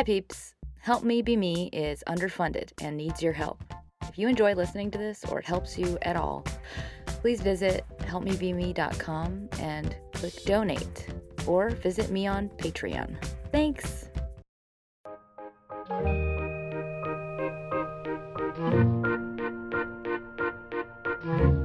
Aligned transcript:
Hi, 0.00 0.04
peeps. 0.04 0.54
Help 0.78 1.04
Me 1.04 1.20
Be 1.20 1.36
Me 1.36 1.68
is 1.74 2.02
underfunded 2.08 2.70
and 2.80 2.96
needs 2.96 3.22
your 3.22 3.34
help. 3.34 3.62
If 4.08 4.16
you 4.16 4.28
enjoy 4.28 4.54
listening 4.54 4.90
to 4.92 4.96
this 4.96 5.26
or 5.26 5.40
it 5.40 5.44
helps 5.44 5.76
you 5.76 5.98
at 6.00 6.16
all, 6.16 6.42
please 7.04 7.42
visit 7.42 7.84
helpmebeme.com 7.98 9.50
and 9.58 9.94
click 10.14 10.42
donate 10.46 11.06
or 11.46 11.68
visit 11.68 12.10
me 12.10 12.26
on 12.26 12.48
Patreon. 12.48 13.14
Thanks. 13.52 14.08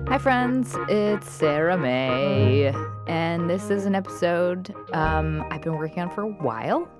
Hi, 0.09 0.17
friends. 0.17 0.75
It's 0.89 1.31
Sarah 1.31 1.77
May, 1.77 2.75
and 3.07 3.49
this 3.49 3.69
is 3.69 3.85
an 3.85 3.95
episode 3.95 4.75
um, 4.91 5.41
I've 5.49 5.61
been 5.61 5.77
working 5.77 6.03
on 6.03 6.09
for 6.09 6.23
a 6.23 6.27
while, 6.27 6.91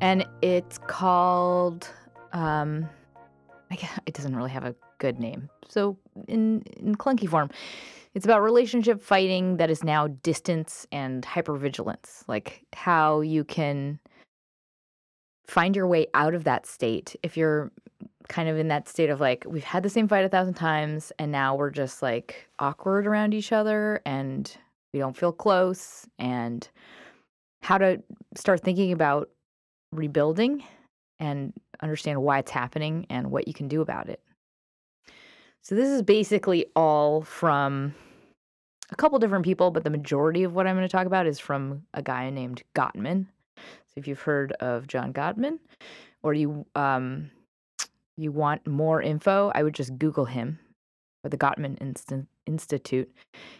and 0.00 0.26
it's 0.42 0.78
called. 0.78 1.88
Um, 2.32 2.88
it 4.06 4.14
doesn't 4.14 4.36
really 4.36 4.50
have 4.50 4.64
a 4.64 4.74
good 4.98 5.18
name, 5.18 5.48
so 5.68 5.96
in 6.28 6.62
in 6.76 6.94
clunky 6.94 7.28
form, 7.28 7.50
it's 8.14 8.24
about 8.24 8.42
relationship 8.42 9.02
fighting 9.02 9.56
that 9.56 9.70
is 9.70 9.82
now 9.82 10.08
distance 10.08 10.86
and 10.92 11.24
hypervigilance, 11.24 12.22
like 12.28 12.64
how 12.72 13.20
you 13.20 13.44
can 13.44 13.98
find 15.46 15.74
your 15.76 15.86
way 15.86 16.06
out 16.14 16.34
of 16.34 16.44
that 16.44 16.66
state 16.66 17.16
if 17.22 17.36
you're 17.36 17.70
kind 18.28 18.48
of 18.48 18.56
in 18.56 18.68
that 18.68 18.88
state 18.88 19.10
of 19.10 19.20
like 19.20 19.44
we've 19.46 19.64
had 19.64 19.82
the 19.82 19.90
same 19.90 20.08
fight 20.08 20.24
a 20.24 20.28
thousand 20.28 20.54
times 20.54 21.12
and 21.18 21.30
now 21.30 21.54
we're 21.54 21.70
just 21.70 22.00
like 22.00 22.48
awkward 22.58 23.06
around 23.06 23.34
each 23.34 23.52
other 23.52 24.00
and 24.06 24.56
we 24.92 25.00
don't 25.00 25.16
feel 25.16 25.32
close 25.32 26.06
and 26.18 26.68
how 27.62 27.76
to 27.76 28.02
start 28.34 28.60
thinking 28.60 28.92
about 28.92 29.28
rebuilding 29.94 30.62
and 31.20 31.52
understand 31.80 32.22
why 32.22 32.38
it's 32.38 32.50
happening 32.50 33.06
and 33.08 33.30
what 33.30 33.48
you 33.48 33.54
can 33.54 33.68
do 33.68 33.80
about 33.80 34.08
it. 34.08 34.20
So 35.62 35.74
this 35.74 35.88
is 35.88 36.02
basically 36.02 36.66
all 36.76 37.22
from 37.22 37.94
a 38.90 38.96
couple 38.96 39.18
different 39.18 39.44
people, 39.44 39.70
but 39.70 39.84
the 39.84 39.90
majority 39.90 40.44
of 40.44 40.54
what 40.54 40.66
I'm 40.66 40.76
going 40.76 40.86
to 40.86 40.92
talk 40.92 41.06
about 41.06 41.26
is 41.26 41.38
from 41.38 41.82
a 41.94 42.02
guy 42.02 42.28
named 42.30 42.62
Gottman. 42.74 43.26
So 43.56 43.94
if 43.96 44.06
you've 44.06 44.20
heard 44.20 44.52
of 44.60 44.86
John 44.86 45.12
Gottman 45.12 45.58
or 46.22 46.34
you 46.34 46.66
um 46.74 47.30
you 48.16 48.30
want 48.30 48.66
more 48.66 49.02
info, 49.02 49.50
I 49.54 49.62
would 49.62 49.74
just 49.74 49.98
Google 49.98 50.24
him 50.24 50.58
or 51.24 51.30
the 51.30 51.38
Gottman 51.38 51.78
Inst- 51.80 52.26
Institute, 52.46 53.10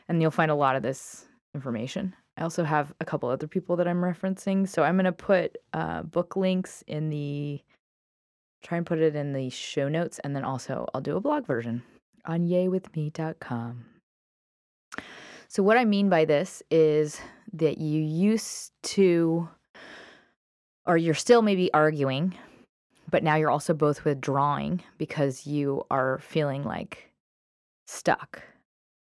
and 0.08 0.20
you'll 0.20 0.30
find 0.30 0.50
a 0.50 0.54
lot 0.54 0.76
of 0.76 0.82
this 0.82 1.24
information. 1.54 2.14
I 2.36 2.42
also 2.42 2.64
have 2.64 2.92
a 3.00 3.04
couple 3.04 3.28
other 3.28 3.46
people 3.46 3.76
that 3.76 3.86
I'm 3.86 4.00
referencing. 4.00 4.68
So 4.68 4.82
I'm 4.82 4.96
going 4.96 5.04
to 5.04 5.12
put 5.12 5.56
uh, 5.72 6.02
book 6.02 6.36
links 6.36 6.82
in 6.86 7.10
the, 7.10 7.60
try 8.62 8.78
and 8.78 8.86
put 8.86 8.98
it 8.98 9.14
in 9.14 9.32
the 9.32 9.50
show 9.50 9.88
notes, 9.88 10.18
and 10.24 10.34
then 10.34 10.44
also 10.44 10.86
I'll 10.94 11.00
do 11.00 11.16
a 11.16 11.20
blog 11.20 11.46
version 11.46 11.82
on 12.24 12.46
yaywithme.com. 12.46 13.84
So, 15.46 15.62
what 15.62 15.76
I 15.76 15.84
mean 15.84 16.08
by 16.08 16.24
this 16.24 16.62
is 16.70 17.20
that 17.52 17.78
you 17.78 18.02
used 18.02 18.72
to, 18.82 19.48
or 20.84 20.96
you're 20.96 21.14
still 21.14 21.42
maybe 21.42 21.72
arguing 21.72 22.34
but 23.14 23.22
now 23.22 23.36
you're 23.36 23.50
also 23.50 23.74
both 23.74 24.04
withdrawing 24.04 24.82
because 24.98 25.46
you 25.46 25.84
are 25.88 26.18
feeling 26.18 26.64
like 26.64 27.10
stuck. 27.86 28.42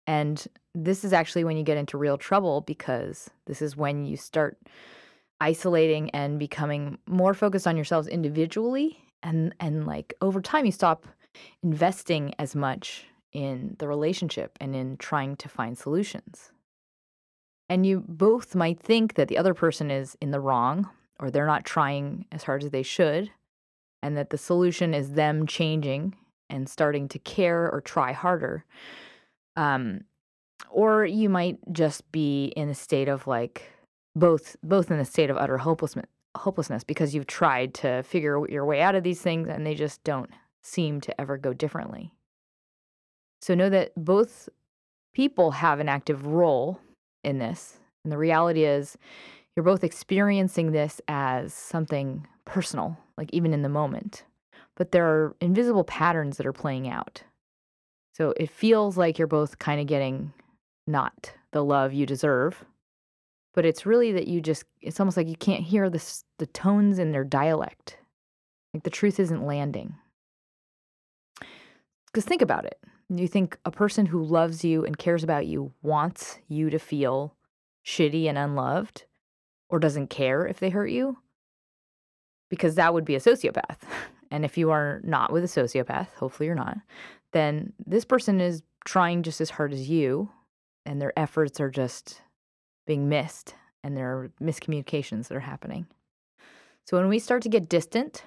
And 0.09 0.45
this 0.75 1.05
is 1.05 1.13
actually 1.13 1.45
when 1.45 1.59
you 1.59 1.63
get 1.63 1.77
into 1.77 1.99
real 1.99 2.17
trouble 2.17 2.63
because 2.63 3.29
this 3.47 3.61
is 3.61 3.77
when 3.77 4.07
you 4.07 4.17
start 4.17 4.57
isolating 5.39 6.09
and 6.11 6.39
becoming 6.39 6.99
more 7.07 7.35
focused 7.35 7.67
on 7.67 7.77
yourselves 7.77 8.09
individually 8.09 8.99
and 9.23 9.55
and 9.61 9.87
like 9.87 10.15
over 10.21 10.41
time 10.41 10.65
you 10.65 10.73
stop 10.73 11.07
investing 11.63 12.35
as 12.39 12.57
much 12.57 13.07
in 13.33 13.77
the 13.79 13.87
relationship 13.87 14.57
and 14.61 14.75
in 14.75 14.97
trying 14.97 15.37
to 15.37 15.49
find 15.49 15.77
solutions. 15.77 16.51
And 17.69 17.85
you 17.85 18.03
both 18.09 18.55
might 18.55 18.81
think 18.81 19.15
that 19.15 19.29
the 19.29 19.37
other 19.37 19.53
person 19.53 19.91
is 19.91 20.17
in 20.23 20.31
the 20.31 20.41
wrong 20.41 20.89
or 21.21 21.31
they're 21.31 21.47
not 21.47 21.67
trying 21.67 22.25
as 22.33 22.45
hard 22.45 22.65
as 22.65 22.71
they 22.71 22.83
should 22.83 23.31
and 24.03 24.17
that 24.17 24.31
the 24.31 24.39
solution 24.39 24.95
is 24.95 25.13
them 25.13 25.47
changing 25.47 26.15
and 26.49 26.67
starting 26.67 27.09
to 27.09 27.19
care 27.19 27.71
or 27.71 27.83
try 27.83 28.13
harder. 28.13 28.65
Um, 29.59 30.03
or 30.71 31.05
you 31.05 31.29
might 31.29 31.59
just 31.73 32.11
be 32.13 32.47
in 32.57 32.69
a 32.69 32.75
state 32.75 33.09
of 33.09 33.27
like 33.27 33.71
both 34.15 34.57
both 34.63 34.91
in 34.91 34.99
a 34.99 35.05
state 35.05 35.31
of 35.31 35.37
utter 35.37 35.59
hopelessness 35.59 36.07
hopelessness 36.37 36.85
because 36.85 37.15
you've 37.15 37.27
tried 37.27 37.75
to 37.75 38.03
figure 38.03 38.49
your 38.49 38.65
way 38.65 38.81
out 38.81 38.95
of 38.95 39.03
these 39.03 39.21
things 39.21 39.49
and 39.49 39.67
they 39.67 39.75
just 39.75 40.03
don't 40.05 40.31
seem 40.63 41.01
to 41.01 41.21
ever 41.21 41.37
go 41.37 41.53
differently. 41.53 42.13
So 43.41 43.55
know 43.55 43.71
that 43.71 43.93
both 43.97 44.49
people 45.15 45.53
have 45.53 45.81
an 45.81 45.89
active 45.89 46.27
role 46.27 46.81
in 47.25 47.39
this. 47.39 47.79
And 48.05 48.13
the 48.13 48.19
reality 48.19 48.65
is 48.65 48.97
you're 49.57 49.65
both 49.65 49.85
experiencing 49.85 50.73
this 50.73 51.01
as 51.09 51.53
something 51.53 52.27
personal, 52.45 52.97
like 53.17 53.31
even 53.33 53.53
in 53.53 53.63
the 53.63 53.69
moment. 53.69 54.25
But 54.77 54.93
there 54.93 55.07
are 55.07 55.37
invisible 55.41 55.85
patterns 55.85 56.37
that 56.37 56.47
are 56.47 56.53
playing 56.53 56.89
out. 56.89 57.23
So 58.19 58.35
it 58.37 58.51
feels 58.51 58.97
like 58.97 59.19
you're 59.19 59.29
both 59.29 59.59
kind 59.59 59.81
of 59.81 59.87
getting 59.87 60.33
not 60.87 61.33
the 61.53 61.65
love 61.65 61.93
you 61.93 62.05
deserve, 62.05 62.65
but 63.55 63.65
it's 63.65 63.87
really 63.87 64.13
that 64.13 64.29
you 64.29 64.41
just, 64.41 64.65
it's 64.81 65.01
almost 65.01 65.17
like 65.17 65.29
you 65.29 65.37
can't 65.37 65.63
hear 65.63 65.89
the, 65.89 66.05
the 66.39 66.47
tones 66.47 66.99
in 66.99 67.13
their 67.13 67.25
dialect. 67.25 67.97
Like 68.75 68.83
the 68.83 68.91
truth 68.91 69.21
isn't 69.21 69.47
landing. 69.47 69.95
Because 72.07 72.25
think 72.25 72.43
about 72.43 72.65
it. 72.65 72.79
You 73.09 73.29
think 73.29 73.59
a 73.65 73.71
person 73.71 74.07
who 74.07 74.23
loves 74.23 74.65
you 74.65 74.85
and 74.85 74.99
cares 74.99 75.23
about 75.23 75.47
you 75.47 75.73
wants 75.83 76.39
you 76.49 76.69
to 76.71 76.79
feel 76.79 77.35
shitty 77.87 78.27
and 78.29 78.37
unloved 78.37 79.05
or 79.71 79.79
doesn't 79.79 80.09
care 80.09 80.47
if 80.47 80.61
they 80.61 80.71
hurt 80.71 80.91
you? 80.91 81.19
because 82.49 82.75
that 82.77 82.95
would 82.95 83.05
be 83.05 83.15
a 83.15 83.21
sociopath. 83.21 83.79
And 84.31 84.45
if 84.45 84.59
you 84.59 84.71
are 84.71 85.01
not 85.05 85.33
with 85.33 85.43
a 85.43 85.47
sociopath, 85.47 86.09
hopefully 86.17 86.49
you're 86.49 86.55
not, 86.55 86.77
then 87.33 87.73
this 87.85 88.05
person 88.05 88.41
is 88.41 88.63
trying 88.85 89.23
just 89.23 89.41
as 89.41 89.51
hard 89.51 89.73
as 89.73 89.89
you, 89.89 90.31
and 90.87 91.01
their 91.01 91.19
efforts 91.19 91.61
are 91.61 91.71
just 91.71 92.23
being 92.87 93.09
missed, 93.09 93.55
and 93.85 93.97
there 93.97 94.11
are 94.11 94.31
miscommunications 94.41 95.29
that 95.29 95.37
are 95.37 95.41
happening. 95.41 95.87
So 96.87 96.97
when 96.97 97.09
we 97.09 97.19
start 97.19 97.43
to 97.43 97.49
get 97.49 97.69
distant, 97.69 98.25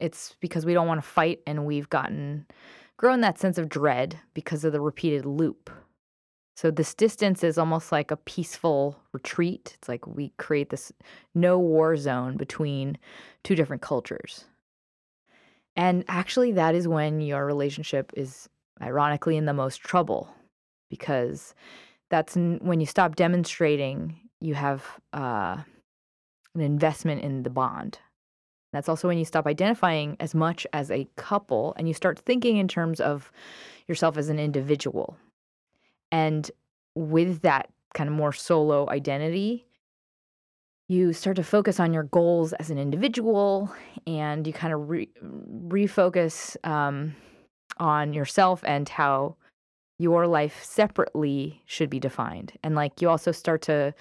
it's 0.00 0.34
because 0.40 0.66
we 0.66 0.74
don't 0.74 0.88
want 0.88 1.02
to 1.02 1.08
fight 1.08 1.40
and 1.46 1.66
we've 1.66 1.88
gotten 1.88 2.46
grown 2.96 3.20
that 3.20 3.38
sense 3.38 3.58
of 3.58 3.68
dread 3.68 4.18
because 4.34 4.64
of 4.64 4.72
the 4.72 4.80
repeated 4.80 5.24
loop 5.24 5.70
so 6.60 6.70
this 6.70 6.92
distance 6.92 7.42
is 7.42 7.56
almost 7.56 7.90
like 7.90 8.10
a 8.10 8.18
peaceful 8.18 9.00
retreat. 9.12 9.78
It's 9.78 9.88
like 9.88 10.06
we 10.06 10.34
create 10.36 10.68
this 10.68 10.92
no 11.34 11.58
war 11.58 11.96
zone 11.96 12.36
between 12.36 12.98
two 13.44 13.54
different 13.54 13.80
cultures. 13.80 14.44
And 15.76 16.04
actually, 16.08 16.52
that 16.52 16.74
is 16.74 16.88
when 16.88 17.20
your 17.20 17.46
relationship 17.46 18.12
is 18.16 18.48
ironically 18.82 19.36
in 19.36 19.46
the 19.46 19.52
most 19.52 19.80
trouble 19.80 20.28
because 20.88 21.54
that's 22.10 22.34
when 22.34 22.80
you 22.80 22.86
stop 22.86 23.14
demonstrating 23.14 24.16
you 24.40 24.54
have 24.54 24.84
uh, 25.12 25.58
an 26.54 26.60
investment 26.60 27.22
in 27.22 27.42
the 27.42 27.50
bond. 27.50 27.98
That's 28.72 28.88
also 28.88 29.08
when 29.08 29.18
you 29.18 29.24
stop 29.24 29.46
identifying 29.46 30.16
as 30.20 30.34
much 30.34 30.66
as 30.72 30.90
a 30.90 31.08
couple 31.16 31.74
and 31.76 31.88
you 31.88 31.94
start 31.94 32.18
thinking 32.18 32.56
in 32.56 32.68
terms 32.68 33.00
of 33.00 33.30
yourself 33.88 34.16
as 34.16 34.28
an 34.28 34.38
individual. 34.38 35.16
And 36.12 36.50
with 36.94 37.42
that 37.42 37.68
kind 37.94 38.08
of 38.08 38.14
more 38.14 38.32
solo 38.32 38.88
identity, 38.88 39.66
you 40.90 41.12
start 41.12 41.36
to 41.36 41.44
focus 41.44 41.78
on 41.78 41.92
your 41.92 42.02
goals 42.02 42.52
as 42.54 42.68
an 42.68 42.76
individual 42.76 43.72
and 44.08 44.44
you 44.44 44.52
kind 44.52 44.74
of 44.74 44.90
re- 44.90 45.08
refocus 45.68 46.56
um, 46.66 47.14
on 47.78 48.12
yourself 48.12 48.64
and 48.66 48.88
how 48.88 49.36
your 50.00 50.26
life 50.26 50.64
separately 50.64 51.62
should 51.64 51.90
be 51.90 52.00
defined 52.00 52.52
and 52.64 52.74
like 52.74 53.00
you 53.00 53.08
also 53.08 53.30
start 53.30 53.62
to 53.62 53.94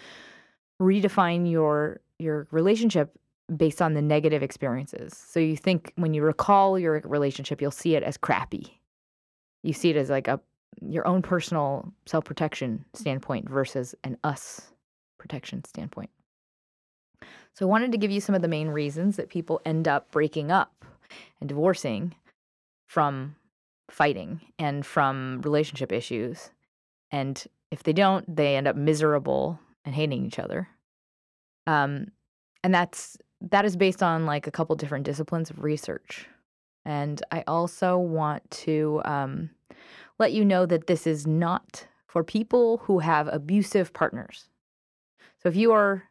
redefine 0.82 1.50
your 1.50 2.00
your 2.18 2.48
relationship 2.52 3.12
based 3.56 3.82
on 3.82 3.94
the 3.94 4.02
negative 4.02 4.44
experiences. 4.44 5.16
So 5.16 5.40
you 5.40 5.58
think 5.58 5.94
when 5.96 6.14
you 6.14 6.24
recall 6.24 6.78
your 6.78 7.02
relationship, 7.04 7.62
you'll 7.62 7.72
see 7.72 7.96
it 7.96 8.04
as 8.04 8.18
crappy. 8.18 8.80
You 9.64 9.74
see 9.74 9.90
it 9.92 9.96
as 9.96 10.10
like 10.10 10.28
a 10.28 10.40
your 10.82 11.06
own 11.08 11.22
personal 11.22 11.92
self-protection 12.06 12.86
standpoint 12.94 13.50
versus 13.50 13.94
an 14.04 14.18
us 14.24 14.72
protection 15.18 15.64
standpoint. 15.66 16.10
So 17.60 17.66
I 17.66 17.70
wanted 17.70 17.92
to 17.92 17.98
give 17.98 18.10
you 18.10 18.22
some 18.22 18.36
of 18.36 18.42
the 18.42 18.48
main 18.48 18.70
reasons 18.70 19.18
that 19.18 19.28
people 19.28 19.60
end 19.66 19.86
up 19.86 20.10
breaking 20.12 20.50
up 20.50 20.86
and 21.42 21.50
divorcing 21.50 22.16
from 22.88 23.36
fighting 23.92 24.40
and 24.58 24.86
from 24.86 25.42
relationship 25.42 25.92
issues. 25.92 26.52
And 27.12 27.46
if 27.70 27.84
they 27.84 27.92
don't, 27.92 28.34
they 28.34 28.56
end 28.56 28.70
up 28.70 28.78
miserable 28.78 29.60
and 29.84 29.94
hating 29.94 30.26
each 30.26 30.40
other. 30.40 30.70
Um, 31.68 32.12
and 32.64 32.74
that's 32.74 33.18
that 33.42 33.66
is 33.66 33.76
based 33.76 34.02
on 34.02 34.26
like 34.26 34.48
a 34.48 34.52
couple 34.52 34.78
different 34.78 35.04
disciplines 35.04 35.50
of 35.50 35.62
research. 35.62 36.30
And 36.86 37.22
I 37.30 37.44
also 37.46 37.98
want 37.98 38.50
to 38.52 39.02
um, 39.04 39.50
let 40.18 40.32
you 40.32 40.46
know 40.46 40.66
that 40.66 40.88
this 40.88 41.06
is 41.06 41.28
not 41.28 41.86
for 42.08 42.24
people 42.24 42.78
who 42.78 43.00
have 43.00 43.28
abusive 43.28 43.92
partners. 43.92 44.48
So 45.44 45.50
if 45.50 45.58
you 45.58 45.74
are 45.74 46.04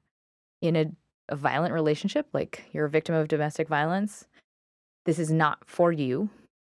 in 0.60 0.76
a, 0.76 0.90
a 1.28 1.36
violent 1.36 1.74
relationship, 1.74 2.26
like 2.32 2.64
you're 2.72 2.86
a 2.86 2.90
victim 2.90 3.14
of 3.14 3.28
domestic 3.28 3.68
violence, 3.68 4.26
this 5.04 5.18
is 5.18 5.30
not 5.30 5.58
for 5.66 5.92
you. 5.92 6.30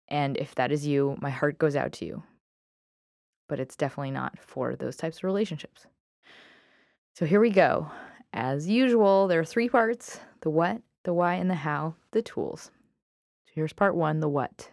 And 0.09 0.37
if 0.37 0.55
that 0.57 0.73
is 0.73 0.87
you, 0.87 1.17
my 1.21 1.31
heart 1.31 1.59
goes 1.59 1.77
out 1.77 1.93
to 1.95 2.05
you. 2.05 2.23
But 3.49 3.61
it's 3.61 3.77
definitely 3.77 4.11
not 4.11 4.39
for 4.39 4.77
those 4.77 4.97
types 4.97 5.19
of 5.19 5.25
relationships. 5.25 5.87
So 7.15 7.27
here 7.27 7.41
we 7.41 7.51
go. 7.51 7.91
As 8.33 8.69
usual, 8.69 9.29
there 9.29 9.41
are 9.41 9.45
three 9.45 9.69
parts 9.69 10.21
the 10.41 10.51
what, 10.51 10.83
the 11.05 11.15
why, 11.15 11.35
and 11.35 11.49
the 11.49 11.55
how, 11.55 11.95
the 12.11 12.23
tools. 12.23 12.71
So 13.47 13.53
here's 13.55 13.73
part 13.73 13.95
one 13.95 14.21
the 14.21 14.29
what. 14.29 14.69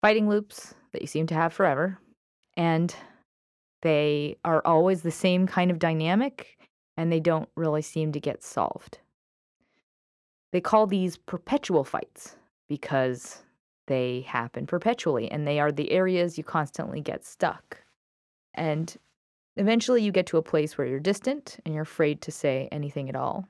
Fighting 0.00 0.28
loops 0.28 0.74
that 0.92 1.00
you 1.00 1.06
seem 1.06 1.28
to 1.28 1.34
have 1.34 1.52
forever, 1.52 1.98
and 2.56 2.94
they 3.82 4.36
are 4.44 4.62
always 4.64 5.02
the 5.02 5.10
same 5.12 5.46
kind 5.46 5.70
of 5.70 5.78
dynamic, 5.78 6.58
and 6.96 7.10
they 7.10 7.20
don't 7.20 7.48
really 7.56 7.82
seem 7.82 8.12
to 8.12 8.20
get 8.20 8.42
solved. 8.42 8.98
They 10.52 10.60
call 10.60 10.86
these 10.86 11.16
perpetual 11.16 11.84
fights 11.84 12.36
because 12.68 13.42
they 13.86 14.20
happen 14.22 14.66
perpetually, 14.66 15.30
and 15.30 15.46
they 15.46 15.58
are 15.58 15.72
the 15.72 15.90
areas 15.90 16.38
you 16.38 16.44
constantly 16.44 17.00
get 17.00 17.24
stuck. 17.24 17.78
And 18.54 18.96
Eventually, 19.56 20.02
you 20.02 20.12
get 20.12 20.26
to 20.26 20.38
a 20.38 20.42
place 20.42 20.78
where 20.78 20.86
you're 20.86 21.00
distant 21.00 21.58
and 21.64 21.74
you're 21.74 21.82
afraid 21.82 22.22
to 22.22 22.32
say 22.32 22.68
anything 22.72 23.08
at 23.08 23.16
all. 23.16 23.46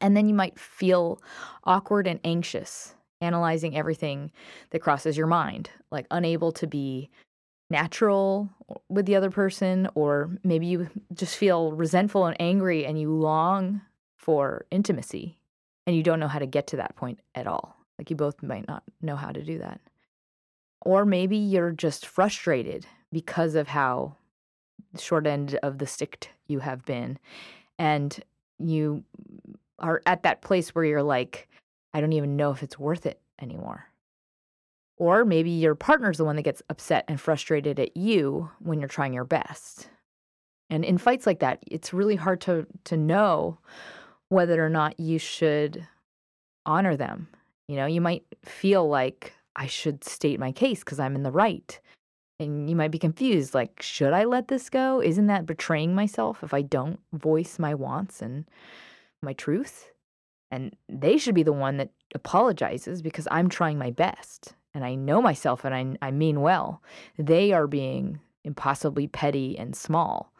And 0.00 0.16
then 0.16 0.28
you 0.28 0.34
might 0.34 0.58
feel 0.58 1.20
awkward 1.62 2.08
and 2.08 2.18
anxious, 2.24 2.94
analyzing 3.20 3.76
everything 3.76 4.32
that 4.70 4.80
crosses 4.80 5.16
your 5.16 5.28
mind, 5.28 5.70
like 5.92 6.06
unable 6.10 6.50
to 6.52 6.66
be 6.66 7.10
natural 7.74 8.48
with 8.88 9.04
the 9.04 9.16
other 9.16 9.30
person, 9.30 9.88
or 9.96 10.30
maybe 10.44 10.66
you 10.66 10.88
just 11.12 11.36
feel 11.36 11.72
resentful 11.72 12.26
and 12.26 12.36
angry 12.40 12.86
and 12.86 13.00
you 13.00 13.12
long 13.12 13.80
for 14.16 14.64
intimacy 14.70 15.36
and 15.86 15.96
you 15.96 16.02
don't 16.02 16.20
know 16.20 16.28
how 16.28 16.38
to 16.38 16.46
get 16.46 16.68
to 16.68 16.76
that 16.76 16.94
point 16.94 17.18
at 17.34 17.48
all. 17.48 17.76
Like 17.98 18.10
you 18.10 18.16
both 18.16 18.42
might 18.42 18.68
not 18.68 18.84
know 19.02 19.16
how 19.16 19.32
to 19.32 19.42
do 19.42 19.58
that. 19.58 19.80
Or 20.82 21.04
maybe 21.04 21.36
you're 21.36 21.72
just 21.72 22.06
frustrated 22.06 22.86
because 23.12 23.56
of 23.56 23.68
how 23.68 24.16
short 24.98 25.26
end 25.26 25.58
of 25.62 25.78
the 25.78 25.86
stick 25.86 26.30
you 26.46 26.60
have 26.60 26.84
been 26.84 27.18
and 27.78 28.20
you 28.58 29.02
are 29.80 30.00
at 30.06 30.22
that 30.22 30.40
place 30.42 30.74
where 30.74 30.84
you're 30.84 31.02
like 31.02 31.48
i 31.92 32.00
don't 32.00 32.12
even 32.12 32.36
know 32.36 32.50
if 32.52 32.62
it's 32.62 32.78
worth 32.78 33.06
it 33.06 33.20
anymore 33.40 33.86
or 34.96 35.24
maybe 35.24 35.50
your 35.50 35.74
partner's 35.74 36.18
the 36.18 36.24
one 36.24 36.36
that 36.36 36.42
gets 36.42 36.62
upset 36.70 37.04
and 37.08 37.20
frustrated 37.20 37.78
at 37.80 37.96
you 37.96 38.50
when 38.60 38.78
you're 38.78 38.88
trying 38.88 39.12
your 39.12 39.24
best 39.24 39.88
and 40.70 40.84
in 40.84 40.98
fights 40.98 41.26
like 41.26 41.40
that 41.40 41.62
it's 41.66 41.92
really 41.92 42.16
hard 42.16 42.40
to 42.40 42.66
to 42.84 42.96
know 42.96 43.58
whether 44.28 44.64
or 44.64 44.70
not 44.70 44.98
you 44.98 45.18
should 45.18 45.86
honor 46.66 46.96
them 46.96 47.28
you 47.68 47.76
know 47.76 47.86
you 47.86 48.00
might 48.00 48.24
feel 48.44 48.88
like 48.88 49.32
i 49.56 49.66
should 49.66 50.04
state 50.04 50.38
my 50.40 50.52
case 50.52 50.80
because 50.80 51.00
i'm 51.00 51.14
in 51.14 51.22
the 51.22 51.30
right 51.30 51.80
and 52.40 52.68
you 52.68 52.76
might 52.76 52.90
be 52.90 52.98
confused 52.98 53.54
like, 53.54 53.80
should 53.80 54.12
I 54.12 54.24
let 54.24 54.48
this 54.48 54.68
go? 54.68 55.00
Isn't 55.00 55.28
that 55.28 55.46
betraying 55.46 55.94
myself 55.94 56.42
if 56.42 56.52
I 56.52 56.62
don't 56.62 56.98
voice 57.12 57.58
my 57.58 57.74
wants 57.74 58.20
and 58.20 58.44
my 59.22 59.32
truth? 59.34 59.90
And 60.50 60.74
they 60.88 61.16
should 61.16 61.34
be 61.34 61.42
the 61.42 61.52
one 61.52 61.76
that 61.78 61.90
apologizes 62.14 63.02
because 63.02 63.28
I'm 63.30 63.48
trying 63.48 63.78
my 63.78 63.90
best 63.90 64.54
and 64.74 64.84
I 64.84 64.94
know 64.94 65.22
myself 65.22 65.64
and 65.64 65.98
I, 66.02 66.06
I 66.06 66.10
mean 66.10 66.40
well. 66.40 66.82
They 67.16 67.52
are 67.52 67.66
being 67.66 68.20
impossibly 68.44 69.06
petty 69.06 69.58
and 69.58 69.74
small. 69.74 70.32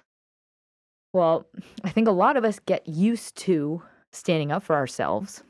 Well, 1.13 1.47
I 1.85 1.91
think 1.91 2.09
a 2.09 2.13
lot 2.13 2.37
of 2.37 2.45
us 2.45 2.59
get 2.59 2.89
used 2.89 3.37
to 3.39 3.83
standing 4.13 4.51
up 4.51 4.63
for 4.63 4.77
ourselves 4.77 5.43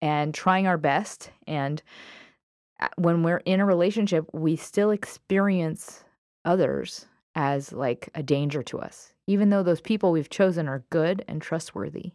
and 0.00 0.34
trying 0.34 0.66
our 0.66 0.78
best 0.78 1.30
and 1.46 1.82
uh, 2.80 2.88
when 2.96 3.22
we're 3.22 3.42
in 3.44 3.60
a 3.60 3.66
relationship, 3.66 4.26
we 4.32 4.56
still 4.56 4.90
experience 4.90 6.02
others 6.44 7.06
as 7.34 7.72
like 7.72 8.08
a 8.14 8.22
danger 8.22 8.62
to 8.64 8.78
us, 8.78 9.14
even 9.26 9.50
though 9.50 9.62
those 9.62 9.80
people 9.80 10.10
we've 10.10 10.30
chosen 10.30 10.68
are 10.68 10.84
good 10.90 11.24
and 11.28 11.40
trustworthy. 11.40 12.12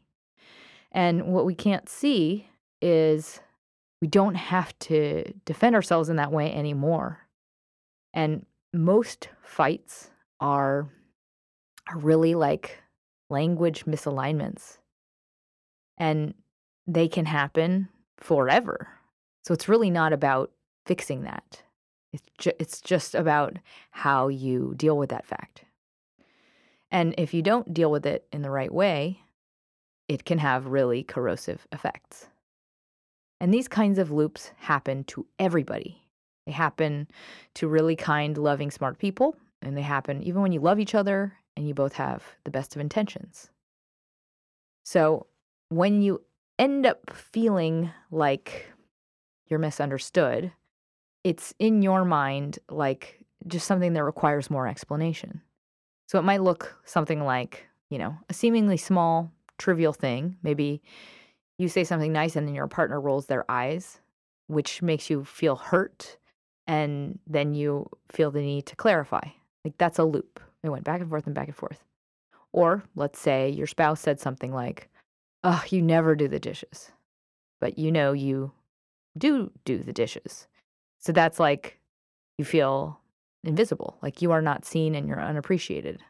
And 0.91 1.33
what 1.33 1.45
we 1.45 1.55
can't 1.55 1.87
see 1.87 2.49
is 2.81 3.39
we 4.01 4.07
don't 4.07 4.35
have 4.35 4.77
to 4.79 5.23
defend 5.45 5.75
ourselves 5.75 6.09
in 6.09 6.17
that 6.17 6.31
way 6.31 6.53
anymore. 6.53 7.19
And 8.13 8.45
most 8.73 9.29
fights 9.41 10.11
are, 10.39 10.89
are 11.87 11.97
really 11.97 12.35
like 12.35 12.77
language 13.29 13.85
misalignments. 13.85 14.77
And 15.97 16.33
they 16.85 17.07
can 17.07 17.25
happen 17.25 17.89
forever. 18.17 18.87
So 19.43 19.53
it's 19.53 19.69
really 19.69 19.89
not 19.89 20.13
about 20.13 20.51
fixing 20.85 21.23
that. 21.23 21.63
It's, 22.13 22.23
ju- 22.37 22.51
it's 22.59 22.81
just 22.81 23.15
about 23.15 23.57
how 23.91 24.27
you 24.27 24.73
deal 24.77 24.97
with 24.97 25.09
that 25.09 25.25
fact. 25.25 25.63
And 26.91 27.15
if 27.17 27.33
you 27.33 27.41
don't 27.41 27.73
deal 27.73 27.91
with 27.91 28.05
it 28.05 28.25
in 28.31 28.41
the 28.41 28.49
right 28.49 28.73
way, 28.73 29.21
it 30.07 30.23
can 30.23 30.37
have 30.37 30.67
really 30.67 31.03
corrosive 31.03 31.67
effects. 31.71 32.27
And 33.39 33.53
these 33.53 33.67
kinds 33.67 33.99
of 33.99 34.11
loops 34.11 34.51
happen 34.57 35.03
to 35.05 35.25
everybody. 35.37 36.01
They 36.45 36.51
happen 36.51 37.07
to 37.55 37.67
really 37.67 37.95
kind, 37.95 38.37
loving, 38.37 38.71
smart 38.71 38.97
people, 38.97 39.35
and 39.61 39.77
they 39.77 39.81
happen 39.81 40.23
even 40.23 40.41
when 40.41 40.51
you 40.51 40.59
love 40.59 40.79
each 40.79 40.95
other 40.95 41.33
and 41.55 41.67
you 41.67 41.73
both 41.73 41.93
have 41.93 42.23
the 42.43 42.51
best 42.51 42.75
of 42.75 42.81
intentions. 42.81 43.49
So 44.83 45.27
when 45.69 46.01
you 46.01 46.21
end 46.57 46.85
up 46.85 47.11
feeling 47.13 47.91
like 48.11 48.71
you're 49.47 49.59
misunderstood, 49.59 50.51
it's 51.23 51.53
in 51.59 51.81
your 51.81 52.05
mind 52.05 52.59
like 52.69 53.19
just 53.47 53.67
something 53.67 53.93
that 53.93 54.03
requires 54.03 54.49
more 54.49 54.67
explanation. 54.67 55.41
So 56.07 56.17
it 56.17 56.23
might 56.23 56.41
look 56.41 56.79
something 56.85 57.25
like, 57.25 57.67
you 57.89 57.97
know, 57.97 58.15
a 58.29 58.33
seemingly 58.33 58.77
small, 58.77 59.31
trivial 59.57 59.93
thing. 59.93 60.37
Maybe 60.41 60.81
you 61.57 61.67
say 61.67 61.83
something 61.83 62.13
nice 62.13 62.35
and 62.35 62.47
then 62.47 62.55
your 62.55 62.67
partner 62.67 62.99
rolls 62.99 63.25
their 63.25 63.49
eyes, 63.49 63.99
which 64.47 64.81
makes 64.81 65.09
you 65.09 65.23
feel 65.23 65.55
hurt. 65.55 66.17
And 66.67 67.19
then 67.25 67.53
you 67.53 67.89
feel 68.11 68.29
the 68.29 68.41
need 68.41 68.65
to 68.67 68.75
clarify. 68.75 69.21
Like 69.63 69.77
that's 69.77 69.99
a 69.99 70.03
loop. 70.03 70.39
It 70.63 70.69
went 70.69 70.83
back 70.83 71.01
and 71.01 71.09
forth 71.09 71.25
and 71.25 71.35
back 71.35 71.47
and 71.47 71.55
forth. 71.55 71.83
Or 72.51 72.83
let's 72.95 73.19
say 73.19 73.49
your 73.49 73.67
spouse 73.67 74.01
said 74.01 74.19
something 74.19 74.53
like, 74.53 74.89
Oh, 75.43 75.63
you 75.69 75.81
never 75.81 76.15
do 76.15 76.27
the 76.27 76.39
dishes. 76.39 76.91
But 77.61 77.77
you 77.77 77.91
know 77.91 78.11
you 78.11 78.51
do 79.17 79.51
do 79.65 79.79
the 79.79 79.93
dishes. 79.93 80.47
So 80.99 81.11
that's 81.11 81.39
like 81.39 81.79
you 82.37 82.45
feel 82.45 82.99
invisible, 83.43 83.97
like 84.01 84.21
you 84.21 84.31
are 84.31 84.41
not 84.41 84.65
seen 84.65 84.93
and 84.93 85.07
you're 85.07 85.21
unappreciated. 85.21 86.01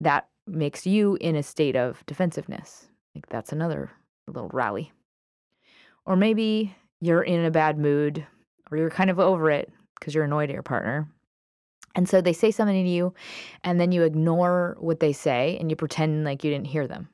That 0.00 0.28
makes 0.46 0.86
you 0.86 1.16
in 1.20 1.36
a 1.36 1.42
state 1.42 1.76
of 1.76 2.04
defensiveness. 2.06 2.88
Like 3.14 3.28
that's 3.28 3.52
another 3.52 3.90
little 4.30 4.50
rally. 4.52 4.92
Or 6.04 6.16
maybe 6.16 6.74
you're 7.00 7.22
in 7.22 7.44
a 7.44 7.50
bad 7.50 7.78
mood 7.78 8.26
or 8.70 8.78
you're 8.78 8.90
kind 8.90 9.10
of 9.10 9.18
over 9.18 9.50
it 9.50 9.72
because 9.98 10.14
you're 10.14 10.24
annoyed 10.24 10.50
at 10.50 10.54
your 10.54 10.62
partner. 10.62 11.08
And 11.94 12.08
so 12.08 12.20
they 12.20 12.32
say 12.32 12.50
something 12.50 12.84
to 12.84 12.90
you 12.90 13.14
and 13.64 13.80
then 13.80 13.92
you 13.92 14.02
ignore 14.02 14.76
what 14.78 15.00
they 15.00 15.12
say 15.12 15.56
and 15.58 15.70
you 15.70 15.76
pretend 15.76 16.24
like 16.24 16.44
you 16.44 16.50
didn't 16.50 16.66
hear 16.66 16.86
them. 16.86 17.08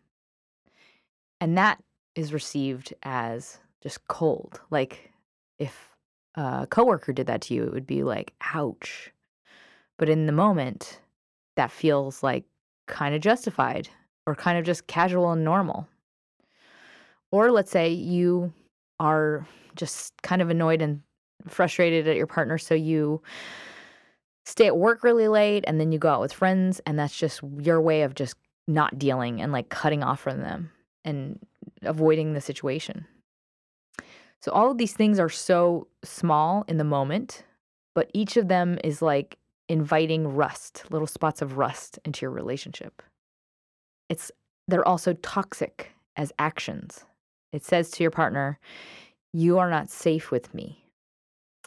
And 1.41 1.57
that 1.59 1.83
is 2.15 2.33
received 2.33 2.95
as 3.03 3.59
just 3.83 4.07
cold. 4.09 4.61
Like 4.71 5.11
if 5.59 5.89
a 6.35 6.67
coworker 6.69 7.13
did 7.13 7.27
that 7.27 7.41
to 7.43 7.55
you, 7.55 7.65
it 7.65 7.73
would 7.73 7.87
be 7.87 8.03
like, 8.03 8.33
ouch. 8.55 9.11
But 9.99 10.09
in 10.09 10.27
the 10.27 10.33
moment, 10.33 11.01
that 11.57 11.71
feels 11.71 12.23
like 12.23 12.45
kind 12.87 13.15
of 13.15 13.21
justified 13.21 13.89
or 14.27 14.35
kind 14.35 14.59
of 14.59 14.65
just 14.65 14.87
casual 14.87 15.33
and 15.33 15.45
normal. 15.45 15.87
Or 17.35 17.51
let's 17.51 17.73
say 17.73 17.89
you 17.89 18.53
are 19.01 19.45
just 19.75 20.13
kind 20.23 20.41
of 20.41 20.51
annoyed 20.51 20.81
and 20.81 21.01
frustrated 21.49 22.07
at 22.07 22.15
your 22.15 22.29
partner, 22.29 22.59
so 22.59 22.77
you 22.77 23.23
stay 24.47 24.69
at 24.69 24.77
work 24.77 25.03
really 25.03 25.27
late 25.27 25.65
and 25.67 25.81
then 25.81 25.91
you 25.91 25.99
go 25.99 26.11
out 26.11 26.21
with 26.21 26.33
friends, 26.33 26.81
and 26.87 26.97
that's 26.97 27.19
just 27.19 27.41
your 27.59 27.81
way 27.81 28.03
of 28.03 28.15
just 28.15 28.37
not 28.69 29.01
dealing 29.01 29.41
and 29.41 29.51
like 29.51 29.69
cutting 29.69 30.05
off 30.05 30.21
from 30.21 30.43
them 30.43 30.71
and 31.05 31.41
avoiding 31.83 32.35
the 32.35 32.41
situation. 32.41 33.05
So, 34.41 34.53
all 34.53 34.71
of 34.71 34.79
these 34.79 34.93
things 34.93 35.19
are 35.19 35.29
so 35.29 35.89
small 36.05 36.65
in 36.69 36.79
the 36.79 36.85
moment, 36.85 37.43
but 37.97 38.13
each 38.15 38.37
of 38.37 38.47
them 38.47 38.79
is 38.85 39.03
like 39.03 39.39
inviting 39.69 40.37
rust, 40.37 40.85
little 40.89 41.09
spots 41.09 41.43
of 41.43 41.59
rust 41.59 41.99
into 42.05 42.23
your 42.23 42.31
relationship. 42.31 43.03
It's 44.09 44.31
they're 44.69 44.87
also 44.87 45.15
toxic 45.15 45.91
as 46.17 46.33
actions. 46.39 47.05
It 47.55 47.65
says 47.65 47.91
to 47.93 48.03
your 48.03 48.11
partner, 48.11 48.59
"You 49.33 49.59
are 49.59 49.71
not 49.71 49.89
safe 49.89 50.31
with 50.31 50.53
me." 50.53 50.85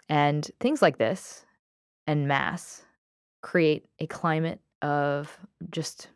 And 0.09 0.49
things 0.59 0.81
like 0.81 0.97
this 0.97 1.45
and 2.05 2.27
mass 2.27 2.85
create 3.41 3.85
a 3.99 4.07
climate 4.07 4.59
of 4.81 5.39
just 5.69 6.09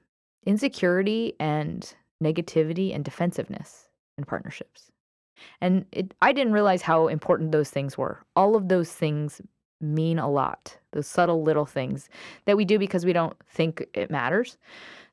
insecurity 0.45 1.33
and 1.39 1.95
negativity 2.23 2.93
and 2.93 3.03
defensiveness 3.03 3.89
in 4.17 4.25
partnerships. 4.25 4.91
And 5.59 5.85
it, 5.91 6.13
I 6.21 6.33
didn't 6.33 6.53
realize 6.53 6.81
how 6.83 7.07
important 7.07 7.51
those 7.51 7.69
things 7.69 7.97
were. 7.97 8.23
All 8.35 8.55
of 8.55 8.67
those 8.69 8.91
things 8.91 9.41
mean 9.79 10.19
a 10.19 10.29
lot. 10.29 10.77
Those 10.91 11.07
subtle 11.07 11.43
little 11.43 11.65
things 11.65 12.09
that 12.45 12.57
we 12.57 12.65
do 12.65 12.77
because 12.77 13.05
we 13.05 13.13
don't 13.13 13.35
think 13.49 13.85
it 13.93 14.11
matters, 14.11 14.57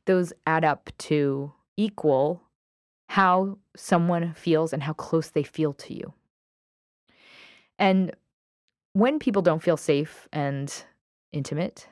those 0.07 0.33
add 0.47 0.65
up 0.65 0.91
to 0.99 1.53
equal 1.77 2.43
how 3.09 3.59
someone 3.77 4.35
feels 4.35 4.73
and 4.73 4.83
how 4.83 4.93
close 4.93 5.31
they 5.31 5.43
feel 5.43 5.73
to 5.73 5.95
you. 5.95 6.12
And 7.79 8.12
when 8.93 9.19
people 9.19 9.43
don't 9.43 9.62
feel 9.62 9.77
safe 9.77 10.29
and 10.33 10.73
intimate, 11.33 11.88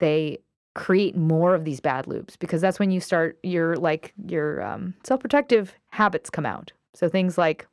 they 0.00 0.38
create 0.74 1.16
more 1.16 1.54
of 1.54 1.64
these 1.64 1.80
bad 1.80 2.06
loops 2.06 2.36
because 2.36 2.60
that's 2.60 2.78
when 2.78 2.90
you 2.90 3.00
start 3.00 3.38
your 3.42 3.76
like 3.76 4.12
your 4.26 4.62
um, 4.62 4.94
self-protective 5.02 5.74
habits 5.90 6.30
come 6.30 6.46
out 6.46 6.72
so 6.94 7.08
things 7.08 7.36
like 7.36 7.66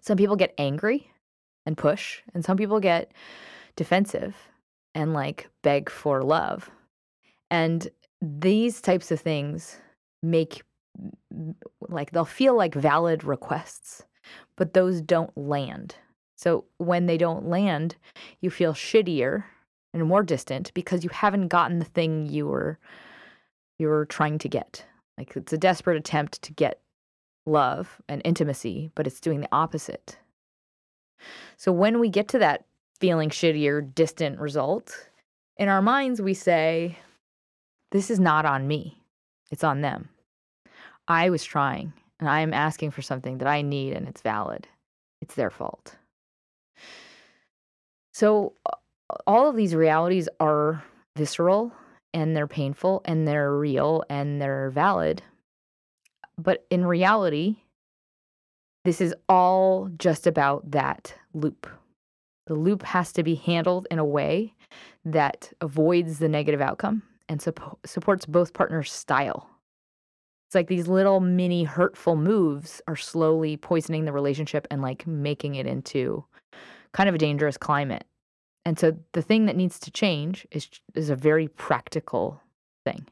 some 0.00 0.16
people 0.16 0.36
get 0.36 0.54
angry 0.58 1.10
and 1.66 1.76
push 1.76 2.20
and 2.34 2.44
some 2.44 2.56
people 2.56 2.78
get 2.78 3.10
defensive 3.74 4.36
and 4.94 5.12
like 5.12 5.50
beg 5.62 5.90
for 5.90 6.22
love 6.22 6.70
and 7.50 7.88
these 8.20 8.80
types 8.80 9.10
of 9.10 9.18
things 9.18 9.76
make 10.22 10.62
like 11.88 12.10
they'll 12.10 12.24
feel 12.24 12.56
like 12.56 12.74
valid 12.74 13.24
requests 13.24 14.04
but 14.56 14.74
those 14.74 15.00
don't 15.00 15.36
land 15.36 15.96
so 16.36 16.64
when 16.78 17.06
they 17.06 17.16
don't 17.16 17.48
land 17.48 17.96
you 18.40 18.50
feel 18.50 18.72
shittier 18.72 19.44
and 19.94 20.06
more 20.06 20.22
distant 20.22 20.72
because 20.74 21.04
you 21.04 21.10
haven't 21.10 21.48
gotten 21.48 21.78
the 21.78 21.84
thing 21.84 22.26
you 22.26 22.46
were 22.46 22.78
you 23.78 23.88
were 23.88 24.06
trying 24.06 24.38
to 24.38 24.48
get. 24.48 24.84
Like 25.18 25.36
it's 25.36 25.52
a 25.52 25.58
desperate 25.58 25.96
attempt 25.96 26.40
to 26.42 26.52
get 26.52 26.80
love 27.46 28.00
and 28.08 28.22
intimacy, 28.24 28.90
but 28.94 29.06
it's 29.06 29.20
doing 29.20 29.40
the 29.40 29.48
opposite. 29.52 30.18
So 31.56 31.72
when 31.72 31.98
we 31.98 32.08
get 32.08 32.28
to 32.28 32.38
that 32.38 32.64
feeling 32.98 33.30
shittier, 33.30 33.94
distant 33.94 34.38
result, 34.38 35.08
in 35.56 35.68
our 35.68 35.82
minds 35.82 36.22
we 36.22 36.34
say, 36.34 36.98
This 37.90 38.10
is 38.10 38.20
not 38.20 38.46
on 38.46 38.66
me. 38.66 38.98
It's 39.50 39.64
on 39.64 39.82
them. 39.82 40.08
I 41.08 41.30
was 41.30 41.44
trying 41.44 41.92
and 42.20 42.28
I 42.28 42.40
am 42.40 42.54
asking 42.54 42.92
for 42.92 43.02
something 43.02 43.38
that 43.38 43.48
I 43.48 43.62
need 43.62 43.92
and 43.92 44.08
it's 44.08 44.22
valid. 44.22 44.68
It's 45.20 45.34
their 45.34 45.50
fault. 45.50 45.96
So 48.12 48.54
all 49.26 49.48
of 49.48 49.56
these 49.56 49.74
realities 49.74 50.28
are 50.40 50.82
visceral 51.16 51.72
and 52.14 52.36
they're 52.36 52.46
painful 52.46 53.02
and 53.04 53.26
they're 53.26 53.56
real 53.56 54.04
and 54.08 54.40
they're 54.40 54.70
valid. 54.70 55.22
But 56.38 56.66
in 56.70 56.84
reality, 56.84 57.56
this 58.84 59.00
is 59.00 59.14
all 59.28 59.90
just 59.98 60.26
about 60.26 60.70
that 60.72 61.14
loop. 61.34 61.66
The 62.46 62.54
loop 62.54 62.82
has 62.82 63.12
to 63.12 63.22
be 63.22 63.36
handled 63.36 63.86
in 63.90 63.98
a 63.98 64.04
way 64.04 64.54
that 65.04 65.52
avoids 65.60 66.18
the 66.18 66.28
negative 66.28 66.60
outcome 66.60 67.02
and 67.28 67.40
supp- 67.40 67.78
supports 67.86 68.26
both 68.26 68.52
partners' 68.52 68.92
style. 68.92 69.48
It's 70.52 70.54
like 70.54 70.68
these 70.68 70.86
little 70.86 71.20
mini 71.20 71.64
hurtful 71.64 72.14
moves 72.14 72.82
are 72.86 72.94
slowly 72.94 73.56
poisoning 73.56 74.04
the 74.04 74.12
relationship 74.12 74.66
and 74.70 74.82
like 74.82 75.06
making 75.06 75.54
it 75.54 75.66
into 75.66 76.26
kind 76.92 77.08
of 77.08 77.14
a 77.14 77.18
dangerous 77.18 77.56
climate. 77.56 78.04
And 78.66 78.78
so 78.78 78.94
the 79.12 79.22
thing 79.22 79.46
that 79.46 79.56
needs 79.56 79.78
to 79.78 79.90
change 79.90 80.46
is 80.50 80.68
is 80.94 81.08
a 81.08 81.16
very 81.16 81.48
practical 81.48 82.38
thing. 82.84 83.06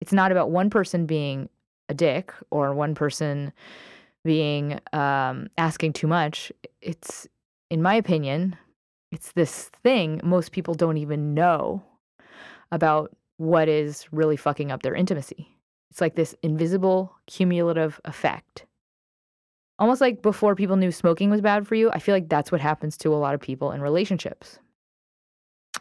It's 0.00 0.14
not 0.14 0.32
about 0.32 0.50
one 0.50 0.70
person 0.70 1.04
being 1.04 1.50
a 1.90 1.92
dick 1.94 2.32
or 2.50 2.72
one 2.72 2.94
person 2.94 3.52
being 4.24 4.80
um, 4.94 5.48
asking 5.58 5.92
too 5.92 6.06
much. 6.06 6.50
It's, 6.80 7.28
in 7.68 7.82
my 7.82 7.94
opinion, 7.94 8.56
it's 9.12 9.32
this 9.32 9.70
thing 9.82 10.22
most 10.24 10.52
people 10.52 10.72
don't 10.72 10.96
even 10.96 11.34
know 11.34 11.82
about 12.72 13.14
what 13.36 13.68
is 13.68 14.06
really 14.12 14.38
fucking 14.38 14.72
up 14.72 14.82
their 14.82 14.94
intimacy. 14.94 15.54
It's 15.90 16.00
like 16.00 16.14
this 16.14 16.34
invisible 16.42 17.14
cumulative 17.26 18.00
effect 18.04 18.66
almost 19.78 20.00
like 20.00 20.22
before 20.22 20.54
people 20.54 20.76
knew 20.76 20.90
smoking 20.90 21.30
was 21.30 21.40
bad 21.40 21.66
for 21.66 21.74
you, 21.74 21.90
I 21.90 21.98
feel 21.98 22.14
like 22.14 22.28
that's 22.28 22.50
what 22.50 22.60
happens 22.60 22.96
to 22.98 23.14
a 23.14 23.16
lot 23.16 23.34
of 23.34 23.40
people 23.40 23.72
in 23.72 23.80
relationships. 23.80 24.58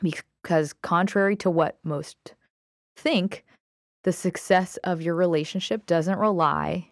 Because, 0.02 0.74
contrary 0.84 1.36
to 1.38 1.50
what 1.50 1.80
most 1.84 2.36
think, 2.96 3.44
the 4.04 4.14
success 4.14 4.78
of 4.84 5.02
your 5.02 5.16
relationship 5.16 5.86
doesn't 5.86 6.20
rely 6.20 6.90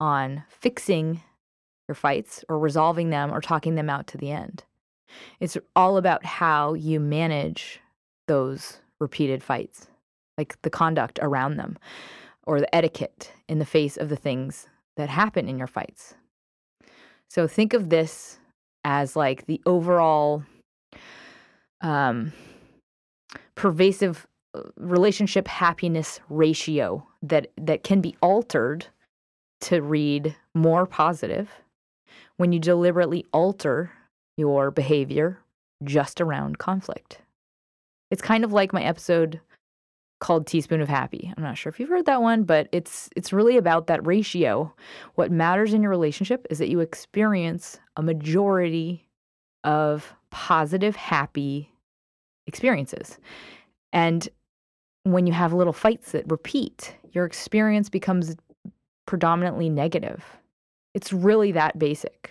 on 0.00 0.42
fixing 0.48 1.20
your 1.88 1.94
fights 1.94 2.44
or 2.48 2.58
resolving 2.58 3.10
them 3.10 3.32
or 3.32 3.40
talking 3.40 3.74
them 3.74 3.90
out 3.90 4.06
to 4.08 4.18
the 4.18 4.30
end. 4.30 4.64
It's 5.38 5.56
all 5.76 5.98
about 5.98 6.24
how 6.24 6.74
you 6.74 6.98
manage 6.98 7.80
those 8.26 8.80
repeated 8.98 9.42
fights, 9.42 9.86
like 10.36 10.60
the 10.62 10.70
conduct 10.70 11.18
around 11.22 11.58
them 11.58 11.78
or 12.46 12.60
the 12.60 12.74
etiquette 12.74 13.32
in 13.48 13.58
the 13.58 13.64
face 13.64 13.96
of 13.96 14.08
the 14.08 14.16
things 14.16 14.68
that 14.96 15.08
happen 15.08 15.48
in 15.48 15.58
your 15.58 15.66
fights. 15.66 16.14
So 17.28 17.46
think 17.46 17.74
of 17.74 17.90
this 17.90 18.38
as 18.84 19.16
like 19.16 19.46
the 19.46 19.60
overall 19.66 20.44
um, 21.80 22.32
pervasive 23.56 24.26
uh, 24.54 24.62
relationship 24.76 25.48
happiness 25.48 26.20
ratio 26.30 27.06
that 27.22 27.48
that 27.58 27.82
can 27.82 28.00
be 28.00 28.16
altered 28.22 28.86
to 29.60 29.82
read 29.82 30.36
more 30.54 30.86
positive 30.86 31.50
when 32.36 32.52
you 32.52 32.60
deliberately 32.60 33.24
alter 33.32 33.90
your 34.36 34.70
behavior 34.70 35.38
just 35.82 36.20
around 36.20 36.58
conflict. 36.58 37.20
It's 38.10 38.22
kind 38.22 38.44
of 38.44 38.52
like 38.52 38.72
my 38.72 38.82
episode 38.82 39.40
called 40.18 40.46
Teaspoon 40.46 40.80
of 40.80 40.88
Happy. 40.88 41.32
I'm 41.36 41.42
not 41.42 41.58
sure 41.58 41.70
if 41.70 41.78
you've 41.78 41.88
heard 41.88 42.06
that 42.06 42.22
one, 42.22 42.44
but 42.44 42.68
it's 42.72 43.08
it's 43.16 43.32
really 43.32 43.56
about 43.56 43.86
that 43.86 44.06
ratio. 44.06 44.74
What 45.14 45.30
matters 45.30 45.74
in 45.74 45.82
your 45.82 45.90
relationship 45.90 46.46
is 46.50 46.58
that 46.58 46.68
you 46.70 46.80
experience 46.80 47.78
a 47.96 48.02
majority 48.02 49.06
of 49.64 50.14
positive, 50.30 50.96
happy 50.96 51.70
experiences. 52.46 53.18
And 53.92 54.28
when 55.02 55.26
you 55.26 55.32
have 55.32 55.52
little 55.52 55.72
fights 55.72 56.12
that 56.12 56.30
repeat, 56.30 56.96
your 57.12 57.24
experience 57.24 57.88
becomes 57.88 58.36
predominantly 59.06 59.68
negative. 59.68 60.24
It's 60.94 61.12
really 61.12 61.52
that 61.52 61.78
basic. 61.78 62.30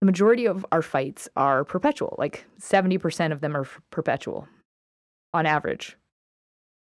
The 0.00 0.06
majority 0.06 0.44
of 0.46 0.66
our 0.70 0.82
fights 0.82 1.28
are 1.36 1.64
perpetual, 1.64 2.14
like 2.18 2.44
70% 2.60 3.32
of 3.32 3.40
them 3.40 3.56
are 3.56 3.66
perpetual 3.90 4.46
on 5.32 5.46
average 5.46 5.96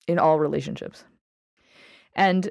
in 0.08 0.20
all 0.20 0.40
relationships. 0.40 1.04
And 2.16 2.50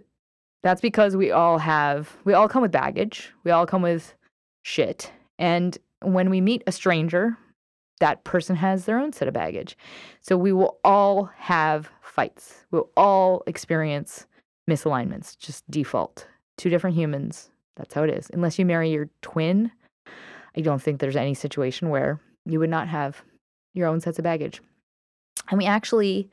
that's 0.63 0.81
because 0.81 1.17
we 1.17 1.31
all 1.31 1.59
have, 1.59 2.17
we 2.25 2.35
all 2.35 2.49
come 2.49 2.63
with 2.63 2.73
baggage, 2.73 3.33
we 3.45 3.51
all 3.51 3.67
come 3.67 3.83
with 3.83 4.15
shit. 4.63 5.11
And 5.39 5.77
when 6.03 6.31
we 6.31 6.41
meet 6.41 6.63
a 6.67 6.73
stranger, 6.73 7.37
that 8.01 8.25
person 8.25 8.57
has 8.57 8.85
their 8.85 8.99
own 8.99 9.13
set 9.13 9.29
of 9.29 9.35
baggage. 9.35 9.77
So 10.21 10.37
we 10.37 10.53
will 10.53 10.79
all 10.85 11.31
have 11.37 11.91
fights. 12.03 12.65
We'll 12.71 12.91
all 12.97 13.43
experience 13.47 14.27
misalignments, 14.69 15.37
just 15.39 15.69
default. 15.71 16.27
Two 16.57 16.71
different 16.71 16.97
humans. 16.97 17.51
That's 17.77 17.95
how 17.95 18.03
it 18.03 18.11
is. 18.11 18.31
Unless 18.33 18.59
you 18.59 18.67
marry 18.67 18.91
your 18.91 19.09
twin, 19.23 19.71
I 20.57 20.61
don't 20.61 20.83
think 20.83 20.99
there's 20.99 21.17
any 21.17 21.35
situation 21.35 21.89
where 21.89 22.21
you 22.45 22.59
would 22.59 22.71
not 22.71 22.89
have 22.89 23.23
your 23.75 23.87
own 23.87 24.01
sets 24.01 24.19
of 24.19 24.25
baggage. 24.25 24.61
And 25.51 25.59
we 25.59 25.67
actually 25.67 26.31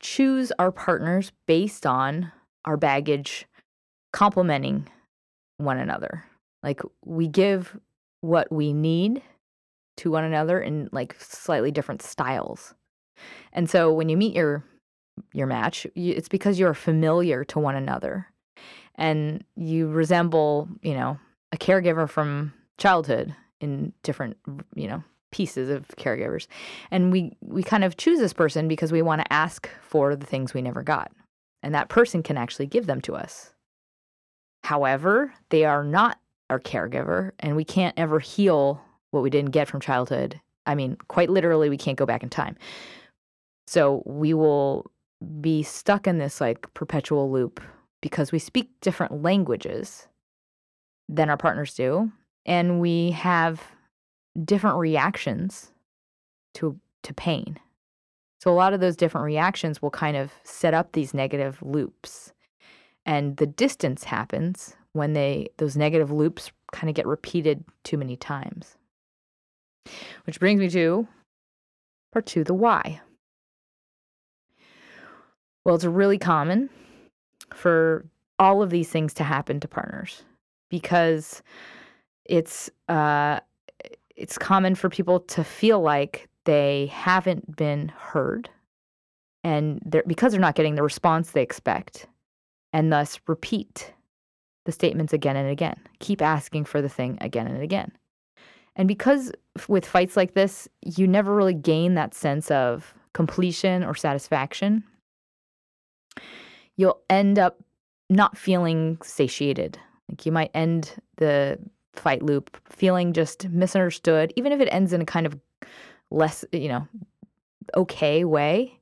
choose 0.00 0.52
our 0.58 0.72
partners 0.72 1.32
based 1.46 1.86
on 1.86 2.32
our 2.64 2.76
baggage 2.76 3.46
complementing 4.12 4.88
one 5.58 5.78
another. 5.78 6.24
Like 6.62 6.80
we 7.04 7.28
give 7.28 7.78
what 8.20 8.50
we 8.50 8.72
need 8.72 9.22
to 9.98 10.10
one 10.10 10.24
another 10.24 10.60
in 10.60 10.88
like 10.92 11.16
slightly 11.18 11.70
different 11.70 12.02
styles. 12.02 12.74
And 13.52 13.68
so 13.68 13.92
when 13.92 14.08
you 14.08 14.16
meet 14.16 14.34
your 14.34 14.64
your 15.32 15.46
match, 15.46 15.86
you, 15.94 16.14
it's 16.14 16.28
because 16.28 16.58
you're 16.58 16.74
familiar 16.74 17.44
to 17.44 17.58
one 17.58 17.74
another 17.74 18.28
and 18.94 19.44
you 19.56 19.88
resemble, 19.88 20.68
you 20.82 20.94
know, 20.94 21.18
a 21.52 21.56
caregiver 21.56 22.08
from 22.08 22.52
childhood 22.78 23.34
in 23.60 23.92
different, 24.04 24.36
you 24.74 24.86
know, 24.86 25.02
pieces 25.30 25.68
of 25.68 25.86
caregivers. 25.96 26.46
And 26.90 27.12
we 27.12 27.36
we 27.40 27.62
kind 27.62 27.84
of 27.84 27.96
choose 27.96 28.18
this 28.18 28.32
person 28.32 28.68
because 28.68 28.92
we 28.92 29.02
want 29.02 29.20
to 29.22 29.32
ask 29.32 29.68
for 29.82 30.16
the 30.16 30.26
things 30.26 30.54
we 30.54 30.62
never 30.62 30.82
got. 30.82 31.10
And 31.62 31.74
that 31.74 31.88
person 31.88 32.22
can 32.22 32.36
actually 32.36 32.66
give 32.66 32.86
them 32.86 33.00
to 33.02 33.14
us. 33.14 33.52
However, 34.64 35.32
they 35.50 35.64
are 35.64 35.84
not 35.84 36.18
our 36.50 36.60
caregiver 36.60 37.32
and 37.40 37.56
we 37.56 37.64
can't 37.64 37.98
ever 37.98 38.18
heal 38.18 38.80
what 39.10 39.22
we 39.22 39.30
didn't 39.30 39.50
get 39.50 39.68
from 39.68 39.80
childhood. 39.80 40.40
I 40.66 40.74
mean, 40.74 40.96
quite 41.08 41.30
literally 41.30 41.68
we 41.68 41.78
can't 41.78 41.98
go 41.98 42.06
back 42.06 42.22
in 42.22 42.28
time. 42.28 42.56
So 43.66 44.02
we 44.06 44.34
will 44.34 44.90
be 45.40 45.62
stuck 45.62 46.06
in 46.06 46.18
this 46.18 46.40
like 46.40 46.72
perpetual 46.74 47.30
loop 47.30 47.60
because 48.00 48.32
we 48.32 48.38
speak 48.38 48.70
different 48.80 49.22
languages 49.22 50.06
than 51.08 51.28
our 51.28 51.36
partners 51.36 51.74
do 51.74 52.12
and 52.46 52.80
we 52.80 53.10
have 53.12 53.62
different 54.44 54.78
reactions 54.78 55.72
to 56.54 56.78
to 57.02 57.14
pain. 57.14 57.58
So 58.40 58.50
a 58.50 58.54
lot 58.54 58.72
of 58.72 58.80
those 58.80 58.96
different 58.96 59.24
reactions 59.24 59.82
will 59.82 59.90
kind 59.90 60.16
of 60.16 60.32
set 60.44 60.74
up 60.74 60.92
these 60.92 61.12
negative 61.12 61.58
loops. 61.62 62.32
And 63.04 63.36
the 63.36 63.46
distance 63.46 64.04
happens 64.04 64.76
when 64.92 65.12
they 65.12 65.48
those 65.56 65.76
negative 65.76 66.10
loops 66.10 66.50
kind 66.72 66.88
of 66.88 66.94
get 66.94 67.06
repeated 67.06 67.64
too 67.84 67.96
many 67.96 68.16
times. 68.16 68.76
Which 70.24 70.38
brings 70.38 70.60
me 70.60 70.68
to 70.70 71.08
part 72.12 72.26
2, 72.26 72.44
the 72.44 72.54
why. 72.54 73.00
Well, 75.64 75.74
it's 75.74 75.84
really 75.84 76.18
common 76.18 76.70
for 77.54 78.06
all 78.38 78.62
of 78.62 78.70
these 78.70 78.90
things 78.90 79.14
to 79.14 79.24
happen 79.24 79.60
to 79.60 79.68
partners 79.68 80.22
because 80.70 81.42
it's 82.24 82.70
uh, 82.88 83.40
it's 84.18 84.36
common 84.36 84.74
for 84.74 84.90
people 84.90 85.20
to 85.20 85.44
feel 85.44 85.80
like 85.80 86.28
they 86.44 86.86
haven't 86.92 87.56
been 87.56 87.88
heard 87.88 88.50
and 89.44 89.80
they're, 89.84 90.02
because 90.06 90.32
they're 90.32 90.40
not 90.40 90.56
getting 90.56 90.74
the 90.74 90.82
response 90.82 91.30
they 91.30 91.42
expect 91.42 92.06
and 92.72 92.92
thus 92.92 93.20
repeat 93.28 93.94
the 94.66 94.72
statements 94.72 95.12
again 95.12 95.36
and 95.36 95.48
again 95.48 95.78
keep 96.00 96.20
asking 96.20 96.64
for 96.64 96.82
the 96.82 96.88
thing 96.88 97.16
again 97.20 97.46
and 97.46 97.62
again. 97.62 97.92
And 98.76 98.86
because 98.86 99.32
with 99.68 99.86
fights 99.86 100.16
like 100.16 100.34
this 100.34 100.68
you 100.84 101.06
never 101.06 101.34
really 101.34 101.54
gain 101.54 101.94
that 101.94 102.14
sense 102.14 102.50
of 102.50 102.94
completion 103.14 103.84
or 103.84 103.94
satisfaction 103.94 104.84
you'll 106.76 107.00
end 107.08 107.38
up 107.38 107.58
not 108.10 108.36
feeling 108.36 108.98
satiated. 109.02 109.78
Like 110.08 110.24
you 110.26 110.32
might 110.32 110.50
end 110.54 110.94
the 111.18 111.58
fight 111.98 112.22
loop, 112.22 112.56
feeling 112.68 113.12
just 113.12 113.48
misunderstood, 113.48 114.32
even 114.36 114.52
if 114.52 114.60
it 114.60 114.68
ends 114.70 114.92
in 114.92 115.00
a 115.00 115.06
kind 115.06 115.26
of 115.26 115.38
less, 116.10 116.44
you 116.52 116.68
know, 116.68 116.88
okay 117.76 118.24
way, 118.24 118.78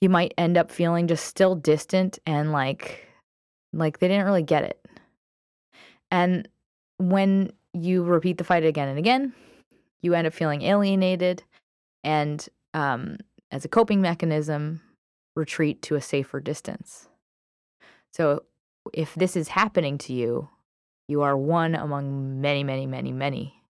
you 0.00 0.08
might 0.08 0.34
end 0.38 0.56
up 0.56 0.70
feeling 0.70 1.06
just 1.06 1.24
still 1.24 1.54
distant 1.54 2.18
and 2.26 2.52
like 2.52 3.06
like 3.72 3.98
they 3.98 4.08
didn't 4.08 4.24
really 4.24 4.42
get 4.42 4.64
it. 4.64 4.84
And 6.10 6.48
when 6.98 7.52
you 7.72 8.02
repeat 8.02 8.38
the 8.38 8.44
fight 8.44 8.64
again 8.64 8.88
and 8.88 8.98
again, 8.98 9.32
you 10.02 10.14
end 10.14 10.26
up 10.26 10.32
feeling 10.34 10.62
alienated 10.62 11.44
and 12.02 12.48
um, 12.74 13.18
as 13.50 13.64
a 13.64 13.68
coping 13.68 14.00
mechanism, 14.00 14.80
retreat 15.36 15.82
to 15.82 15.94
a 15.94 16.00
safer 16.00 16.40
distance. 16.40 17.08
So 18.12 18.44
if 18.92 19.14
this 19.14 19.36
is 19.36 19.48
happening 19.48 19.98
to 19.98 20.12
you, 20.12 20.48
you 21.10 21.22
are 21.22 21.36
one 21.36 21.74
among 21.74 22.40
many, 22.40 22.62
many, 22.62 22.86
many, 22.86 23.12
many. 23.12 23.62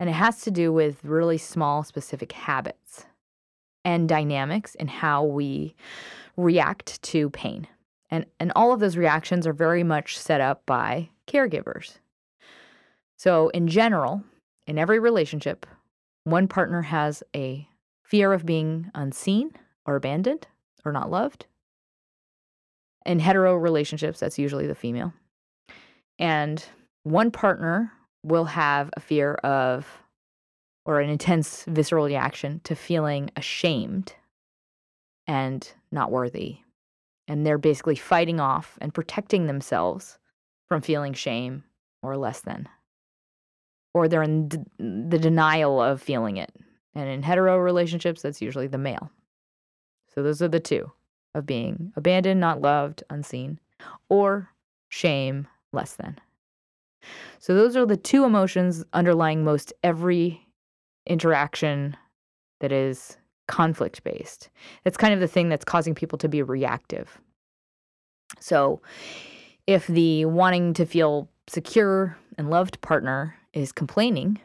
And 0.00 0.10
it 0.10 0.14
has 0.14 0.40
to 0.42 0.50
do 0.50 0.72
with 0.72 1.04
really 1.04 1.38
small, 1.38 1.84
specific 1.84 2.32
habits 2.32 3.06
and 3.84 4.08
dynamics 4.08 4.74
and 4.74 4.90
how 4.90 5.22
we 5.22 5.76
react 6.36 7.00
to 7.02 7.30
pain. 7.30 7.68
And, 8.10 8.26
and 8.40 8.52
all 8.56 8.72
of 8.72 8.80
those 8.80 8.96
reactions 8.96 9.46
are 9.46 9.52
very 9.52 9.84
much 9.84 10.18
set 10.18 10.40
up 10.40 10.66
by 10.66 11.08
caregivers. 11.26 11.98
So, 13.16 13.48
in 13.50 13.68
general, 13.68 14.24
in 14.66 14.76
every 14.76 14.98
relationship, 14.98 15.64
one 16.24 16.48
partner 16.48 16.82
has 16.82 17.22
a 17.34 17.68
fear 18.02 18.32
of 18.32 18.44
being 18.44 18.90
unseen 18.94 19.52
or 19.86 19.96
abandoned 19.96 20.48
or 20.84 20.92
not 20.92 21.10
loved. 21.10 21.46
In 23.06 23.20
hetero 23.20 23.54
relationships, 23.54 24.20
that's 24.20 24.38
usually 24.38 24.66
the 24.66 24.74
female. 24.74 25.12
And 26.18 26.64
one 27.02 27.30
partner 27.30 27.92
will 28.22 28.44
have 28.44 28.90
a 28.96 29.00
fear 29.00 29.34
of 29.34 29.86
or 30.84 31.00
an 31.00 31.10
intense 31.10 31.64
visceral 31.68 32.06
reaction 32.06 32.60
to 32.64 32.74
feeling 32.74 33.30
ashamed 33.36 34.14
and 35.26 35.72
not 35.90 36.10
worthy. 36.10 36.58
And 37.28 37.46
they're 37.46 37.58
basically 37.58 37.94
fighting 37.94 38.40
off 38.40 38.78
and 38.80 38.92
protecting 38.92 39.46
themselves 39.46 40.18
from 40.68 40.82
feeling 40.82 41.12
shame 41.12 41.64
or 42.02 42.16
less 42.16 42.40
than. 42.40 42.68
Or 43.94 44.08
they're 44.08 44.22
in 44.22 44.48
d- 44.48 44.58
the 44.78 45.18
denial 45.18 45.80
of 45.80 46.02
feeling 46.02 46.36
it. 46.36 46.52
And 46.94 47.08
in 47.08 47.22
hetero 47.22 47.58
relationships, 47.58 48.22
that's 48.22 48.42
usually 48.42 48.66
the 48.66 48.78
male. 48.78 49.10
So 50.14 50.22
those 50.22 50.42
are 50.42 50.48
the 50.48 50.60
two 50.60 50.90
of 51.34 51.46
being 51.46 51.92
abandoned, 51.96 52.40
not 52.40 52.60
loved, 52.60 53.02
unseen, 53.08 53.60
or 54.08 54.50
shame, 54.88 55.46
less 55.72 55.94
than. 55.94 56.18
So 57.38 57.54
those 57.54 57.76
are 57.76 57.86
the 57.86 57.96
two 57.96 58.24
emotions 58.24 58.84
underlying 58.92 59.44
most 59.44 59.72
every 59.82 60.46
interaction 61.06 61.96
that 62.60 62.72
is 62.72 63.16
conflict 63.48 64.04
based. 64.04 64.50
It's 64.84 64.96
kind 64.96 65.12
of 65.12 65.20
the 65.20 65.28
thing 65.28 65.48
that's 65.48 65.64
causing 65.64 65.94
people 65.94 66.18
to 66.18 66.28
be 66.28 66.42
reactive. 66.42 67.18
So 68.40 68.80
if 69.66 69.86
the 69.86 70.24
wanting 70.24 70.74
to 70.74 70.86
feel 70.86 71.28
secure 71.48 72.16
and 72.38 72.50
loved 72.50 72.80
partner 72.80 73.34
is 73.52 73.72
complaining, 73.72 74.40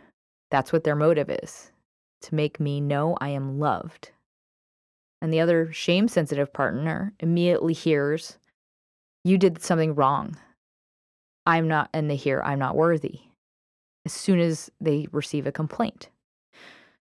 that's 0.52 0.74
what 0.74 0.84
their 0.84 0.96
motive 0.96 1.30
is 1.30 1.72
to 2.22 2.36
make 2.36 2.60
me 2.60 2.82
know 2.82 3.16
I 3.22 3.30
am 3.30 3.60
loved. 3.60 4.12
And 5.22 5.34
the 5.34 5.40
other 5.40 5.72
shame 5.72 6.08
sensitive 6.08 6.52
partner 6.54 7.14
immediately 7.20 7.74
hears, 7.74 8.38
You 9.24 9.38
did 9.38 9.62
something 9.62 9.96
wrong. 9.96 10.38
I'm 11.48 11.68
not, 11.68 11.90
and 11.94 12.12
they 12.12 12.16
hear, 12.16 12.42
I'm 12.44 12.60
not 12.60 12.76
worthy 12.76 13.22
as 14.06 14.14
soon 14.14 14.40
as 14.40 14.70
they 14.80 15.08
receive 15.12 15.48
a 15.48 15.52
complaint. 15.52 16.10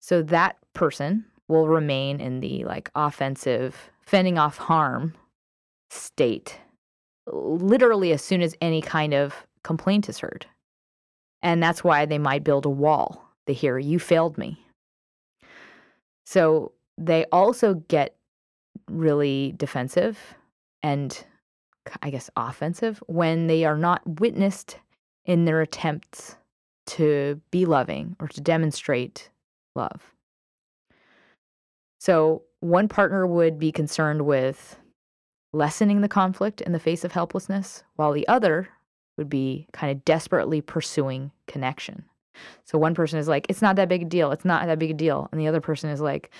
So 0.00 0.22
that 0.22 0.56
person 0.72 1.26
will 1.48 1.68
remain 1.68 2.20
in 2.20 2.40
the 2.40 2.64
like 2.64 2.90
offensive, 2.94 3.90
fending 4.00 4.38
off 4.38 4.56
harm 4.56 5.14
state 5.90 6.58
literally 7.32 8.12
as 8.12 8.22
soon 8.22 8.40
as 8.40 8.54
any 8.60 8.80
kind 8.80 9.12
of 9.12 9.46
complaint 9.62 10.08
is 10.08 10.18
heard. 10.20 10.46
And 11.42 11.62
that's 11.62 11.84
why 11.84 12.06
they 12.06 12.18
might 12.18 12.44
build 12.44 12.64
a 12.64 12.70
wall. 12.70 13.24
They 13.46 13.52
hear, 13.52 13.78
You 13.78 13.98
failed 13.98 14.38
me. 14.38 14.64
So 16.26 16.72
they 16.96 17.24
also 17.32 17.74
get 17.88 18.16
really 18.90 19.54
defensive 19.56 20.18
and 20.82 21.24
I 22.02 22.10
guess, 22.10 22.30
offensive 22.36 23.02
when 23.06 23.46
they 23.46 23.64
are 23.64 23.76
not 23.76 24.02
witnessed 24.20 24.78
in 25.24 25.44
their 25.44 25.60
attempts 25.60 26.36
to 26.86 27.40
be 27.50 27.66
loving 27.66 28.16
or 28.18 28.28
to 28.28 28.40
demonstrate 28.40 29.30
love. 29.74 30.14
So, 32.00 32.42
one 32.60 32.88
partner 32.88 33.26
would 33.26 33.58
be 33.58 33.70
concerned 33.70 34.22
with 34.22 34.78
lessening 35.52 36.00
the 36.00 36.08
conflict 36.08 36.60
in 36.60 36.72
the 36.72 36.80
face 36.80 37.04
of 37.04 37.12
helplessness, 37.12 37.84
while 37.96 38.12
the 38.12 38.26
other 38.28 38.68
would 39.16 39.28
be 39.28 39.66
kind 39.72 39.90
of 39.90 40.04
desperately 40.04 40.60
pursuing 40.60 41.30
connection. 41.46 42.04
So 42.64 42.78
one 42.78 42.94
person 42.94 43.18
is 43.18 43.28
like, 43.28 43.46
it's 43.48 43.62
not 43.62 43.76
that 43.76 43.88
big 43.88 44.02
a 44.02 44.04
deal. 44.04 44.30
It's 44.30 44.44
not 44.44 44.66
that 44.66 44.78
big 44.78 44.92
a 44.92 44.94
deal. 44.94 45.28
And 45.32 45.40
the 45.40 45.48
other 45.48 45.60
person 45.60 45.90
is 45.90 46.00
like, 46.00 46.30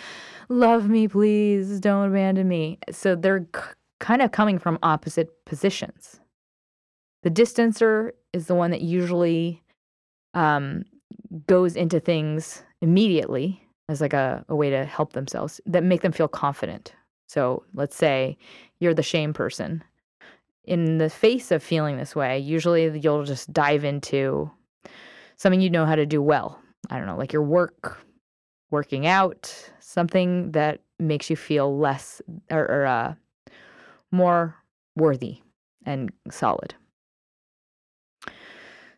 love 0.49 0.89
me, 0.89 1.09
please. 1.09 1.81
Don't 1.81 2.09
abandon 2.09 2.49
me. 2.49 2.79
So 2.91 3.17
they're 3.17 3.47
kind 3.99 4.23
of 4.23 4.31
coming 4.31 4.59
from 4.59 4.79
opposite 4.83 5.38
positions. 5.49 6.21
The 7.23 7.31
distancer 7.31 8.13
is 8.33 8.47
the 8.47 8.55
one 8.55 8.71
that 8.71 8.83
usually 8.83 9.63
um, 10.35 10.85
goes 11.47 11.75
into 11.75 11.99
things 11.99 12.63
immediately 12.81 13.61
as 13.89 14.01
like 14.01 14.13
a, 14.13 14.45
a 14.49 14.55
way 14.55 14.71
to 14.71 14.85
help 14.85 15.15
themselves 15.15 15.61
that 15.67 15.83
make 15.83 16.03
them 16.03 16.13
feel 16.13 16.29
confident. 16.29 16.93
So 17.27 17.65
let's 17.75 17.97
say 17.97 18.39
you're 18.79 18.95
the 18.95 19.03
shame 19.03 19.33
person. 19.35 19.83
in 20.69 20.99
the 20.99 21.09
face 21.09 21.51
of 21.51 21.63
feeling 21.63 21.97
this 21.97 22.15
way, 22.15 22.39
usually 22.39 22.99
you'll 22.99 23.25
just 23.25 23.51
dive 23.53 23.85
into 23.85 24.51
something 25.37 25.63
you 25.63 25.71
know 25.71 25.87
how 25.87 25.95
to 25.97 26.05
do 26.05 26.21
well. 26.21 26.61
I 26.91 26.99
don't 26.99 27.07
know, 27.07 27.17
like 27.17 27.33
your 27.33 27.43
work, 27.43 27.99
working 28.71 29.07
out, 29.07 29.71
something 29.81 30.53
that 30.53 30.81
makes 30.99 31.31
you 31.31 31.37
feel 31.37 31.79
less 31.79 32.21
or, 32.51 32.61
or 32.61 32.87
uh, 32.87 33.15
more 34.13 34.55
worthy 34.99 35.41
and 35.87 36.11
solid. 36.31 36.75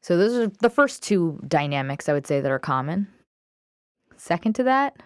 So 0.02 0.16
those 0.16 0.34
are 0.34 0.48
the 0.60 0.70
first 0.70 1.02
two 1.02 1.38
dynamics 1.46 2.08
I 2.08 2.12
would 2.12 2.26
say 2.26 2.40
that 2.40 2.50
are 2.50 2.58
common. 2.58 3.06
Second 4.16 4.54
to 4.56 4.64
that, 4.64 4.96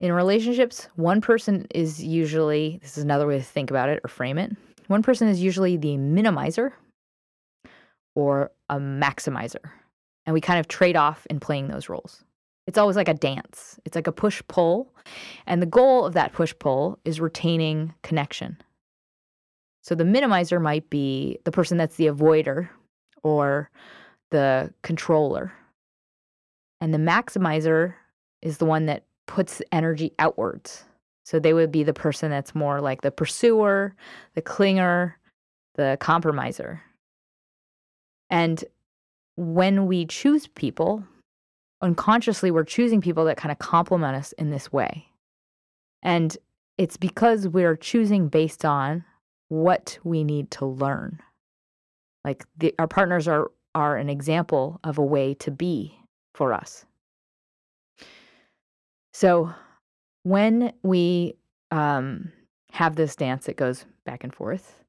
in 0.00 0.12
relationships, 0.12 0.88
one 0.96 1.20
person 1.20 1.66
is 1.74 2.02
usually, 2.02 2.78
this 2.82 2.96
is 2.96 3.04
another 3.04 3.26
way 3.26 3.38
to 3.38 3.44
think 3.44 3.70
about 3.70 3.88
it 3.88 4.00
or 4.04 4.08
frame 4.08 4.38
it. 4.38 4.52
One 4.86 5.02
person 5.02 5.28
is 5.28 5.42
usually 5.42 5.76
the 5.76 5.96
minimizer 5.96 6.72
or 8.14 8.50
a 8.68 8.76
maximizer. 8.78 9.70
And 10.24 10.34
we 10.34 10.40
kind 10.40 10.60
of 10.60 10.68
trade 10.68 10.96
off 10.96 11.26
in 11.30 11.40
playing 11.40 11.68
those 11.68 11.88
roles. 11.88 12.24
It's 12.66 12.78
always 12.78 12.96
like 12.96 13.08
a 13.08 13.14
dance, 13.14 13.80
it's 13.84 13.96
like 13.96 14.06
a 14.06 14.12
push 14.12 14.42
pull. 14.48 14.92
And 15.46 15.62
the 15.62 15.66
goal 15.66 16.04
of 16.04 16.14
that 16.14 16.32
push 16.32 16.54
pull 16.58 16.98
is 17.04 17.20
retaining 17.20 17.94
connection. 18.02 18.58
So 19.88 19.94
the 19.94 20.04
minimizer 20.04 20.60
might 20.60 20.90
be 20.90 21.38
the 21.44 21.50
person 21.50 21.78
that's 21.78 21.96
the 21.96 22.08
avoider 22.08 22.68
or 23.22 23.70
the 24.30 24.70
controller. 24.82 25.50
And 26.82 26.92
the 26.92 26.98
maximizer 26.98 27.94
is 28.42 28.58
the 28.58 28.66
one 28.66 28.84
that 28.84 29.04
puts 29.26 29.62
energy 29.72 30.12
outwards. 30.18 30.84
So 31.24 31.38
they 31.38 31.54
would 31.54 31.72
be 31.72 31.84
the 31.84 31.94
person 31.94 32.30
that's 32.30 32.54
more 32.54 32.82
like 32.82 33.00
the 33.00 33.10
pursuer, 33.10 33.94
the 34.34 34.42
clinger, 34.42 35.14
the 35.76 35.96
compromiser. 36.00 36.82
And 38.28 38.62
when 39.36 39.86
we 39.86 40.04
choose 40.04 40.48
people, 40.48 41.02
unconsciously 41.80 42.50
we're 42.50 42.64
choosing 42.64 43.00
people 43.00 43.24
that 43.24 43.38
kind 43.38 43.52
of 43.52 43.58
complement 43.58 44.16
us 44.16 44.32
in 44.32 44.50
this 44.50 44.70
way. 44.70 45.06
And 46.02 46.36
it's 46.76 46.98
because 46.98 47.48
we're 47.48 47.74
choosing 47.74 48.28
based 48.28 48.66
on 48.66 49.06
what 49.48 49.98
we 50.04 50.24
need 50.24 50.50
to 50.52 50.66
learn. 50.66 51.20
Like 52.24 52.44
the, 52.56 52.74
our 52.78 52.88
partners 52.88 53.26
are 53.28 53.50
are 53.74 53.96
an 53.96 54.08
example 54.08 54.80
of 54.82 54.98
a 54.98 55.04
way 55.04 55.34
to 55.34 55.50
be 55.50 55.98
for 56.34 56.52
us. 56.52 56.84
So 59.12 59.52
when 60.22 60.72
we 60.82 61.34
um, 61.70 62.32
have 62.72 62.96
this 62.96 63.14
dance 63.14 63.46
that 63.46 63.56
goes 63.56 63.84
back 64.04 64.24
and 64.24 64.34
forth, 64.34 64.82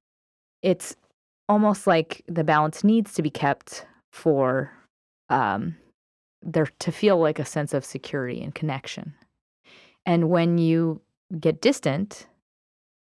it's 0.61 0.95
almost 1.47 1.87
like 1.87 2.23
the 2.27 2.43
balance 2.43 2.83
needs 2.83 3.13
to 3.13 3.21
be 3.21 3.29
kept 3.29 3.85
for 4.11 4.71
um, 5.29 5.75
there 6.41 6.67
to 6.79 6.91
feel 6.91 7.17
like 7.17 7.39
a 7.39 7.45
sense 7.45 7.73
of 7.73 7.85
security 7.85 8.41
and 8.41 8.55
connection. 8.55 9.13
And 10.05 10.29
when 10.29 10.57
you 10.57 11.01
get 11.39 11.61
distant, 11.61 12.27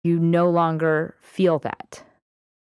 you 0.04 0.20
no 0.20 0.48
longer 0.48 1.16
feel 1.20 1.58
that 1.60 2.04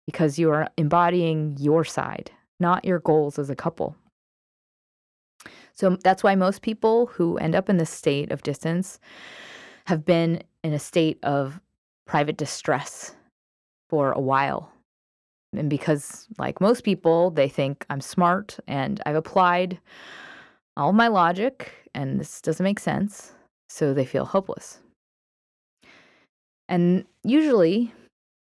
because 0.07 0.39
you 0.39 0.51
are 0.51 0.69
embodying 0.77 1.57
your 1.59 1.85
side, 1.85 2.31
not 2.61 2.85
your 2.85 2.99
goals 2.99 3.39
as 3.39 3.49
a 3.49 3.57
couple. 3.57 3.97
So 5.73 5.97
that's 6.03 6.25
why 6.25 6.35
most 6.35 6.63
people 6.63 7.07
who 7.07 7.39
end 7.39 7.55
up 7.55 7.71
in 7.71 7.77
this 7.77 7.91
state 7.91 8.33
of 8.33 8.43
distance 8.43 8.99
have 9.87 10.05
been 10.05 10.43
in 10.65 10.73
a 10.73 10.79
state 10.79 11.19
of 11.23 11.61
private 12.07 12.37
distress 12.37 13.15
for 13.89 14.13
a 14.13 14.21
while. 14.21 14.73
And 15.57 15.71
because, 15.71 16.27
like 16.37 16.61
most 16.61 16.83
people, 16.83 17.31
they 17.31 17.49
think 17.49 17.87
I'm 17.89 18.01
smart 18.01 18.59
and 18.67 19.01
I've 19.07 19.17
applied 19.17 19.79
all 20.77 20.93
my 20.93 21.09
logic 21.09 21.73
and 21.95 22.19
this 22.19 22.41
doesn't 22.41 22.65
make 22.65 22.81
sense. 22.81 23.33
So 23.69 23.95
they 23.95 24.05
feel 24.05 24.25
hopeless. 24.25 24.81
And 26.69 27.05
usually, 27.25 27.93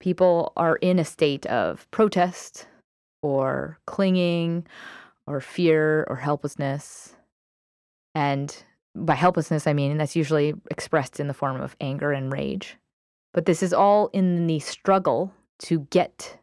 people 0.01 0.53
are 0.57 0.77
in 0.77 0.99
a 0.99 1.05
state 1.05 1.47
of 1.47 1.89
protest 1.91 2.67
or 3.23 3.79
clinging 3.87 4.67
or 5.27 5.41
fear 5.41 6.05
or 6.09 6.17
helplessness. 6.17 7.15
And 8.15 8.55
by 8.97 9.15
helplessness, 9.15 9.67
I 9.67 9.73
mean 9.73 9.97
that's 9.99 10.17
usually 10.17 10.55
expressed 10.71 11.21
in 11.21 11.29
the 11.29 11.35
form 11.35 11.61
of 11.61 11.77
anger 11.81 12.13
and 12.13 12.33
rage. 12.33 12.77
But 13.33 13.47
this 13.47 13.63
is 13.63 13.73
all 13.73 14.09
in 14.09 14.49
the 14.49 14.59
struggle 14.59 15.33
to 15.61 15.81
get 15.91 16.39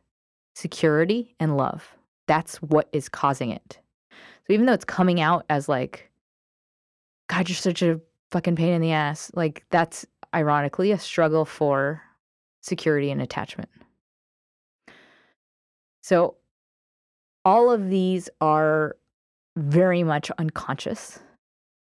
security 0.55 1.35
and 1.39 1.57
love. 1.57 1.95
That's 2.27 2.57
what 2.57 2.87
is 2.93 3.09
causing 3.09 3.51
it. 3.51 3.79
So 4.11 4.53
even 4.53 4.65
though 4.65 4.73
it's 4.73 4.85
coming 4.85 5.19
out 5.19 5.45
as 5.49 5.67
like, 5.67 6.09
God, 7.27 7.49
you're 7.49 7.55
such 7.55 7.81
a 7.81 7.99
fucking 8.31 8.55
pain 8.55 8.73
in 8.73 8.81
the 8.81 8.93
ass, 8.93 9.31
like 9.33 9.65
that's 9.69 10.05
ironically 10.33 10.91
a 10.91 10.99
struggle 10.99 11.45
for 11.45 12.01
security 12.61 13.11
and 13.11 13.21
attachment. 13.21 13.69
So 16.01 16.35
all 17.43 17.71
of 17.71 17.89
these 17.89 18.29
are 18.41 18.95
very 19.55 20.03
much 20.03 20.29
unconscious. 20.37 21.19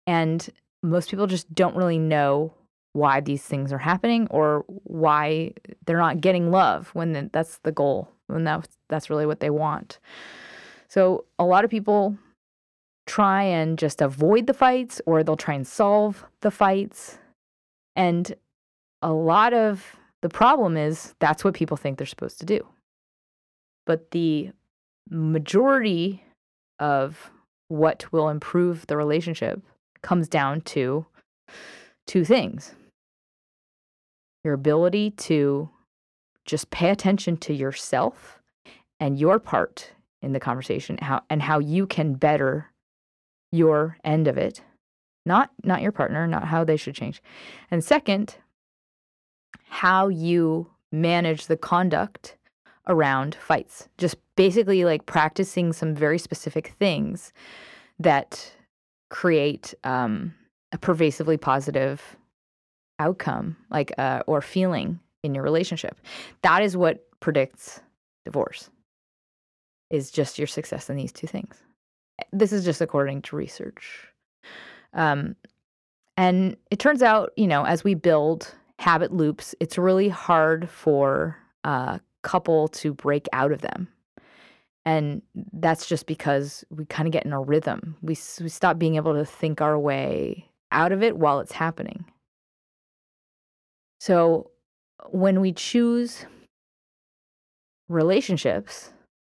And 0.06 0.48
most 0.82 1.10
people 1.10 1.26
just 1.26 1.52
don't 1.54 1.76
really 1.76 1.98
know 1.98 2.52
why 2.92 3.20
these 3.20 3.42
things 3.42 3.72
are 3.72 3.78
happening 3.78 4.28
or 4.30 4.64
why 4.84 5.52
they're 5.84 5.98
not 5.98 6.20
getting 6.20 6.50
love 6.50 6.90
when 6.94 7.30
that's 7.32 7.58
the 7.58 7.72
goal, 7.72 8.08
when 8.28 8.44
that's, 8.44 8.68
that's 8.88 9.10
really 9.10 9.26
what 9.26 9.40
they 9.40 9.50
want. 9.50 9.98
So 10.88 11.24
a 11.38 11.44
lot 11.44 11.64
of 11.64 11.70
people 11.70 12.16
try 13.06 13.42
and 13.42 13.78
just 13.78 14.00
avoid 14.00 14.46
the 14.46 14.54
fights 14.54 15.00
or 15.06 15.22
they'll 15.22 15.36
try 15.36 15.54
and 15.54 15.66
solve 15.66 16.24
the 16.40 16.50
fights. 16.50 17.18
And 17.96 18.34
a 19.02 19.12
lot 19.12 19.52
of 19.52 19.96
the 20.22 20.28
problem 20.28 20.76
is 20.76 21.14
that's 21.20 21.44
what 21.44 21.54
people 21.54 21.76
think 21.76 21.98
they're 21.98 22.06
supposed 22.06 22.40
to 22.40 22.46
do. 22.46 22.66
But 23.86 24.10
the 24.10 24.50
majority 25.10 26.24
of 26.78 27.30
what 27.68 28.10
will 28.12 28.28
improve 28.28 28.86
the 28.86 28.96
relationship 28.96 29.60
comes 30.02 30.28
down 30.28 30.60
to 30.62 31.06
two 32.06 32.24
things 32.24 32.74
your 34.44 34.54
ability 34.54 35.10
to 35.10 35.70
just 36.44 36.70
pay 36.70 36.90
attention 36.90 37.36
to 37.38 37.54
yourself 37.54 38.38
and 39.00 39.18
your 39.18 39.38
part 39.38 39.90
in 40.20 40.32
the 40.32 40.40
conversation 40.40 40.98
how 40.98 41.22
and 41.30 41.42
how 41.42 41.58
you 41.58 41.86
can 41.86 42.14
better 42.14 42.70
your 43.52 43.96
end 44.04 44.28
of 44.28 44.36
it 44.36 44.60
not 45.26 45.50
not 45.62 45.82
your 45.82 45.92
partner 45.92 46.26
not 46.26 46.44
how 46.44 46.64
they 46.64 46.76
should 46.76 46.94
change. 46.94 47.22
And 47.70 47.82
second 47.82 48.36
how 49.68 50.08
you 50.08 50.70
manage 50.92 51.46
the 51.46 51.56
conduct 51.56 52.36
around 52.86 53.34
fights. 53.34 53.88
Just 53.98 54.16
basically 54.36 54.84
like 54.84 55.06
practicing 55.06 55.72
some 55.72 55.94
very 55.94 56.18
specific 56.18 56.74
things 56.78 57.32
that 57.98 58.52
create 59.10 59.74
um, 59.84 60.34
a 60.72 60.78
pervasively 60.78 61.36
positive 61.36 62.16
outcome 62.98 63.56
like 63.70 63.92
uh, 63.98 64.22
or 64.26 64.40
feeling 64.40 65.00
in 65.22 65.34
your 65.34 65.44
relationship. 65.44 66.00
That 66.42 66.62
is 66.62 66.76
what 66.76 67.04
predicts 67.20 67.80
divorce 68.24 68.70
is 69.90 70.10
just 70.10 70.38
your 70.38 70.46
success 70.46 70.90
in 70.90 70.96
these 70.96 71.12
two 71.12 71.26
things. 71.26 71.62
This 72.32 72.52
is 72.52 72.64
just 72.64 72.80
according 72.80 73.22
to 73.22 73.36
research. 73.36 74.08
Um, 74.94 75.36
and 76.16 76.56
it 76.70 76.78
turns 76.78 77.02
out, 77.02 77.32
you 77.36 77.46
know, 77.46 77.64
as 77.64 77.84
we 77.84 77.94
build 77.94 78.54
habit 78.78 79.12
loops, 79.12 79.54
it's 79.60 79.76
really 79.76 80.08
hard 80.08 80.68
for 80.70 81.36
a 81.64 82.00
couple 82.22 82.68
to 82.68 82.94
break 82.94 83.28
out 83.32 83.52
of 83.52 83.60
them. 83.60 83.88
And 84.86 85.22
that's 85.52 85.86
just 85.86 86.06
because 86.06 86.64
we 86.70 86.84
kind 86.84 87.08
of 87.08 87.12
get 87.12 87.24
in 87.24 87.32
a 87.32 87.40
rhythm. 87.40 87.96
We, 88.02 88.16
we 88.40 88.48
stop 88.48 88.78
being 88.78 88.96
able 88.96 89.14
to 89.14 89.24
think 89.24 89.60
our 89.60 89.78
way 89.78 90.48
out 90.70 90.92
of 90.92 91.02
it 91.02 91.16
while 91.16 91.40
it's 91.40 91.52
happening. 91.52 92.04
So 93.98 94.50
when 95.10 95.40
we 95.40 95.52
choose 95.52 96.26
relationships, 97.88 98.92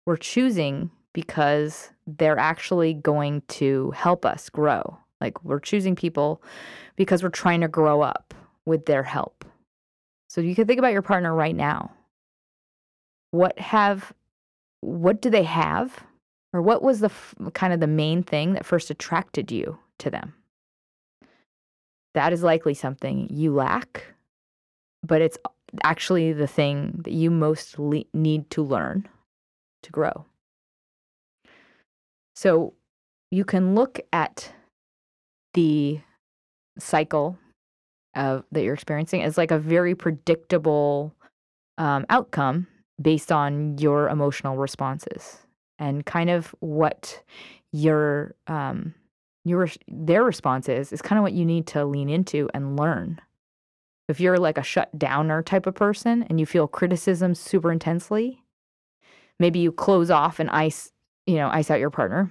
we're 0.06 0.16
choosing 0.16 0.90
because 1.12 1.90
they're 2.06 2.38
actually 2.38 2.94
going 2.94 3.42
to 3.48 3.90
help 3.92 4.24
us 4.24 4.48
grow. 4.48 4.98
Like 5.24 5.42
we're 5.42 5.58
choosing 5.58 5.96
people 5.96 6.42
because 6.96 7.22
we're 7.22 7.30
trying 7.30 7.62
to 7.62 7.68
grow 7.68 8.02
up 8.02 8.34
with 8.66 8.84
their 8.84 9.02
help. 9.02 9.42
So 10.28 10.42
you 10.42 10.54
can 10.54 10.66
think 10.66 10.78
about 10.78 10.92
your 10.92 11.00
partner 11.00 11.34
right 11.34 11.56
now. 11.56 11.92
What 13.30 13.58
have 13.58 14.12
what 14.82 15.22
do 15.22 15.30
they 15.30 15.44
have 15.44 16.04
or 16.52 16.60
what 16.60 16.82
was 16.82 17.00
the 17.00 17.10
kind 17.54 17.72
of 17.72 17.80
the 17.80 17.86
main 17.86 18.22
thing 18.22 18.52
that 18.52 18.66
first 18.66 18.90
attracted 18.90 19.50
you 19.50 19.78
to 19.98 20.10
them? 20.10 20.34
That 22.12 22.34
is 22.34 22.42
likely 22.42 22.74
something 22.74 23.26
you 23.30 23.54
lack, 23.54 24.04
but 25.02 25.22
it's 25.22 25.38
actually 25.84 26.34
the 26.34 26.46
thing 26.46 27.00
that 27.04 27.14
you 27.14 27.30
most 27.30 27.78
le- 27.78 28.04
need 28.12 28.50
to 28.50 28.62
learn 28.62 29.08
to 29.84 29.90
grow. 29.90 30.26
So 32.36 32.74
you 33.30 33.44
can 33.46 33.74
look 33.74 34.00
at 34.12 34.52
the 35.54 36.00
cycle 36.78 37.38
of, 38.14 38.44
that 38.52 38.62
you're 38.62 38.74
experiencing 38.74 39.22
is 39.22 39.38
like 39.38 39.50
a 39.50 39.58
very 39.58 39.94
predictable 39.94 41.14
um, 41.78 42.06
outcome 42.10 42.66
based 43.00 43.32
on 43.32 43.76
your 43.78 44.08
emotional 44.08 44.56
responses 44.56 45.38
and 45.78 46.06
kind 46.06 46.30
of 46.30 46.54
what 46.60 47.22
your 47.72 48.34
um, 48.46 48.94
your 49.44 49.68
their 49.88 50.22
response 50.22 50.68
is 50.68 50.92
is 50.92 51.02
kind 51.02 51.18
of 51.18 51.22
what 51.22 51.32
you 51.32 51.44
need 51.44 51.66
to 51.66 51.84
lean 51.84 52.08
into 52.08 52.48
and 52.54 52.78
learn. 52.78 53.20
If 54.08 54.20
you're 54.20 54.38
like 54.38 54.58
a 54.58 54.62
shut 54.62 54.96
downer 54.98 55.42
type 55.42 55.66
of 55.66 55.74
person 55.74 56.24
and 56.24 56.38
you 56.38 56.46
feel 56.46 56.68
criticism 56.68 57.34
super 57.34 57.72
intensely, 57.72 58.42
maybe 59.40 59.58
you 59.58 59.72
close 59.72 60.10
off 60.10 60.38
and 60.38 60.50
ice, 60.50 60.92
you 61.26 61.36
know, 61.36 61.48
ice 61.48 61.70
out 61.70 61.80
your 61.80 61.90
partner. 61.90 62.30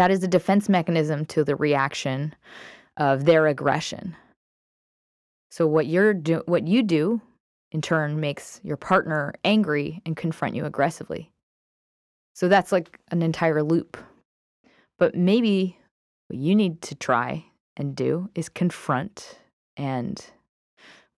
That 0.00 0.10
is 0.10 0.24
a 0.24 0.28
defense 0.28 0.70
mechanism 0.70 1.26
to 1.26 1.44
the 1.44 1.54
reaction 1.54 2.34
of 2.96 3.26
their 3.26 3.46
aggression. 3.46 4.16
So 5.50 5.66
what 5.66 5.88
you're 5.88 6.14
do 6.14 6.42
what 6.46 6.66
you 6.66 6.82
do 6.82 7.20
in 7.70 7.82
turn 7.82 8.18
makes 8.18 8.62
your 8.64 8.78
partner 8.78 9.34
angry 9.44 10.00
and 10.06 10.16
confront 10.16 10.54
you 10.54 10.64
aggressively. 10.64 11.30
So 12.34 12.48
that's 12.48 12.72
like 12.72 12.98
an 13.10 13.20
entire 13.20 13.62
loop. 13.62 13.98
But 14.98 15.14
maybe 15.14 15.76
what 16.28 16.38
you 16.38 16.54
need 16.54 16.80
to 16.80 16.94
try 16.94 17.44
and 17.76 17.94
do 17.94 18.30
is 18.34 18.48
confront 18.48 19.38
and 19.76 20.24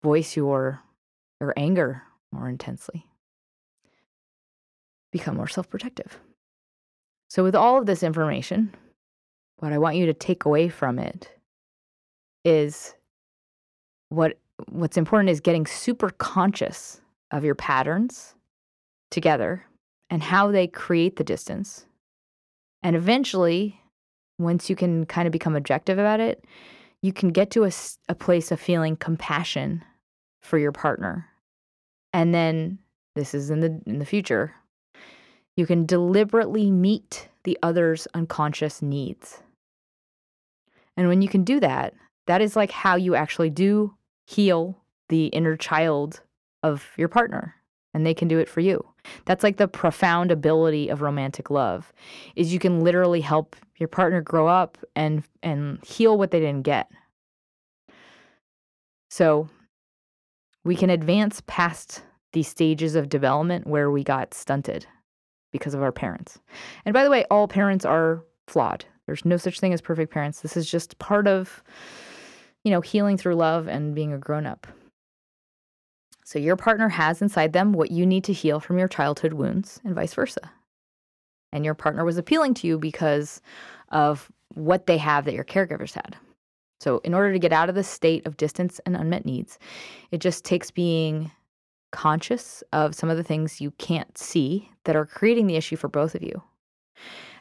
voice 0.03 0.35
your 0.35 0.83
your 1.40 1.55
anger 1.57 2.03
more 2.33 2.49
intensely. 2.49 3.07
Become 5.12 5.37
more 5.37 5.47
self-protective. 5.47 6.18
So 7.33 7.42
with 7.42 7.55
all 7.55 7.79
of 7.79 7.87
this 7.87 8.03
information, 8.03 8.75
what 9.57 9.73
I 9.73 9.79
want 9.79 9.97
you 9.97 10.05
to 10.05 10.12
take 10.12 10.45
away 10.45 10.68
from 10.68 10.99
it 10.99 11.31
is 12.45 12.95
what 14.11 14.37
what's 14.68 14.99
important 14.99 15.31
is 15.31 15.40
getting 15.40 15.64
super 15.64 16.11
conscious 16.11 17.01
of 17.31 17.42
your 17.42 17.55
patterns 17.55 18.35
together 19.11 19.64
and 20.11 20.23
how 20.23 20.51
they 20.51 20.66
create 20.66 21.16
the 21.16 21.25
distance. 21.25 21.87
And 22.83 22.95
eventually, 22.95 23.81
once 24.38 24.68
you 24.68 24.77
can 24.77 25.07
kind 25.07 25.27
of 25.27 25.33
become 25.33 25.57
objective 25.57 25.99
about 25.99 26.21
it, 26.21 26.45
you 27.01 27.14
can 27.14 27.31
get 27.31 27.51
to 27.53 27.64
a, 27.64 27.71
a 28.11 28.14
place 28.14 28.53
of 28.53 28.61
feeling 28.61 28.95
compassion 28.95 29.83
for 30.42 30.59
your 30.59 30.73
partner. 30.73 31.31
And 32.12 32.35
then 32.35 32.79
this 33.14 33.33
is 33.33 33.49
in 33.49 33.61
the 33.61 33.81
in 33.87 34.01
the 34.01 34.05
future. 34.05 34.55
You 35.56 35.66
can 35.66 35.86
deliberately 35.86 36.70
meet 36.70 37.28
the 37.44 37.58
other's 37.62 38.06
unconscious 38.14 38.80
needs. 38.80 39.42
And 40.96 41.08
when 41.08 41.22
you 41.22 41.28
can 41.28 41.44
do 41.44 41.60
that, 41.60 41.94
that 42.26 42.40
is 42.40 42.56
like 42.56 42.70
how 42.70 42.96
you 42.96 43.14
actually 43.14 43.50
do 43.50 43.94
heal 44.26 44.78
the 45.08 45.26
inner 45.26 45.56
child 45.56 46.20
of 46.62 46.88
your 46.96 47.08
partner 47.08 47.56
and 47.94 48.06
they 48.06 48.14
can 48.14 48.28
do 48.28 48.38
it 48.38 48.48
for 48.48 48.60
you. 48.60 48.84
That's 49.26 49.42
like 49.42 49.56
the 49.56 49.68
profound 49.68 50.30
ability 50.30 50.88
of 50.88 51.02
romantic 51.02 51.50
love 51.50 51.92
is 52.36 52.52
you 52.52 52.58
can 52.58 52.80
literally 52.80 53.20
help 53.20 53.56
your 53.76 53.88
partner 53.88 54.20
grow 54.20 54.46
up 54.46 54.78
and 54.94 55.24
and 55.42 55.84
heal 55.84 56.16
what 56.16 56.30
they 56.30 56.40
didn't 56.40 56.62
get. 56.62 56.88
So 59.10 59.48
we 60.64 60.76
can 60.76 60.88
advance 60.88 61.42
past 61.46 62.02
these 62.32 62.48
stages 62.48 62.94
of 62.94 63.08
development 63.08 63.66
where 63.66 63.90
we 63.90 64.04
got 64.04 64.32
stunted 64.32 64.86
because 65.52 65.74
of 65.74 65.82
our 65.82 65.92
parents. 65.92 66.40
And 66.84 66.92
by 66.92 67.04
the 67.04 67.10
way, 67.10 67.24
all 67.30 67.46
parents 67.46 67.84
are 67.84 68.24
flawed. 68.48 68.84
There's 69.06 69.24
no 69.24 69.36
such 69.36 69.60
thing 69.60 69.72
as 69.72 69.80
perfect 69.80 70.12
parents. 70.12 70.40
This 70.40 70.56
is 70.56 70.70
just 70.70 70.98
part 70.98 71.26
of 71.28 71.62
you 72.64 72.70
know, 72.70 72.80
healing 72.80 73.16
through 73.16 73.34
love 73.34 73.66
and 73.66 73.94
being 73.94 74.12
a 74.12 74.18
grown 74.18 74.46
up. 74.46 74.66
So 76.24 76.38
your 76.38 76.56
partner 76.56 76.88
has 76.88 77.20
inside 77.20 77.52
them 77.52 77.72
what 77.72 77.90
you 77.90 78.06
need 78.06 78.24
to 78.24 78.32
heal 78.32 78.60
from 78.60 78.78
your 78.78 78.88
childhood 78.88 79.32
wounds 79.32 79.80
and 79.84 79.94
vice 79.94 80.14
versa. 80.14 80.50
And 81.52 81.64
your 81.64 81.74
partner 81.74 82.04
was 82.04 82.16
appealing 82.16 82.54
to 82.54 82.66
you 82.66 82.78
because 82.78 83.42
of 83.90 84.30
what 84.54 84.86
they 84.86 84.96
have 84.98 85.24
that 85.24 85.34
your 85.34 85.44
caregivers 85.44 85.94
had. 85.94 86.16
So, 86.80 86.98
in 87.04 87.14
order 87.14 87.32
to 87.32 87.38
get 87.38 87.52
out 87.52 87.68
of 87.68 87.74
this 87.74 87.88
state 87.88 88.26
of 88.26 88.36
distance 88.36 88.80
and 88.86 88.96
unmet 88.96 89.24
needs, 89.24 89.58
it 90.10 90.20
just 90.20 90.44
takes 90.44 90.70
being 90.70 91.30
conscious 91.92 92.64
of 92.72 92.94
some 92.94 93.09
of 93.09 93.16
the 93.16 93.22
things 93.22 93.61
you 93.61 93.70
can't 93.72 94.18
see 94.18 94.68
that 94.85 94.96
are 94.96 95.07
creating 95.07 95.46
the 95.46 95.57
issue 95.57 95.76
for 95.76 95.88
both 95.88 96.14
of 96.14 96.22
you. 96.22 96.42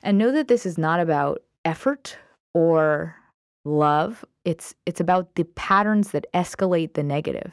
And 0.04 0.18
know 0.18 0.32
that 0.32 0.48
this 0.48 0.66
is 0.66 0.78
not 0.78 1.00
about 1.00 1.42
effort 1.66 2.18
or 2.54 3.16
love. 3.66 4.24
It's 4.46 4.76
it's 4.86 5.00
about 5.00 5.36
the 5.36 5.44
patterns 5.44 6.12
that 6.12 6.26
escalate 6.34 6.94
the 6.94 7.04
negative. 7.04 7.52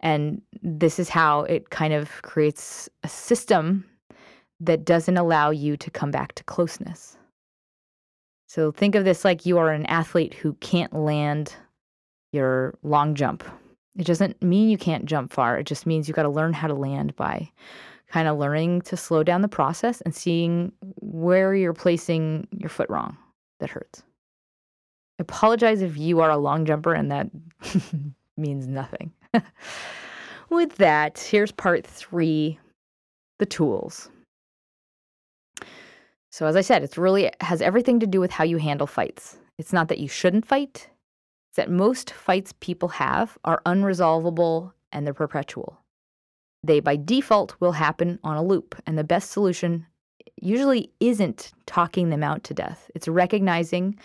And 0.00 0.42
this 0.62 0.98
is 0.98 1.08
how 1.08 1.42
it 1.42 1.70
kind 1.70 1.94
of 1.94 2.10
creates 2.22 2.88
a 3.02 3.08
system 3.08 3.84
that 4.60 4.84
doesn't 4.84 5.16
allow 5.16 5.50
you 5.50 5.76
to 5.76 5.90
come 5.90 6.10
back 6.10 6.34
to 6.34 6.44
closeness. 6.44 7.16
So 8.48 8.70
think 8.70 8.94
of 8.94 9.04
this 9.04 9.24
like 9.24 9.46
you 9.46 9.58
are 9.58 9.72
an 9.72 9.86
athlete 9.86 10.34
who 10.34 10.52
can't 10.54 10.92
land 10.94 11.54
your 12.32 12.78
long 12.82 13.14
jump 13.14 13.44
it 13.96 14.06
doesn't 14.06 14.42
mean 14.42 14.68
you 14.68 14.78
can't 14.78 15.06
jump 15.06 15.32
far 15.32 15.58
it 15.58 15.64
just 15.64 15.86
means 15.86 16.08
you 16.08 16.14
got 16.14 16.22
to 16.22 16.28
learn 16.28 16.52
how 16.52 16.66
to 16.66 16.74
land 16.74 17.14
by 17.16 17.50
kind 18.08 18.28
of 18.28 18.38
learning 18.38 18.80
to 18.82 18.96
slow 18.96 19.22
down 19.22 19.42
the 19.42 19.48
process 19.48 20.00
and 20.02 20.14
seeing 20.14 20.72
where 21.00 21.54
you're 21.54 21.72
placing 21.72 22.46
your 22.52 22.68
foot 22.68 22.88
wrong 22.90 23.16
that 23.60 23.70
hurts 23.70 24.02
I 25.18 25.22
apologize 25.22 25.80
if 25.80 25.96
you 25.96 26.20
are 26.20 26.30
a 26.30 26.36
long 26.36 26.64
jumper 26.64 26.92
and 26.92 27.10
that 27.12 27.30
means 28.36 28.66
nothing. 28.66 29.12
With 30.50 30.76
that, 30.76 31.18
here's 31.18 31.52
part 31.52 31.86
three 31.86 32.58
the 33.38 33.46
tools. 33.46 34.10
So, 36.30 36.46
as 36.46 36.56
I 36.56 36.60
said, 36.60 36.82
it's 36.82 36.98
really 36.98 37.30
has 37.40 37.62
everything 37.62 38.00
to 38.00 38.06
do 38.06 38.20
with 38.20 38.30
how 38.30 38.44
you 38.44 38.58
handle 38.58 38.86
fights. 38.86 39.36
It's 39.58 39.72
not 39.72 39.88
that 39.88 39.98
you 39.98 40.08
shouldn't 40.08 40.46
fight, 40.46 40.88
that 41.54 41.70
most 41.70 42.12
fights 42.12 42.52
people 42.60 42.88
have 42.88 43.38
are 43.44 43.62
unresolvable 43.66 44.72
and 44.92 45.06
they're 45.06 45.14
perpetual. 45.14 45.78
They, 46.62 46.80
by 46.80 46.96
default, 46.96 47.54
will 47.60 47.72
happen 47.72 48.18
on 48.24 48.36
a 48.36 48.42
loop, 48.42 48.74
and 48.86 48.96
the 48.96 49.04
best 49.04 49.30
solution 49.30 49.86
usually 50.40 50.90
isn't 51.00 51.52
talking 51.66 52.10
them 52.10 52.22
out 52.22 52.44
to 52.44 52.54
death. 52.54 52.90
It's 52.94 53.08
recognizing 53.08 53.98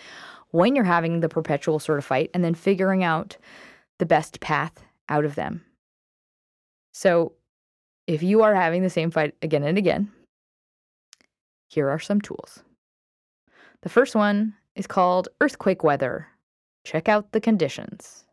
when 0.51 0.75
you're 0.75 0.83
having 0.83 1.19
the 1.19 1.29
perpetual 1.29 1.79
sort 1.79 1.99
of 1.99 2.05
fight 2.05 2.29
and 2.33 2.43
then 2.43 2.55
figuring 2.55 3.03
out 3.03 3.37
the 3.99 4.05
best 4.05 4.39
path 4.39 4.73
out 5.07 5.25
of 5.25 5.35
them. 5.35 5.63
So, 6.93 7.33
if 8.07 8.23
you 8.23 8.41
are 8.41 8.55
having 8.55 8.81
the 8.81 8.89
same 8.89 9.11
fight 9.11 9.35
again 9.41 9.63
and 9.63 9.77
again, 9.77 10.11
here 11.69 11.89
are 11.89 11.99
some 11.99 12.19
tools. 12.19 12.63
The 13.81 13.89
first 13.89 14.15
one 14.15 14.55
is 14.75 14.87
called 14.87 15.29
earthquake 15.39 15.83
weather. 15.83 16.27
Check 16.89 17.07
out 17.07 17.33
the 17.33 17.39
conditions. 17.39 18.25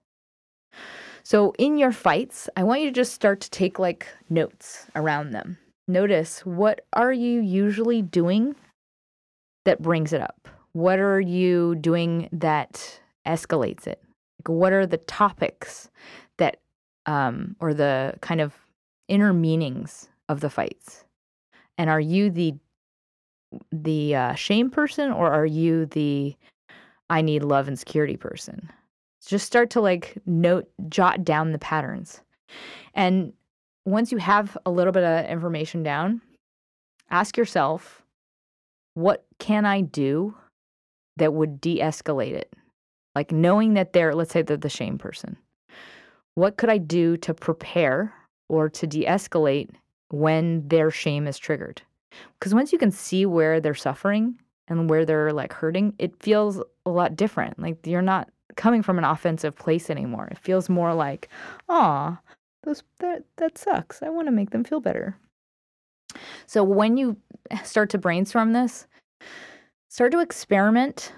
So, 1.22 1.52
in 1.58 1.76
your 1.76 1.92
fights, 1.92 2.48
I 2.56 2.62
want 2.62 2.80
you 2.80 2.86
to 2.86 2.92
just 2.92 3.12
start 3.12 3.42
to 3.42 3.50
take 3.50 3.78
like 3.78 4.06
notes 4.30 4.86
around 4.96 5.32
them. 5.32 5.58
Notice 5.86 6.40
what 6.46 6.80
are 6.94 7.12
you 7.12 7.42
usually 7.42 8.00
doing 8.00 8.56
that 9.66 9.82
brings 9.82 10.14
it 10.14 10.22
up? 10.22 10.48
What 10.72 10.98
are 10.98 11.20
you 11.20 11.74
doing 11.74 12.30
that 12.32 12.98
escalates 13.26 13.86
it? 13.86 14.02
Like, 14.40 14.48
what 14.48 14.72
are 14.72 14.86
the 14.86 15.04
topics 15.04 15.90
that, 16.38 16.56
um, 17.04 17.56
or 17.60 17.74
the 17.74 18.14
kind 18.22 18.40
of 18.40 18.54
inner 19.06 19.34
meanings 19.34 20.08
of 20.30 20.40
the 20.40 20.48
fights? 20.48 21.04
And 21.76 21.90
are 21.90 22.00
you 22.00 22.30
the 22.30 22.54
the 23.70 24.16
uh, 24.16 24.34
shame 24.34 24.70
person 24.70 25.12
or 25.12 25.30
are 25.30 25.46
you 25.46 25.84
the 25.84 26.34
I 27.10 27.22
need 27.22 27.44
love 27.44 27.68
and 27.68 27.78
security 27.78 28.16
person? 28.16 28.70
Just 29.24 29.46
start 29.46 29.70
to 29.70 29.80
like 29.80 30.18
note, 30.26 30.68
jot 30.88 31.24
down 31.24 31.52
the 31.52 31.58
patterns. 31.58 32.20
And 32.94 33.32
once 33.84 34.12
you 34.12 34.18
have 34.18 34.56
a 34.66 34.70
little 34.70 34.92
bit 34.92 35.04
of 35.04 35.26
information 35.26 35.82
down, 35.82 36.20
ask 37.10 37.36
yourself, 37.36 38.02
what 38.94 39.24
can 39.38 39.64
I 39.64 39.80
do 39.80 40.34
that 41.16 41.34
would 41.34 41.60
de 41.60 41.80
escalate 41.80 42.32
it? 42.32 42.54
Like 43.14 43.32
knowing 43.32 43.74
that 43.74 43.92
they're, 43.92 44.14
let's 44.14 44.32
say 44.32 44.42
they're 44.42 44.56
the 44.56 44.68
shame 44.68 44.98
person. 44.98 45.36
What 46.34 46.56
could 46.56 46.68
I 46.68 46.78
do 46.78 47.16
to 47.18 47.32
prepare 47.32 48.12
or 48.48 48.68
to 48.68 48.86
de 48.86 49.06
escalate 49.06 49.70
when 50.10 50.68
their 50.68 50.90
shame 50.90 51.26
is 51.26 51.38
triggered? 51.38 51.82
Because 52.38 52.54
once 52.54 52.72
you 52.72 52.78
can 52.78 52.90
see 52.90 53.26
where 53.26 53.60
they're 53.60 53.74
suffering 53.74 54.38
and 54.68 54.90
where 54.90 55.04
they're 55.04 55.32
like 55.32 55.52
hurting, 55.52 55.94
it 55.98 56.22
feels 56.22 56.60
a 56.84 56.90
lot 56.90 57.16
different. 57.16 57.58
Like 57.58 57.86
you're 57.86 58.02
not 58.02 58.28
coming 58.56 58.82
from 58.82 58.98
an 58.98 59.04
offensive 59.04 59.56
place 59.56 59.90
anymore. 59.90 60.28
It 60.30 60.38
feels 60.38 60.68
more 60.68 60.94
like, 60.94 61.28
oh, 61.68 62.16
those 62.64 62.82
that 62.98 63.24
that 63.36 63.58
sucks. 63.58 64.02
I 64.02 64.08
want 64.08 64.28
to 64.28 64.32
make 64.32 64.50
them 64.50 64.64
feel 64.64 64.80
better. 64.80 65.16
So 66.46 66.64
when 66.64 66.96
you 66.96 67.16
start 67.64 67.90
to 67.90 67.98
brainstorm 67.98 68.52
this, 68.52 68.86
start 69.90 70.12
to 70.12 70.20
experiment 70.20 71.12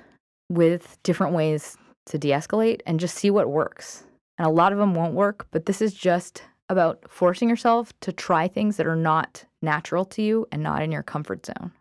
with 0.51 0.99
different 1.03 1.35
ways 1.35 1.77
to 2.07 2.19
de-escalate 2.19 2.81
and 2.87 2.99
just 2.99 3.17
see 3.17 3.31
what 3.31 3.51
works. 3.51 4.05
And 4.39 4.47
a 4.47 4.51
lot 4.51 4.73
of 4.73 4.79
them 4.79 4.95
won't 4.95 5.15
work, 5.15 5.47
but 5.51 5.67
this 5.67 5.83
is 5.83 5.93
just 5.95 6.43
about 6.69 7.03
forcing 7.09 7.49
yourself 7.49 7.93
to 8.01 8.13
try 8.13 8.49
things 8.49 8.77
that 8.77 8.87
are 8.87 8.97
not 8.97 9.45
natural 9.63 10.05
to 10.05 10.23
you 10.23 10.47
and 10.53 10.63
not 10.63 10.83
in 10.83 10.93
your 10.93 11.03
comfort 11.03 11.47
zone. 11.47 11.73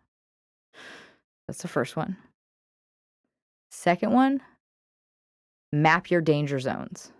That's 1.47 1.61
the 1.61 1.67
first 1.67 1.95
one. 1.95 2.17
Second 3.71 4.11
one, 4.11 4.41
map 5.71 6.09
your 6.09 6.21
danger 6.21 6.59
zones. 6.59 7.11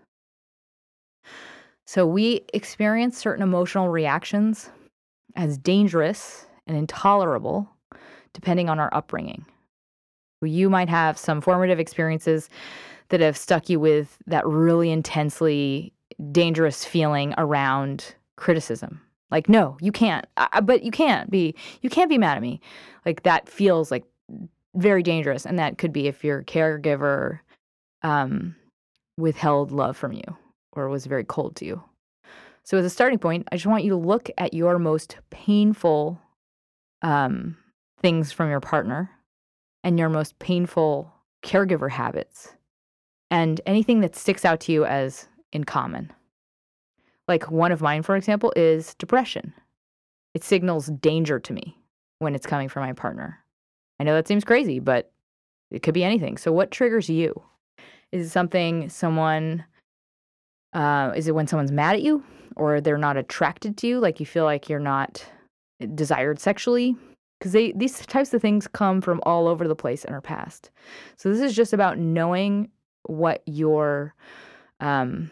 So 1.86 2.06
we 2.06 2.44
experience 2.52 3.16
certain 3.16 3.42
emotional 3.42 3.88
reactions 3.88 4.70
as 5.36 5.56
dangerous 5.56 6.46
and 6.66 6.76
intolerable 6.76 7.70
depending 8.34 8.68
on 8.68 8.78
our 8.78 8.92
upbringing. 8.92 9.44
You 10.42 10.68
might 10.70 10.88
have 10.88 11.18
some 11.18 11.40
formative 11.40 11.80
experiences 11.80 12.48
that 13.08 13.20
have 13.20 13.36
stuck 13.36 13.68
you 13.68 13.80
with 13.80 14.18
that 14.26 14.46
really 14.46 14.90
intensely 14.90 15.92
dangerous 16.30 16.84
feeling 16.84 17.34
around 17.38 18.14
criticism. 18.36 19.00
Like, 19.30 19.48
no, 19.48 19.76
you 19.80 19.92
can't. 19.92 20.26
I, 20.36 20.60
but 20.60 20.82
you 20.82 20.90
can't 20.90 21.30
be. 21.30 21.54
You 21.82 21.90
can't 21.90 22.08
be 22.08 22.18
mad 22.18 22.36
at 22.36 22.42
me. 22.42 22.60
Like 23.04 23.22
that 23.24 23.48
feels 23.48 23.90
like 23.90 24.04
very 24.74 25.02
dangerous, 25.02 25.46
and 25.46 25.58
that 25.58 25.78
could 25.78 25.92
be 25.92 26.06
if 26.06 26.24
your 26.24 26.42
caregiver 26.44 27.40
um, 28.02 28.54
withheld 29.16 29.72
love 29.72 29.96
from 29.96 30.12
you 30.12 30.36
or 30.72 30.88
was 30.88 31.06
very 31.06 31.24
cold 31.24 31.56
to 31.56 31.64
you. 31.64 31.82
So, 32.64 32.76
as 32.76 32.84
a 32.84 32.90
starting 32.90 33.18
point, 33.18 33.48
I 33.50 33.56
just 33.56 33.66
want 33.66 33.84
you 33.84 33.90
to 33.90 33.96
look 33.96 34.30
at 34.36 34.54
your 34.54 34.78
most 34.78 35.16
painful 35.30 36.20
um, 37.02 37.56
things 38.00 38.32
from 38.32 38.50
your 38.50 38.60
partner 38.60 39.10
and 39.82 39.98
your 39.98 40.08
most 40.08 40.38
painful 40.38 41.12
caregiver 41.42 41.90
habits 41.90 42.54
and 43.30 43.60
anything 43.66 44.00
that 44.00 44.16
sticks 44.16 44.44
out 44.44 44.60
to 44.60 44.72
you 44.72 44.84
as 44.84 45.28
in 45.52 45.64
common. 45.64 46.12
Like 47.26 47.50
one 47.50 47.72
of 47.72 47.80
mine, 47.80 48.02
for 48.02 48.16
example, 48.16 48.52
is 48.56 48.94
depression. 48.94 49.52
It 50.34 50.44
signals 50.44 50.86
danger 50.86 51.38
to 51.40 51.52
me 51.52 51.76
when 52.18 52.34
it's 52.34 52.46
coming 52.46 52.68
from 52.68 52.82
my 52.82 52.92
partner. 52.92 53.38
I 54.00 54.04
know 54.04 54.14
that 54.14 54.28
seems 54.28 54.44
crazy, 54.44 54.78
but 54.78 55.10
it 55.70 55.82
could 55.82 55.94
be 55.94 56.04
anything. 56.04 56.36
So, 56.38 56.52
what 56.52 56.70
triggers 56.70 57.08
you? 57.10 57.42
Is 58.12 58.26
it 58.26 58.30
something 58.30 58.88
someone, 58.88 59.64
uh, 60.72 61.12
is 61.14 61.28
it 61.28 61.34
when 61.34 61.46
someone's 61.46 61.72
mad 61.72 61.96
at 61.96 62.02
you 62.02 62.24
or 62.56 62.80
they're 62.80 62.96
not 62.96 63.16
attracted 63.16 63.76
to 63.78 63.86
you? 63.86 64.00
Like 64.00 64.20
you 64.20 64.26
feel 64.26 64.44
like 64.44 64.68
you're 64.68 64.80
not 64.80 65.24
desired 65.94 66.40
sexually? 66.40 66.96
Because 67.38 67.52
these 67.52 68.04
types 68.06 68.34
of 68.34 68.42
things 68.42 68.66
come 68.66 69.00
from 69.00 69.20
all 69.24 69.46
over 69.46 69.68
the 69.68 69.76
place 69.76 70.04
in 70.04 70.12
our 70.12 70.20
past. 70.20 70.70
So, 71.16 71.30
this 71.30 71.40
is 71.40 71.54
just 71.54 71.72
about 71.72 71.98
knowing 71.98 72.70
what 73.04 73.42
your 73.46 74.14
um, 74.80 75.30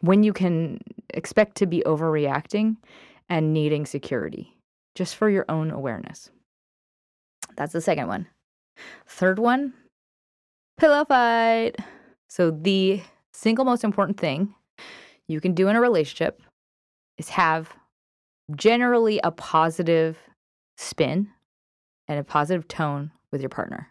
when 0.00 0.22
you 0.22 0.32
can 0.32 0.80
expect 1.10 1.56
to 1.56 1.66
be 1.66 1.82
overreacting 1.84 2.76
and 3.28 3.52
needing 3.52 3.86
security, 3.86 4.56
just 4.94 5.16
for 5.16 5.28
your 5.28 5.44
own 5.48 5.70
awareness. 5.70 6.30
That's 7.58 7.72
the 7.72 7.80
second 7.80 8.06
one. 8.06 8.28
Third 9.06 9.40
one, 9.40 9.74
pillow 10.78 11.04
fight. 11.04 11.74
So, 12.28 12.52
the 12.52 13.02
single 13.32 13.64
most 13.64 13.82
important 13.82 14.18
thing 14.18 14.54
you 15.26 15.40
can 15.40 15.54
do 15.54 15.68
in 15.68 15.74
a 15.74 15.80
relationship 15.80 16.40
is 17.18 17.30
have 17.30 17.74
generally 18.54 19.20
a 19.24 19.32
positive 19.32 20.16
spin 20.76 21.28
and 22.06 22.20
a 22.20 22.24
positive 22.24 22.68
tone 22.68 23.10
with 23.32 23.42
your 23.42 23.50
partner. 23.50 23.88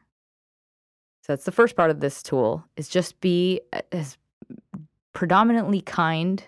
So 1.21 1.33
that's 1.33 1.43
the 1.43 1.51
first 1.51 1.75
part 1.75 1.91
of 1.91 1.99
this 1.99 2.23
tool 2.23 2.63
is 2.77 2.87
just 2.87 3.19
be 3.19 3.59
as 3.91 4.17
predominantly 5.13 5.81
kind 5.81 6.41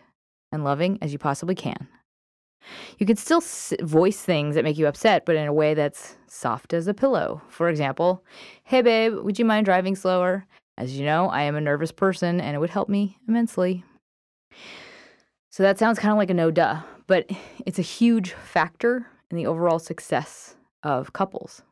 and 0.54 0.64
loving 0.64 0.98
as 1.02 1.12
you 1.12 1.20
possibly 1.20 1.54
can. 1.54 1.90
You 2.98 3.06
can 3.06 3.16
still 3.16 3.42
voice 3.82 4.22
things 4.22 4.56
that 4.56 4.64
make 4.64 4.78
you 4.78 4.88
upset, 4.88 5.26
but 5.26 5.36
in 5.36 5.48
a 5.48 5.54
way 5.54 5.74
that's 5.74 6.16
soft 6.28 6.74
as 6.74 6.88
a 6.88 6.94
pillow. 6.94 7.42
For 7.50 7.70
example, 7.70 8.24
hey 8.64 8.82
babe, 8.82 9.14
would 9.16 9.40
you 9.40 9.46
mind 9.46 9.66
driving 9.66 9.96
slower? 9.96 10.46
As 10.78 10.98
you 10.98 11.06
know, 11.06 11.30
I 11.30 11.44
am 11.44 11.56
a 11.56 11.62
nervous 11.62 11.92
person 11.92 12.40
and 12.40 12.56
it 12.56 12.60
would 12.60 12.70
help 12.70 12.90
me 12.90 13.18
immensely. 13.28 13.84
So 15.52 15.64
that 15.64 15.78
sounds 15.78 16.00
kind 16.00 16.12
of 16.12 16.18
like 16.18 16.30
a 16.30 16.34
no 16.34 16.52
duh, 16.52 16.82
but 17.08 17.30
it's 17.66 17.80
a 17.80 17.84
huge 17.84 18.32
factor 18.32 19.08
in 19.30 19.38
the 19.38 19.48
overall 19.48 19.80
success 19.80 20.56
of 20.84 21.14
couples. 21.14 21.64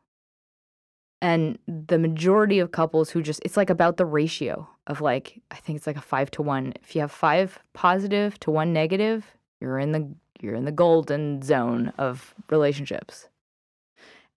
And 1.20 1.58
the 1.66 1.98
majority 1.98 2.58
of 2.58 2.70
couples 2.70 3.10
who 3.10 3.22
just, 3.22 3.40
it's 3.44 3.56
like 3.56 3.70
about 3.70 3.96
the 3.96 4.06
ratio 4.06 4.68
of 4.86 5.00
like, 5.00 5.40
I 5.50 5.56
think 5.56 5.76
it's 5.76 5.86
like 5.86 5.96
a 5.96 6.02
five 6.02 6.30
to 6.32 6.42
one. 6.42 6.74
If 6.82 6.94
you 6.94 7.00
have 7.00 7.10
five 7.10 7.58
positive 7.72 8.38
to 8.40 8.50
one 8.50 8.72
negative, 8.72 9.26
you're 9.60 9.78
in 9.78 9.92
the 9.92 10.08
you're 10.40 10.54
in 10.54 10.64
the 10.64 10.72
golden 10.72 11.42
zone 11.42 11.92
of 11.98 12.34
relationships. 12.50 13.28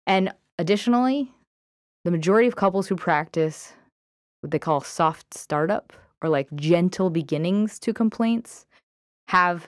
And 0.08 0.34
additionally, 0.58 1.32
the 2.04 2.12
majority 2.12 2.48
of 2.48 2.56
couples 2.56 2.88
who 2.88 2.96
practice 2.96 3.74
what 4.42 4.52
they 4.52 4.60
call 4.60 4.82
soft 4.82 5.34
startup 5.34 5.94
or 6.22 6.30
like 6.30 6.48
gentle 6.56 7.10
beginnings 7.10 7.80
to 7.80 7.94
complaints 7.94 8.66
have 9.28 9.68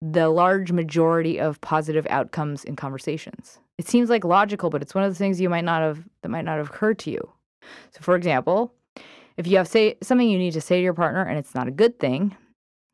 the 0.00 0.28
large 0.28 0.70
majority 0.72 1.40
of 1.40 1.60
positive 1.60 2.06
outcomes 2.10 2.64
in 2.64 2.76
conversations. 2.76 3.58
It 3.78 3.88
seems 3.88 4.10
like 4.10 4.24
logical, 4.24 4.70
but 4.70 4.82
it's 4.82 4.94
one 4.94 5.04
of 5.04 5.10
the 5.10 5.18
things 5.18 5.40
you 5.40 5.48
might 5.48 5.64
not 5.64 5.82
have 5.82 6.04
that 6.22 6.28
might 6.28 6.44
not 6.44 6.58
have 6.58 6.68
occurred 6.68 6.98
to 7.00 7.10
you. 7.10 7.30
So 7.90 8.00
for 8.00 8.14
example, 8.14 8.72
if 9.36 9.46
you 9.46 9.56
have 9.56 9.66
say 9.66 9.96
something 10.02 10.28
you 10.28 10.38
need 10.38 10.52
to 10.52 10.60
say 10.60 10.76
to 10.76 10.82
your 10.82 10.94
partner 10.94 11.22
and 11.24 11.38
it's 11.38 11.54
not 11.54 11.68
a 11.68 11.72
good 11.72 11.98
thing, 11.98 12.36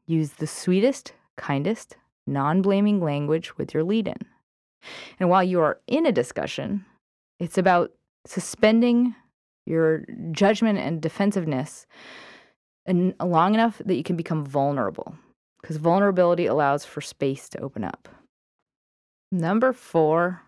use 0.07 0.31
the 0.31 0.47
sweetest, 0.47 1.13
kindest, 1.37 1.97
non-blaming 2.31 3.01
language 3.01 3.57
with 3.59 3.75
your 3.75 3.85
lead-in. 3.85 4.19
And 5.19 5.29
while 5.29 5.45
you 5.45 5.61
are 5.61 5.81
in 5.87 6.07
a 6.07 6.13
discussion, 6.13 6.85
it's 7.39 7.59
about 7.59 7.93
suspending 8.27 9.15
your 9.67 10.05
judgment 10.33 10.79
and 10.79 11.01
defensiveness 11.01 11.87
and 12.87 13.15
long 13.23 13.55
enough 13.55 13.81
that 13.85 13.97
you 13.97 14.03
can 14.03 14.17
become 14.17 14.45
vulnerable 14.45 15.15
because 15.61 15.77
vulnerability 15.77 16.47
allows 16.47 16.85
for 16.85 17.01
space 17.01 17.49
to 17.51 17.61
open 17.61 17.85
up. 17.85 18.09
Number 19.31 19.73
4, 19.73 20.43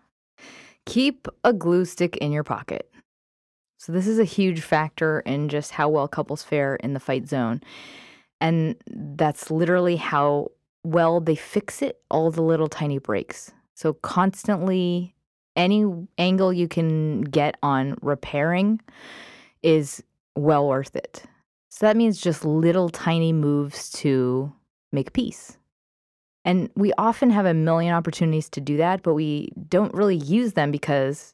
keep 0.85 1.27
a 1.43 1.53
glue 1.53 1.85
stick 1.85 2.17
in 2.17 2.31
your 2.31 2.43
pocket. 2.43 2.91
So, 3.77 3.91
this 3.91 4.07
is 4.07 4.19
a 4.19 4.23
huge 4.23 4.61
factor 4.61 5.19
in 5.21 5.49
just 5.49 5.71
how 5.71 5.89
well 5.89 6.07
couples 6.07 6.43
fare 6.43 6.75
in 6.77 6.93
the 6.93 6.99
fight 6.99 7.27
zone. 7.27 7.61
And 8.41 8.75
that's 8.87 9.51
literally 9.51 9.95
how 9.95 10.51
well 10.83 11.19
they 11.19 11.35
fix 11.35 11.81
it, 11.81 12.01
all 12.09 12.31
the 12.31 12.41
little 12.41 12.67
tiny 12.67 12.97
breaks. 12.97 13.51
So, 13.75 13.93
constantly, 13.93 15.15
any 15.55 15.85
angle 16.17 16.53
you 16.53 16.67
can 16.67 17.21
get 17.21 17.57
on 17.63 17.97
repairing 18.01 18.79
is 19.61 20.03
well 20.35 20.67
worth 20.67 20.95
it. 20.95 21.23
So, 21.69 21.85
that 21.85 21.97
means 21.97 22.21
just 22.21 22.45
little 22.45 22.89
tiny 22.89 23.33
moves 23.33 23.89
to 23.91 24.53
make 24.91 25.13
peace. 25.13 25.57
And 26.45 26.69
we 26.75 26.91
often 26.97 27.29
have 27.29 27.45
a 27.45 27.53
million 27.53 27.93
opportunities 27.93 28.49
to 28.49 28.61
do 28.61 28.77
that, 28.77 29.01
but 29.01 29.13
we 29.13 29.51
don't 29.69 29.93
really 29.93 30.17
use 30.17 30.53
them 30.53 30.71
because 30.71 31.33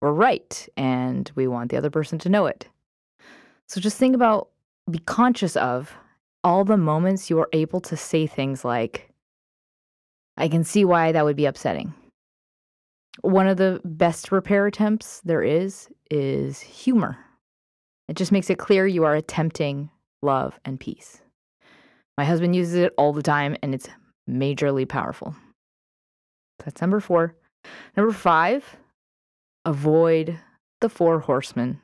we're 0.00 0.12
right 0.12 0.68
and 0.76 1.30
we 1.34 1.46
want 1.46 1.70
the 1.70 1.76
other 1.76 1.90
person 1.90 2.18
to 2.20 2.28
know 2.28 2.46
it. 2.46 2.66
So 3.68 3.80
just 3.80 3.96
think 3.96 4.14
about, 4.14 4.48
be 4.90 4.98
conscious 4.98 5.56
of 5.56 5.94
all 6.42 6.64
the 6.64 6.76
moments 6.76 7.30
you 7.30 7.38
are 7.38 7.48
able 7.52 7.80
to 7.82 7.96
say 7.96 8.26
things 8.26 8.64
like, 8.64 9.10
I 10.36 10.48
can 10.48 10.64
see 10.64 10.84
why 10.84 11.12
that 11.12 11.24
would 11.24 11.36
be 11.36 11.46
upsetting. 11.46 11.94
One 13.22 13.46
of 13.46 13.56
the 13.56 13.80
best 13.84 14.32
repair 14.32 14.66
attempts 14.66 15.20
there 15.24 15.42
is 15.42 15.88
is 16.10 16.60
humor. 16.60 17.18
It 18.08 18.16
just 18.16 18.32
makes 18.32 18.50
it 18.50 18.58
clear 18.58 18.86
you 18.86 19.04
are 19.04 19.14
attempting 19.14 19.90
love 20.22 20.58
and 20.64 20.80
peace. 20.80 21.20
My 22.16 22.24
husband 22.24 22.56
uses 22.56 22.74
it 22.74 22.94
all 22.96 23.12
the 23.12 23.22
time 23.22 23.56
and 23.62 23.74
it's 23.74 23.88
majorly 24.28 24.88
powerful. 24.88 25.34
That's 26.64 26.80
number 26.80 27.00
four. 27.00 27.36
Number 27.96 28.12
five, 28.12 28.76
avoid 29.64 30.38
the 30.80 30.88
four 30.88 31.20
horsemen. 31.20 31.80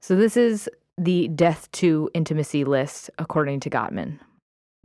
So, 0.00 0.14
this 0.14 0.36
is 0.36 0.68
the 0.98 1.28
death 1.28 1.70
to 1.72 2.10
intimacy 2.14 2.64
list, 2.64 3.10
according 3.18 3.60
to 3.60 3.70
Gottman. 3.70 4.18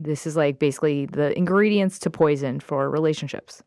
This 0.00 0.26
is 0.26 0.36
like 0.36 0.58
basically 0.58 1.06
the 1.06 1.36
ingredients 1.36 1.98
to 2.00 2.10
poison 2.10 2.60
for 2.60 2.90
relationships. 2.90 3.62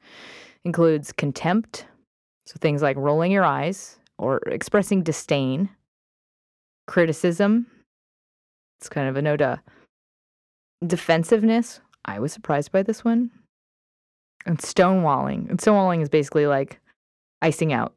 Includes 0.65 1.11
contempt, 1.11 1.85
so 2.45 2.55
things 2.59 2.81
like 2.81 2.97
rolling 2.97 3.31
your 3.31 3.45
eyes 3.45 3.99
or 4.17 4.37
expressing 4.47 5.03
disdain, 5.03 5.69
criticism, 6.87 7.67
it's 8.79 8.89
kind 8.89 9.07
of 9.07 9.15
a 9.15 9.21
no 9.21 9.35
duh, 9.35 9.57
defensiveness, 10.85 11.79
I 12.05 12.19
was 12.19 12.31
surprised 12.31 12.71
by 12.71 12.83
this 12.83 13.03
one. 13.03 13.31
And 14.45 14.59
stonewalling. 14.59 15.49
And 15.49 15.59
stonewalling 15.59 16.01
is 16.01 16.09
basically 16.09 16.47
like 16.47 16.79
icing 17.41 17.73
out, 17.73 17.93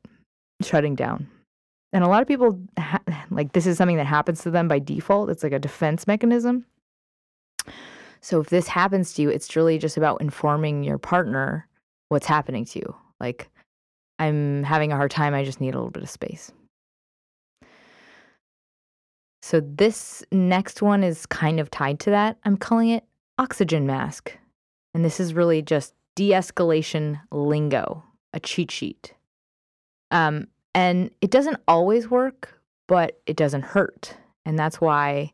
shutting 0.62 0.94
down. 0.94 1.28
And 1.92 2.04
a 2.04 2.08
lot 2.08 2.22
of 2.22 2.28
people, 2.28 2.60
ha- 2.78 3.02
like, 3.30 3.52
this 3.52 3.66
is 3.66 3.76
something 3.76 3.96
that 3.96 4.06
happens 4.06 4.42
to 4.42 4.50
them 4.50 4.68
by 4.68 4.78
default. 4.78 5.30
It's 5.30 5.42
like 5.42 5.52
a 5.52 5.58
defense 5.58 6.06
mechanism. 6.06 6.66
So 8.20 8.40
if 8.40 8.50
this 8.50 8.68
happens 8.68 9.14
to 9.14 9.22
you, 9.22 9.30
it's 9.30 9.56
really 9.56 9.78
just 9.78 9.96
about 9.96 10.20
informing 10.20 10.84
your 10.84 10.98
partner 10.98 11.66
what's 12.08 12.26
happening 12.26 12.64
to 12.66 12.78
you. 12.80 12.94
Like, 13.18 13.48
I'm 14.18 14.62
having 14.62 14.92
a 14.92 14.96
hard 14.96 15.10
time. 15.10 15.34
I 15.34 15.44
just 15.44 15.60
need 15.60 15.74
a 15.74 15.78
little 15.78 15.90
bit 15.90 16.02
of 16.02 16.10
space. 16.10 16.52
So 19.42 19.60
this 19.60 20.22
next 20.30 20.82
one 20.82 21.02
is 21.02 21.24
kind 21.26 21.58
of 21.58 21.70
tied 21.70 21.98
to 22.00 22.10
that. 22.10 22.36
I'm 22.44 22.56
calling 22.56 22.90
it 22.90 23.04
oxygen 23.38 23.86
mask. 23.86 24.36
And 24.94 25.04
this 25.04 25.18
is 25.18 25.32
really 25.32 25.62
just 25.62 25.94
de 26.14 26.30
escalation 26.30 27.20
lingo, 27.32 28.04
a 28.34 28.40
cheat 28.40 28.70
sheet. 28.70 29.14
Um, 30.10 30.48
and 30.74 31.10
it 31.20 31.30
doesn't 31.30 31.58
always 31.66 32.10
work, 32.10 32.60
but 32.86 33.20
it 33.26 33.36
doesn't 33.36 33.62
hurt. 33.62 34.16
And 34.44 34.58
that's 34.58 34.80
why 34.80 35.32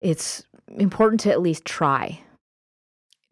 it's 0.00 0.44
important 0.78 1.20
to 1.20 1.30
at 1.30 1.40
least 1.40 1.64
try. 1.64 2.20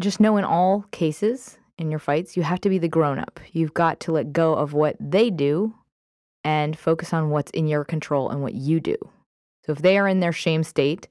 Just 0.00 0.20
know 0.20 0.36
in 0.36 0.44
all 0.44 0.86
cases 0.90 1.58
in 1.78 1.90
your 1.90 2.00
fights, 2.00 2.36
you 2.36 2.42
have 2.42 2.60
to 2.62 2.68
be 2.68 2.78
the 2.78 2.88
grown 2.88 3.18
up. 3.18 3.40
You've 3.52 3.74
got 3.74 4.00
to 4.00 4.12
let 4.12 4.32
go 4.32 4.54
of 4.54 4.72
what 4.72 4.96
they 5.00 5.30
do 5.30 5.74
and 6.44 6.78
focus 6.78 7.12
on 7.12 7.30
what's 7.30 7.50
in 7.52 7.66
your 7.68 7.84
control 7.84 8.30
and 8.30 8.42
what 8.42 8.54
you 8.54 8.80
do. 8.80 8.96
So 9.64 9.72
if 9.72 9.78
they 9.78 9.98
are 9.98 10.08
in 10.08 10.20
their 10.20 10.32
shame 10.32 10.64
state, 10.64 11.08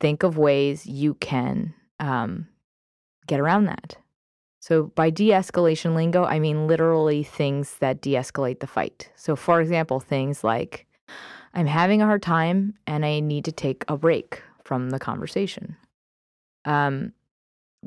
think 0.00 0.22
of 0.22 0.38
ways 0.38 0.86
you 0.86 1.14
can 1.14 1.74
um, 2.00 2.48
get 3.26 3.40
around 3.40 3.66
that. 3.66 3.96
So 4.66 4.90
by 4.96 5.10
de-escalation 5.10 5.94
lingo, 5.94 6.24
I 6.24 6.40
mean 6.40 6.66
literally 6.66 7.22
things 7.22 7.76
that 7.78 8.00
de-escalate 8.00 8.58
the 8.58 8.66
fight. 8.66 9.08
So 9.14 9.36
for 9.36 9.60
example, 9.60 10.00
things 10.00 10.42
like 10.42 10.88
I'm 11.54 11.66
having 11.66 12.02
a 12.02 12.04
hard 12.04 12.20
time 12.20 12.74
and 12.84 13.06
I 13.06 13.20
need 13.20 13.44
to 13.44 13.52
take 13.52 13.84
a 13.86 13.96
break 13.96 14.42
from 14.64 14.90
the 14.90 14.98
conversation. 14.98 15.76
Um, 16.64 17.12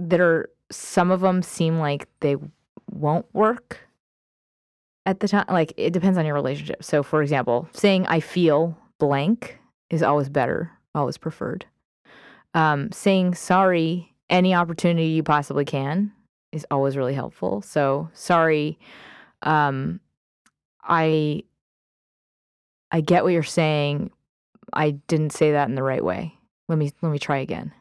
are 0.09 0.49
some 0.71 1.11
of 1.11 1.19
them 1.19 1.41
seem 1.41 1.79
like 1.79 2.07
they 2.21 2.37
won't 2.89 3.25
work 3.33 3.81
at 5.05 5.19
the 5.19 5.27
time. 5.27 5.47
Like 5.49 5.73
it 5.75 5.91
depends 5.91 6.17
on 6.17 6.25
your 6.25 6.35
relationship. 6.35 6.81
So 6.81 7.03
for 7.03 7.21
example, 7.21 7.67
saying 7.73 8.07
I 8.07 8.21
feel 8.21 8.77
blank 8.99 9.59
is 9.89 10.01
always 10.01 10.29
better, 10.29 10.71
always 10.95 11.17
preferred. 11.17 11.65
Um, 12.53 12.89
saying 12.93 13.33
sorry 13.35 14.15
any 14.29 14.55
opportunity 14.55 15.09
you 15.09 15.23
possibly 15.23 15.65
can 15.65 16.13
is 16.51 16.65
always 16.71 16.97
really 16.97 17.13
helpful. 17.13 17.61
So 17.61 18.09
sorry, 18.13 18.79
um, 19.41 19.99
I 20.83 21.43
I 22.91 23.01
get 23.01 23.23
what 23.23 23.33
you're 23.33 23.43
saying. 23.43 24.11
I 24.73 24.91
didn't 24.91 25.31
say 25.33 25.51
that 25.51 25.69
in 25.69 25.75
the 25.75 25.83
right 25.83 26.03
way. 26.03 26.33
Let 26.67 26.77
me 26.77 26.91
let 27.01 27.11
me 27.11 27.19
try 27.19 27.37
again. 27.37 27.73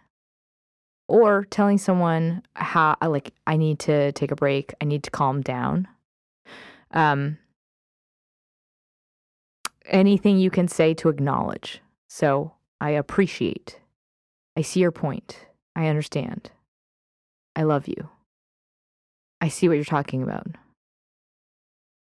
Or 1.07 1.45
telling 1.45 1.79
someone 1.79 2.43
how 2.55 2.97
I 3.01 3.07
like 3.07 3.33
I 3.47 3.57
need 3.57 3.79
to 3.81 4.13
take 4.13 4.31
a 4.31 4.37
break. 4.37 4.75
I 4.81 4.85
need 4.85 5.03
to 5.05 5.11
calm 5.11 5.41
down. 5.41 5.89
Um, 6.91 7.39
anything 9.87 10.39
you 10.39 10.51
can 10.51 10.69
say 10.69 10.95
to 10.95 11.09
acknowledge. 11.09 11.81
So 12.09 12.53
I 12.81 12.91
appreciate. 12.91 13.81
I 14.57 14.63
see 14.63 14.81
your 14.81 14.93
point. 14.93 15.47
I 15.77 15.87
understand. 15.87 16.51
I 17.57 17.63
love 17.63 17.89
you. 17.89 18.09
I 19.41 19.49
see 19.49 19.69
what 19.69 19.75
you're 19.75 19.85
talking 19.85 20.23
about. 20.23 20.47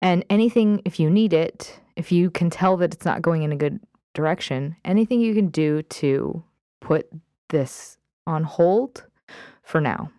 And 0.02 0.24
anything, 0.30 0.80
if 0.84 0.98
you 0.98 1.10
need 1.10 1.32
it, 1.32 1.80
if 1.96 2.10
you 2.10 2.30
can 2.30 2.48
tell 2.48 2.76
that 2.78 2.94
it's 2.94 3.04
not 3.04 3.22
going 3.22 3.42
in 3.42 3.52
a 3.52 3.56
good 3.56 3.80
direction, 4.14 4.76
anything 4.84 5.20
you 5.20 5.34
can 5.34 5.48
do 5.48 5.82
to 5.82 6.42
put 6.80 7.08
this 7.50 7.98
on 8.26 8.44
hold 8.44 9.04
for 9.62 9.80
now. 9.80 10.10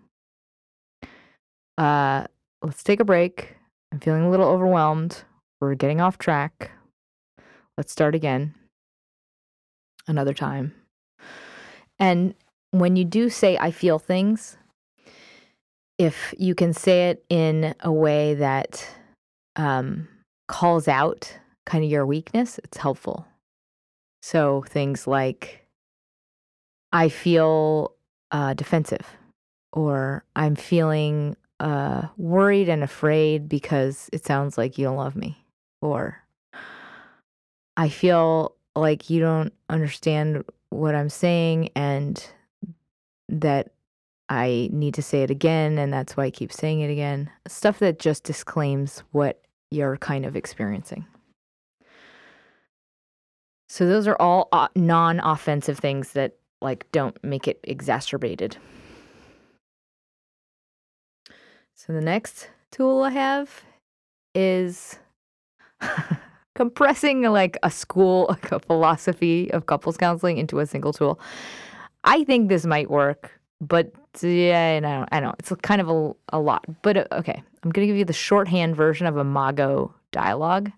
Uh, 1.78 2.26
let's 2.62 2.84
take 2.84 3.00
a 3.00 3.06
break. 3.06 3.56
I'm 3.92 4.00
feeling 4.00 4.24
a 4.24 4.30
little 4.30 4.48
overwhelmed. 4.48 5.24
We're 5.60 5.76
getting 5.76 6.00
off 6.00 6.18
track. 6.18 6.72
Let's 7.78 7.92
start 7.92 8.14
again 8.14 8.54
another 10.08 10.34
time. 10.34 10.74
And 12.00 12.36
when 12.72 12.96
you 12.96 13.06
do 13.06 13.30
say, 13.30 13.58
I 13.58 13.72
feel 13.72 14.00
things, 14.00 14.58
if 16.02 16.34
you 16.40 16.56
can 16.56 16.74
say 16.74 17.10
it 17.10 17.24
in 17.30 17.76
a 17.82 17.92
way 17.92 18.34
that 18.34 18.90
um, 19.56 20.08
calls 20.48 20.88
out 20.88 21.32
kind 21.68 21.84
of 21.84 21.92
your 21.92 22.08
weakness, 22.08 22.60
it's 22.64 22.80
helpful. 22.80 23.28
So 24.24 24.64
things 24.68 25.06
like, 25.06 25.68
I 26.92 27.08
feel 27.08 27.94
uh, 28.32 28.56
defensive, 28.56 29.06
or 29.74 30.26
I'm 30.36 30.56
feeling 30.56 31.38
uh, 31.60 32.08
worried 32.18 32.68
and 32.68 32.84
afraid 32.84 33.48
because 33.48 34.10
it 34.12 34.26
sounds 34.26 34.58
like 34.58 34.80
you 34.80 34.86
don't 34.86 34.98
love 34.98 35.16
me, 35.16 35.46
or 35.84 36.18
I 37.78 37.90
feel 37.90 38.56
like 38.76 39.12
you 39.12 39.20
don't 39.20 39.54
understand 39.70 40.46
what 40.72 40.96
I'm 40.96 41.10
saying 41.10 41.70
and 41.76 42.26
that 43.30 43.72
I 44.32 44.70
need 44.72 44.94
to 44.94 45.02
say 45.02 45.24
it 45.24 45.30
again 45.30 45.78
and 45.78 45.92
that's 45.92 46.16
why 46.16 46.24
I 46.24 46.30
keep 46.30 46.54
saying 46.54 46.80
it 46.80 46.90
again. 46.90 47.30
Stuff 47.50 47.80
that 47.80 48.00
just 48.00 48.24
disclaims 48.24 49.04
what 49.12 49.42
you're 49.72 49.98
kind 49.98 50.26
of 50.26 50.38
experiencing. 50.38 51.06
So 53.68 53.86
those 53.86 54.08
are 54.08 54.16
all 54.22 54.48
uh, 54.54 54.70
non-offensive 54.74 55.80
things 55.80 56.14
that 56.14 56.38
like 56.62 56.90
don't 56.94 57.22
make 57.26 57.46
it 57.46 57.60
exacerbated. 57.66 58.56
So 61.76 61.92
the 61.92 62.00
next 62.00 62.50
tool 62.72 63.04
I 63.04 63.10
have 63.10 63.64
is 64.34 64.98
compressing 66.56 67.24
like 67.24 67.58
a 67.64 67.70
school, 67.70 68.28
like 68.30 68.50
a 68.54 68.60
philosophy 68.60 69.52
of 69.52 69.66
couples 69.66 69.98
counseling 69.98 70.38
into 70.38 70.60
a 70.60 70.66
single 70.66 70.94
tool. 70.94 71.20
I 72.06 72.24
think 72.24 72.48
this 72.48 72.66
might 72.66 72.90
work, 72.90 73.41
but 73.62 73.92
yeah, 74.22 74.76
I 74.76 74.80
know, 74.80 75.06
I 75.12 75.20
know 75.20 75.34
it's 75.40 75.54
kind 75.62 75.80
of 75.80 75.90
a, 75.90 76.14
a 76.30 76.40
lot. 76.40 76.66
But 76.82 76.98
uh, 76.98 77.06
okay, 77.14 77.42
I'm 77.64 77.70
gonna 77.70 77.88
give 77.88 77.96
you 77.96 78.06
the 78.06 78.14
shorthand 78.14 78.76
version 78.76 79.08
of 79.08 79.18
Imago 79.18 79.94
dialogue. 80.12 80.72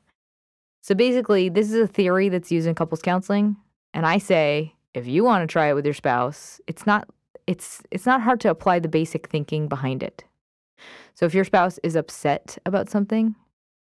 So 0.82 0.94
basically, 0.94 1.50
this 1.50 1.72
is 1.72 1.80
a 1.80 1.88
theory 1.88 2.30
that's 2.30 2.52
used 2.52 2.68
in 2.68 2.76
couples 2.76 3.02
counseling, 3.02 3.56
and 3.94 4.06
I 4.06 4.18
say 4.18 4.76
if 4.94 5.08
you 5.08 5.24
want 5.24 5.48
to 5.48 5.52
try 5.52 5.70
it 5.70 5.74
with 5.74 5.86
your 5.86 5.94
spouse, 5.94 6.60
it's 6.68 6.86
not 6.86 7.08
it's 7.48 7.82
it's 7.90 8.06
not 8.06 8.22
hard 8.22 8.42
to 8.42 8.50
apply 8.50 8.80
the 8.80 8.90
basic 8.90 9.30
thinking 9.30 9.68
behind 9.68 10.04
it. 10.04 10.24
So 11.16 11.26
if 11.26 11.34
your 11.34 11.46
spouse 11.46 11.80
is 11.84 11.96
upset 11.96 12.58
about 12.66 12.90
something, 12.90 13.36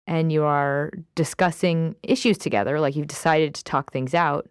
and 0.09 0.33
you 0.33 0.43
are 0.43 0.91
discussing 1.15 1.95
issues 2.03 2.39
together, 2.39 2.81
like 2.81 2.97
you've 2.97 3.07
decided 3.07 3.55
to 3.55 3.63
talk 3.63 3.93
things 3.93 4.15
out, 4.15 4.49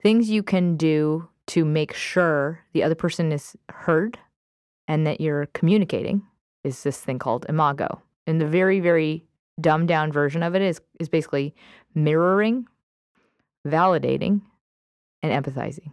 things 0.00 0.30
you 0.30 0.42
can 0.42 0.76
do 0.76 1.28
to 1.48 1.64
make 1.64 1.92
sure 1.92 2.60
the 2.72 2.82
other 2.82 2.94
person 2.94 3.32
is 3.32 3.56
heard 3.70 4.18
and 4.88 5.06
that 5.06 5.20
you're 5.20 5.46
communicating 5.46 6.22
is 6.62 6.82
this 6.82 7.00
thing 7.00 7.18
called 7.18 7.46
imago. 7.48 8.02
And 8.26 8.40
the 8.40 8.46
very, 8.46 8.80
very 8.80 9.24
dumbed 9.60 9.88
down 9.88 10.10
version 10.12 10.42
of 10.42 10.54
it 10.54 10.62
is, 10.62 10.80
is 10.98 11.08
basically 11.08 11.54
mirroring, 11.94 12.66
validating, 13.66 14.40
and 15.22 15.44
empathizing. 15.44 15.92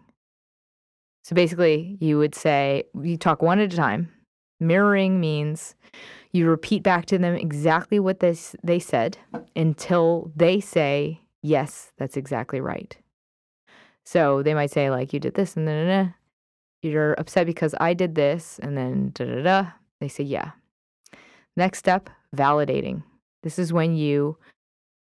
So 1.24 1.36
basically, 1.36 1.98
you 2.00 2.18
would 2.18 2.34
say, 2.34 2.84
you 3.02 3.18
talk 3.18 3.42
one 3.42 3.60
at 3.60 3.74
a 3.74 3.76
time. 3.76 4.12
Mirroring 4.60 5.20
means 5.20 5.76
you 6.32 6.48
repeat 6.48 6.84
back 6.84 7.06
to 7.08 7.18
them 7.18 7.36
exactly 7.36 8.00
what 8.00 8.20
they, 8.20 8.36
they 8.64 8.80
said 8.80 9.18
until 9.56 10.32
they 10.36 10.60
say, 10.60 11.22
yes, 11.42 11.92
that's 11.98 12.18
exactly 12.18 12.62
right. 12.62 12.98
So 14.12 14.44
they 14.44 14.54
might 14.54 14.72
say, 14.72 14.90
like, 14.90 15.14
you 15.14 15.22
did 15.22 15.36
this 15.36 15.56
and 15.56 15.66
then 15.66 16.14
you're 16.82 17.14
upset 17.14 17.46
because 17.46 17.74
I 17.80 17.94
did 17.94 18.16
this, 18.16 18.60
and 18.62 18.76
then 18.76 19.12
da 19.14 19.24
da 19.24 19.42
da. 19.42 19.72
They 20.02 20.10
say, 20.10 20.26
yeah. 20.26 20.52
Next 21.56 21.78
step, 21.78 22.10
validating. 22.36 23.04
This 23.44 23.58
is 23.58 23.72
when 23.72 23.96
you 23.96 24.38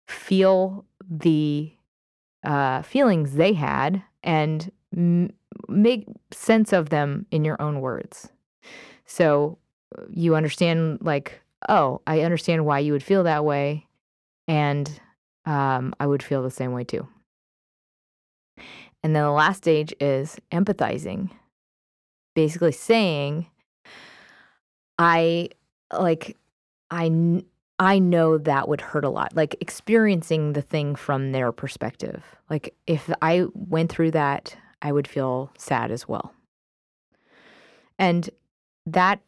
feel 0.10 0.84
the 1.10 1.72
uh, 2.43 2.82
feelings 2.82 3.36
they 3.36 3.53
had 3.53 4.03
and 4.24 4.70
m- 4.93 5.32
make 5.70 6.05
sense 6.32 6.74
of 6.74 6.89
them 6.89 7.28
in 7.32 7.45
your 7.45 7.62
own 7.62 7.80
words. 7.80 8.28
So 9.05 9.58
you 10.10 10.36
understand 10.36 10.99
like 11.01 11.41
oh 11.70 12.01
i 12.08 12.22
understand 12.22 12.66
why 12.66 12.80
you 12.80 12.91
would 12.91 13.03
feel 13.03 13.24
that 13.24 13.45
way 13.45 13.88
and 14.47 14.99
um, 15.45 15.93
i 15.99 16.05
would 16.05 16.22
feel 16.22 16.43
the 16.43 16.51
same 16.51 16.74
way 16.74 16.84
too 16.84 17.08
and 19.04 19.16
then 19.16 19.24
the 19.24 19.32
last 19.32 19.58
stage 19.58 19.93
is 20.00 20.38
empathizing 20.52 21.30
basically 22.38 22.72
saying, 22.72 23.48
I 25.00 25.50
like, 25.91 26.38
I, 26.91 27.41
I 27.80 27.98
know 27.98 28.38
that 28.38 28.68
would 28.68 28.80
hurt 28.80 29.04
a 29.04 29.10
lot. 29.10 29.36
Like 29.36 29.56
experiencing 29.60 30.54
the 30.54 30.62
thing 30.62 30.95
from 30.95 31.32
their 31.32 31.52
perspective. 31.52 32.24
Like 32.48 32.76
if 32.86 33.12
I 33.24 33.48
went 33.56 33.91
through 33.91 34.12
that, 34.12 34.56
I 34.84 34.91
would 34.91 35.08
feel 35.08 35.52
sad 35.58 35.89
as 35.89 36.08
well. 36.08 36.32
And 37.98 38.30
that 38.86 39.20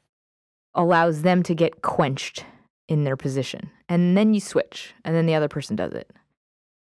allows 0.75 1.23
them 1.23 1.41
to 1.41 1.55
get 1.55 1.81
quenched 1.81 2.45
in 2.87 3.05
their 3.05 3.17
position. 3.17 3.71
And 3.89 4.15
then 4.15 4.35
you 4.35 4.39
switch, 4.39 4.93
and 5.03 5.15
then 5.15 5.25
the 5.25 5.33
other 5.33 5.47
person 5.47 5.75
does 5.75 5.93
it. 5.93 6.11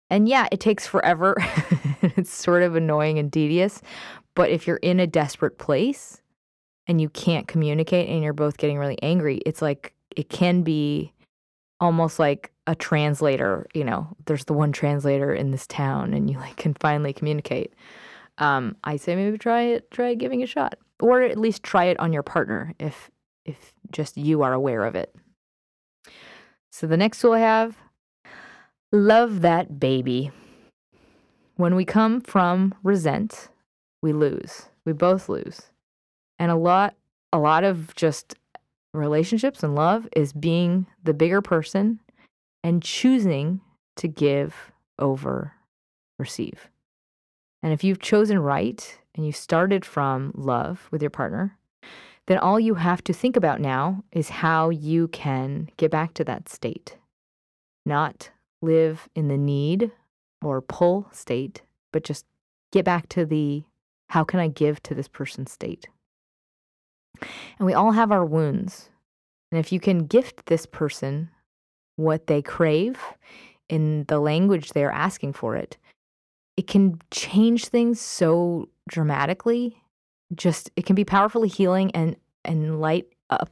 And 0.10 0.30
yeah, 0.30 0.48
it 0.52 0.60
takes 0.60 0.86
forever. 0.86 1.36
it's 2.02 2.34
sort 2.34 2.64
of 2.64 2.76
annoying 2.76 3.18
and 3.20 3.32
tedious. 3.32 3.82
But 4.36 4.50
if 4.50 4.68
you're 4.68 4.78
in 4.78 5.00
a 5.00 5.08
desperate 5.08 5.58
place 5.58 6.22
and 6.88 7.02
you 7.02 7.10
can't 7.10 7.48
communicate 7.48 8.10
and 8.10 8.24
you're 8.24 8.34
both 8.34 8.58
getting 8.58 8.78
really 8.78 9.02
angry, 9.02 9.38
it's 9.46 9.62
like 9.62 9.94
it 10.16 10.30
can 10.30 10.62
be 10.62 11.14
almost 11.80 12.20
like 12.20 12.52
a 12.68 12.76
translator. 12.76 13.68
You 13.74 13.84
know, 13.84 14.08
there's 14.26 14.46
the 14.46 14.54
one 14.54 14.72
translator 14.72 15.34
in 15.34 15.52
this 15.52 15.68
town 15.68 16.14
and 16.14 16.30
you 16.30 16.38
like 16.38 16.58
can 16.58 16.74
finally 16.76 17.14
communicate. 17.14 17.74
Um, 18.38 18.76
I 18.84 18.98
say 18.98 19.16
maybe 19.16 19.38
try 19.38 19.62
it, 19.62 19.90
try 19.92 20.14
giving 20.14 20.44
a 20.44 20.48
shot. 20.48 20.78
Or 21.02 21.22
at 21.22 21.38
least 21.38 21.64
try 21.64 21.86
it 21.86 22.00
on 22.00 22.14
your 22.14 22.24
partner 22.24 22.74
if 22.80 23.10
if 23.44 23.74
just 23.92 24.18
you 24.18 24.42
are 24.42 24.54
aware 24.54 24.86
of 24.86 24.96
it. 24.96 25.14
So 26.72 26.88
the 26.88 26.98
next 26.98 27.22
tool 27.22 27.34
I 27.34 27.40
have 27.40 27.78
love 28.96 29.42
that 29.42 29.80
baby. 29.80 30.32
When 31.56 31.76
we 31.76 31.86
come 31.86 32.22
from 32.22 32.74
resent, 32.84 33.50
we 34.02 34.14
lose. 34.14 34.68
We 34.86 34.94
both 34.94 35.30
lose. 35.30 35.62
And 36.40 36.52
a 36.52 36.56
lot 36.56 36.96
a 37.32 37.40
lot 37.40 37.64
of 37.64 37.94
just 37.96 38.36
relationships 38.94 39.62
and 39.62 39.76
love 39.76 40.08
is 40.16 40.32
being 40.32 40.86
the 41.04 41.14
bigger 41.14 41.42
person 41.42 42.00
and 42.64 42.82
choosing 42.82 43.60
to 43.98 44.08
give 44.08 44.72
over 45.00 45.54
receive. 46.18 46.70
And 47.62 47.74
if 47.74 47.84
you've 47.84 48.00
chosen 48.00 48.40
right 48.40 48.98
and 49.14 49.26
you 49.26 49.34
started 49.34 49.84
from 49.84 50.32
love 50.34 50.88
with 50.92 51.02
your 51.02 51.10
partner, 51.10 51.58
then 52.28 52.38
all 52.38 52.60
you 52.60 52.76
have 52.76 53.04
to 53.04 53.14
think 53.14 53.36
about 53.36 53.60
now 53.60 54.04
is 54.12 54.30
how 54.30 54.70
you 54.70 55.10
can 55.10 55.70
get 55.78 55.92
back 55.92 56.14
to 56.14 56.24
that 56.24 56.48
state. 56.48 56.98
Not 57.86 58.30
live 58.66 59.08
in 59.16 59.28
the 59.28 59.38
need 59.38 59.92
or 60.42 60.62
pull 60.62 61.08
state, 61.12 61.62
but 61.94 62.04
just 62.04 62.26
get 62.72 62.86
back 62.86 63.08
to 63.10 63.26
the 63.26 63.64
how 64.10 64.24
can 64.24 64.40
I 64.40 64.48
give 64.48 64.82
to 64.84 64.94
this 64.94 65.08
person 65.08 65.48
state. 65.48 65.88
And 67.58 67.66
we 67.66 67.74
all 67.74 67.92
have 67.92 68.12
our 68.12 68.26
wounds. 68.26 68.90
And 69.52 69.60
if 69.60 69.72
you 69.72 69.80
can 69.80 70.06
gift 70.06 70.48
this 70.48 70.66
person 70.66 71.30
what 71.96 72.28
they 72.28 72.42
crave 72.42 73.00
in 73.70 74.04
the 74.08 74.20
language 74.20 74.72
they're 74.72 74.92
asking 74.92 75.34
for 75.34 75.56
it, 75.56 75.78
it 76.58 76.68
can 76.68 77.00
change 77.12 77.68
things 77.68 78.00
so 78.02 78.70
dramatically. 78.90 79.82
Just 80.34 80.72
it 80.76 80.86
can 80.86 80.96
be 80.96 81.06
powerfully 81.06 81.48
healing 81.48 81.92
and 81.92 82.16
and 82.44 82.82
light 82.82 83.08
up 83.30 83.50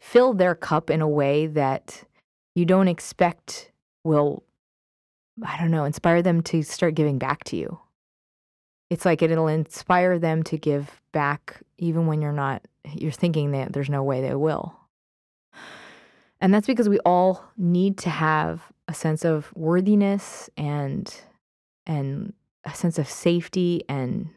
fill 0.00 0.32
their 0.32 0.54
cup 0.54 0.90
in 0.90 1.00
a 1.00 1.08
way 1.08 1.46
that 1.46 2.04
you 2.54 2.64
don't 2.64 2.88
expect 2.88 3.72
will 4.06 4.42
I 5.44 5.58
don't 5.58 5.70
know, 5.70 5.84
inspire 5.84 6.22
them 6.22 6.42
to 6.44 6.62
start 6.62 6.94
giving 6.94 7.18
back 7.18 7.44
to 7.44 7.56
you. 7.56 7.78
It's 8.88 9.04
like 9.04 9.20
it'll 9.20 9.48
inspire 9.48 10.18
them 10.18 10.42
to 10.44 10.56
give 10.56 11.00
back 11.12 11.60
even 11.76 12.06
when 12.06 12.22
you're 12.22 12.32
not 12.32 12.62
you're 12.92 13.12
thinking 13.12 13.50
that 13.52 13.72
there's 13.72 13.90
no 13.90 14.02
way 14.02 14.20
they 14.20 14.34
will. 14.34 14.74
And 16.40 16.54
that's 16.54 16.66
because 16.66 16.88
we 16.88 16.98
all 17.00 17.44
need 17.56 17.98
to 17.98 18.10
have 18.10 18.62
a 18.88 18.94
sense 18.94 19.24
of 19.24 19.52
worthiness 19.54 20.48
and 20.56 21.12
and 21.86 22.32
a 22.64 22.74
sense 22.74 22.98
of 22.98 23.08
safety 23.08 23.82
and 23.88 24.28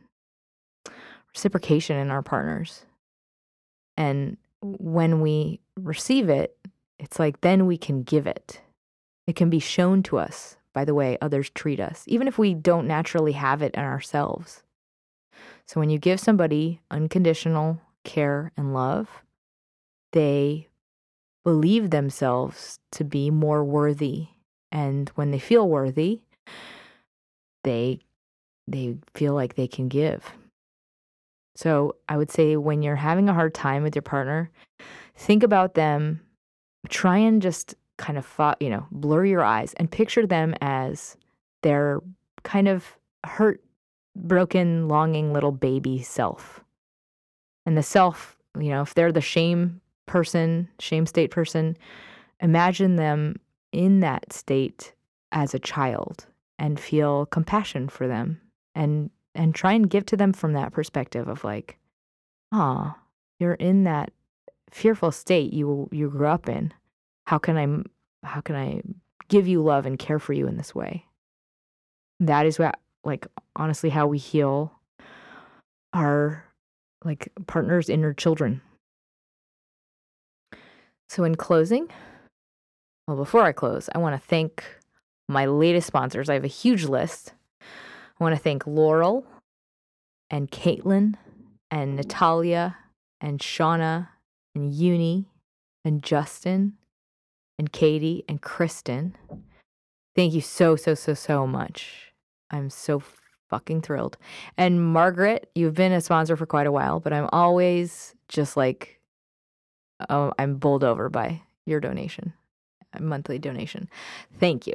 reciprocation 1.34 1.98
in 1.98 2.10
our 2.10 2.22
partners. 2.22 2.86
And 3.98 4.38
when 4.62 5.22
we 5.22 5.60
receive 5.78 6.30
it, 6.30 6.58
it's 6.98 7.20
like 7.20 7.42
then 7.42 7.66
we 7.66 7.78
can 7.78 8.04
give 8.04 8.28
it. 8.28 8.62
It 9.30 9.36
can 9.36 9.52
be 9.52 9.60
shown 9.60 10.02
to 10.04 10.18
us 10.18 10.58
by 10.74 10.86
the 10.86 10.96
way 10.96 11.16
others 11.22 11.52
treat 11.52 11.80
us, 11.80 12.04
even 12.08 12.28
if 12.28 12.40
we 12.40 12.56
don't 12.56 12.88
naturally 12.88 13.34
have 13.34 13.62
it 13.62 13.76
in 13.76 13.84
ourselves. 13.84 14.64
So 15.68 15.80
when 15.80 15.92
you 15.92 16.00
give 16.00 16.20
somebody 16.20 16.82
unconditional 16.90 17.80
care 18.04 18.52
and 18.58 18.74
love, 18.74 19.08
they 20.14 20.68
believe 21.44 21.92
themselves 21.92 22.80
to 22.94 23.04
be 23.04 23.30
more 23.30 23.64
worthy. 23.64 24.30
And 24.72 25.10
when 25.10 25.30
they 25.30 25.38
feel 25.38 25.70
worthy, 25.70 26.22
they 27.64 28.00
they 28.68 28.98
feel 29.14 29.36
like 29.36 29.54
they 29.54 29.68
can 29.68 29.90
give. 29.90 30.26
So 31.56 31.98
I 32.08 32.18
would 32.18 32.32
say 32.32 32.56
when 32.56 32.82
you're 32.82 32.96
having 32.96 33.30
a 33.30 33.36
hard 33.36 33.54
time 33.54 33.84
with 33.84 33.94
your 33.96 34.02
partner, 34.02 34.50
think 35.16 35.44
about 35.44 35.76
them, 35.76 36.22
try 36.90 37.20
and 37.20 37.44
just 37.44 37.76
kind 38.00 38.18
of 38.18 38.40
you 38.60 38.70
know, 38.70 38.88
blur 38.92 39.26
your 39.26 39.44
eyes 39.44 39.76
and 39.76 39.92
picture 39.92 40.26
them 40.26 40.56
as 40.62 41.16
their 41.62 42.00
kind 42.44 42.68
of 42.68 42.98
hurt, 43.26 43.62
broken, 44.16 44.88
longing 44.88 45.34
little 45.34 45.52
baby 45.52 46.02
self. 46.02 46.64
And 47.66 47.78
the 47.78 47.84
self, 47.84 48.38
you 48.58 48.70
know, 48.70 48.82
if 48.82 48.96
they're 48.96 49.12
the 49.12 49.22
shame 49.22 49.82
person, 50.08 50.70
shame 50.80 51.06
state 51.06 51.30
person, 51.30 51.78
imagine 52.40 52.96
them 52.96 53.36
in 53.72 54.00
that 54.00 54.34
state 54.34 54.94
as 55.32 55.54
a 55.54 55.60
child 55.60 56.26
and 56.58 56.80
feel 56.80 57.28
compassion 57.28 57.88
for 57.88 58.08
them 58.08 58.42
and 58.74 59.12
and 59.36 59.54
try 59.54 59.74
and 59.74 59.90
give 59.90 60.06
to 60.08 60.18
them 60.18 60.34
from 60.34 60.54
that 60.54 60.72
perspective 60.74 61.28
of 61.28 61.44
like 61.44 61.78
ah 62.52 62.98
you're 63.40 63.54
in 63.54 63.84
that 63.84 64.12
fearful 64.72 65.12
state 65.12 65.54
you 65.54 65.88
you 65.92 66.10
grew 66.10 66.28
up 66.28 66.50
in 66.50 66.74
how 67.30 67.38
can 67.38 67.58
i 67.58 68.28
how 68.28 68.42
can 68.42 68.56
i 68.56 68.82
give 69.28 69.48
you 69.48 69.62
love 69.62 69.86
and 69.86 70.00
care 70.00 70.20
for 70.20 70.34
you 70.34 70.48
in 70.48 70.58
this 70.58 70.74
way 70.74 71.06
that 72.20 72.46
is 72.46 72.58
what 72.58 72.80
like 73.04 73.28
honestly 73.56 73.90
how 73.90 74.08
we 74.08 74.18
heal 74.18 74.72
our 75.94 76.44
like 77.06 77.32
partners 77.48 77.90
inner 77.90 78.14
children 78.14 78.62
so 81.08 81.24
in 81.24 81.36
closing 81.36 81.88
well 83.08 83.18
before 83.18 83.44
i 83.44 83.52
close 83.52 83.90
i 83.96 83.98
want 83.98 84.20
to 84.20 84.28
thank 84.28 84.64
my 85.30 85.46
latest 85.46 85.88
sponsors. 85.88 86.30
I 86.30 86.34
have 86.34 86.44
a 86.44 86.48
huge 86.48 86.86
list. 86.86 87.34
I 87.62 88.24
want 88.24 88.36
to 88.36 88.42
thank 88.42 88.68
Laurel 88.68 89.26
and 90.30 90.52
Caitlin 90.52 91.14
and 91.72 91.96
Natalia 91.96 92.78
and 93.22 93.40
Shauna 93.40 94.10
and 94.56 94.74
Uni 94.74 95.28
and 95.86 96.04
Justin 96.04 96.74
and 97.60 97.72
Katie 97.72 98.24
and 98.28 98.42
Kristen. 98.42 99.16
Thank 100.16 100.34
you 100.34 100.42
so, 100.42 100.76
so, 100.78 100.96
so, 100.96 101.14
so 101.14 101.46
much. 101.46 102.14
I'm 102.50 102.70
so 102.70 103.04
fucking 103.50 103.82
thrilled. 103.82 104.18
And 104.58 104.94
Margaret, 104.94 105.52
you've 105.54 105.76
been 105.76 105.92
a 105.92 106.02
sponsor 106.02 106.38
for 106.38 106.46
quite 106.46 106.68
a 106.68 106.72
while, 106.72 107.00
but 107.00 107.14
I'm 107.14 107.30
always 107.32 108.16
just 108.30 108.56
like, 108.56 109.02
oh, 110.10 110.32
I'm 110.40 110.56
bowled 110.56 110.84
over 110.84 111.10
by 111.10 111.42
your 111.66 111.82
donation, 111.82 112.34
monthly 113.00 113.38
donation. 113.38 113.90
Thank 114.40 114.66
you. 114.66 114.74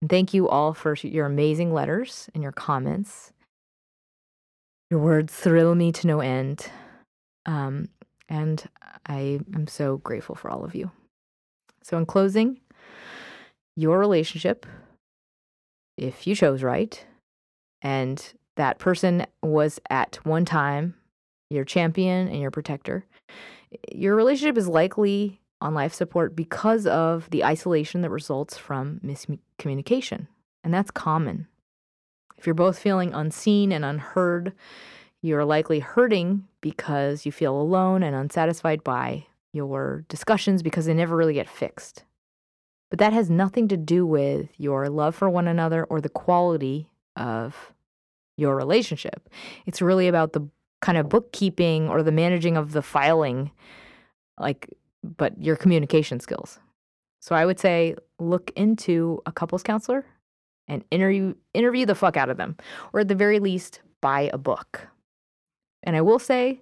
And 0.00 0.08
thank 0.08 0.32
you 0.32 0.48
all 0.48 0.72
for 0.72 0.94
your 0.94 1.26
amazing 1.26 1.74
letters 1.74 2.30
and 2.32 2.42
your 2.42 2.52
comments. 2.52 3.32
Your 4.90 5.00
words 5.00 5.34
thrill 5.34 5.74
me 5.74 5.92
to 5.92 6.06
no 6.06 6.20
end. 6.20 6.66
Um, 7.44 7.88
and 8.28 8.64
I 9.06 9.40
am 9.54 9.66
so 9.66 9.98
grateful 9.98 10.36
for 10.36 10.50
all 10.50 10.64
of 10.64 10.74
you. 10.74 10.90
So, 11.82 11.96
in 11.98 12.06
closing, 12.06 12.60
your 13.76 13.98
relationship, 13.98 14.66
if 15.96 16.26
you 16.26 16.34
chose 16.34 16.62
right, 16.62 17.04
and 17.82 18.32
that 18.56 18.78
person 18.78 19.26
was 19.42 19.80
at 19.88 20.18
one 20.24 20.44
time 20.44 20.94
your 21.48 21.64
champion 21.64 22.28
and 22.28 22.40
your 22.40 22.50
protector, 22.50 23.06
your 23.92 24.14
relationship 24.14 24.58
is 24.58 24.68
likely 24.68 25.40
on 25.60 25.74
life 25.74 25.94
support 25.94 26.34
because 26.34 26.86
of 26.86 27.28
the 27.30 27.44
isolation 27.44 28.02
that 28.02 28.10
results 28.10 28.56
from 28.56 29.00
miscommunication. 29.04 30.26
And 30.64 30.72
that's 30.72 30.90
common. 30.90 31.46
If 32.38 32.46
you're 32.46 32.54
both 32.54 32.78
feeling 32.78 33.12
unseen 33.12 33.72
and 33.72 33.84
unheard, 33.84 34.54
you're 35.22 35.44
likely 35.44 35.80
hurting 35.80 36.44
because 36.60 37.26
you 37.26 37.32
feel 37.32 37.60
alone 37.60 38.02
and 38.02 38.16
unsatisfied 38.16 38.82
by 38.82 39.26
your 39.52 40.04
discussions 40.08 40.62
because 40.62 40.86
they 40.86 40.94
never 40.94 41.16
really 41.16 41.34
get 41.34 41.48
fixed. 41.48 42.04
But 42.90 42.98
that 42.98 43.12
has 43.12 43.30
nothing 43.30 43.68
to 43.68 43.76
do 43.76 44.04
with 44.04 44.48
your 44.58 44.88
love 44.88 45.14
for 45.14 45.30
one 45.30 45.46
another 45.46 45.84
or 45.84 46.00
the 46.00 46.08
quality 46.08 46.90
of 47.16 47.72
your 48.36 48.56
relationship. 48.56 49.28
It's 49.66 49.82
really 49.82 50.08
about 50.08 50.32
the 50.32 50.48
kind 50.80 50.98
of 50.98 51.08
bookkeeping 51.08 51.88
or 51.88 52.02
the 52.02 52.12
managing 52.12 52.56
of 52.56 52.72
the 52.72 52.82
filing, 52.82 53.50
like, 54.38 54.68
but 55.04 55.40
your 55.40 55.56
communication 55.56 56.20
skills. 56.20 56.58
So 57.20 57.34
I 57.34 57.44
would 57.44 57.60
say 57.60 57.94
look 58.18 58.50
into 58.56 59.20
a 59.26 59.32
couples 59.32 59.62
counselor 59.62 60.04
and 60.66 60.84
interview 60.90 61.34
interview 61.52 61.84
the 61.84 61.94
fuck 61.94 62.16
out 62.16 62.30
of 62.30 62.36
them, 62.38 62.56
or 62.92 63.00
at 63.00 63.08
the 63.08 63.14
very 63.14 63.40
least, 63.40 63.80
buy 64.00 64.30
a 64.32 64.38
book. 64.38 64.88
And 65.82 65.96
I 65.96 66.00
will 66.00 66.18
say, 66.18 66.60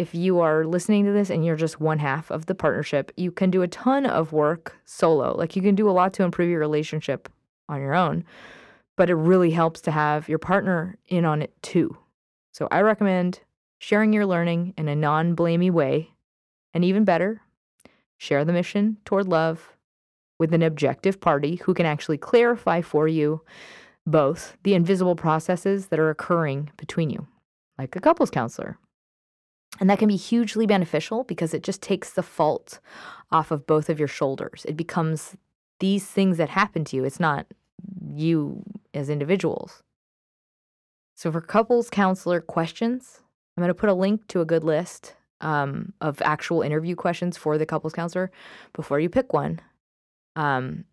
if 0.00 0.14
you 0.14 0.40
are 0.40 0.64
listening 0.64 1.04
to 1.04 1.12
this 1.12 1.28
and 1.28 1.44
you're 1.44 1.56
just 1.56 1.78
one 1.78 1.98
half 1.98 2.30
of 2.30 2.46
the 2.46 2.54
partnership, 2.54 3.12
you 3.18 3.30
can 3.30 3.50
do 3.50 3.60
a 3.60 3.68
ton 3.68 4.06
of 4.06 4.32
work 4.32 4.78
solo. 4.86 5.36
Like 5.36 5.56
you 5.56 5.60
can 5.60 5.74
do 5.74 5.90
a 5.90 5.92
lot 5.92 6.14
to 6.14 6.22
improve 6.22 6.48
your 6.48 6.58
relationship 6.58 7.28
on 7.68 7.82
your 7.82 7.94
own, 7.94 8.24
but 8.96 9.10
it 9.10 9.14
really 9.14 9.50
helps 9.50 9.82
to 9.82 9.90
have 9.90 10.26
your 10.26 10.38
partner 10.38 10.96
in 11.08 11.26
on 11.26 11.42
it 11.42 11.52
too. 11.62 11.94
So 12.50 12.66
I 12.70 12.80
recommend 12.80 13.40
sharing 13.78 14.14
your 14.14 14.24
learning 14.24 14.72
in 14.78 14.88
a 14.88 14.96
non 14.96 15.36
blamey 15.36 15.70
way, 15.70 16.14
and 16.72 16.82
even 16.82 17.04
better, 17.04 17.42
share 18.16 18.42
the 18.46 18.54
mission 18.54 18.96
toward 19.04 19.28
love 19.28 19.76
with 20.38 20.54
an 20.54 20.62
objective 20.62 21.20
party 21.20 21.56
who 21.56 21.74
can 21.74 21.84
actually 21.84 22.16
clarify 22.16 22.80
for 22.80 23.06
you 23.06 23.42
both 24.06 24.56
the 24.62 24.72
invisible 24.72 25.14
processes 25.14 25.88
that 25.88 25.98
are 25.98 26.08
occurring 26.08 26.70
between 26.78 27.10
you, 27.10 27.26
like 27.78 27.94
a 27.94 28.00
couples 28.00 28.30
counselor. 28.30 28.78
And 29.80 29.88
that 29.88 29.98
can 29.98 30.08
be 30.08 30.16
hugely 30.16 30.66
beneficial 30.66 31.24
because 31.24 31.54
it 31.54 31.62
just 31.62 31.80
takes 31.80 32.12
the 32.12 32.22
fault 32.22 32.78
off 33.32 33.50
of 33.50 33.66
both 33.66 33.88
of 33.88 33.98
your 33.98 34.08
shoulders. 34.08 34.66
It 34.68 34.76
becomes 34.76 35.36
these 35.80 36.06
things 36.06 36.36
that 36.36 36.50
happen 36.50 36.84
to 36.84 36.96
you. 36.96 37.04
It's 37.04 37.18
not 37.18 37.46
you 38.14 38.62
as 38.92 39.08
individuals. 39.08 39.82
So, 41.16 41.32
for 41.32 41.40
couples 41.40 41.90
counselor 41.90 42.40
questions, 42.40 43.20
I'm 43.56 43.62
going 43.62 43.68
to 43.68 43.74
put 43.74 43.88
a 43.88 43.94
link 43.94 44.26
to 44.28 44.40
a 44.40 44.46
good 44.46 44.64
list 44.64 45.14
um, 45.40 45.92
of 46.00 46.20
actual 46.22 46.62
interview 46.62 46.94
questions 46.94 47.36
for 47.36 47.58
the 47.58 47.66
couples 47.66 47.92
counselor 47.92 48.30
before 48.72 49.00
you 49.00 49.08
pick 49.08 49.32
one 49.32 49.60
um, 50.36 50.84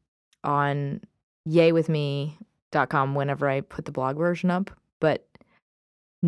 on 0.43 1.01
yaywithme.com 1.47 3.15
whenever 3.15 3.49
I 3.49 3.61
put 3.61 3.85
the 3.85 3.91
blog 3.91 4.17
version 4.17 4.51
up. 4.51 4.71
But 4.99 5.27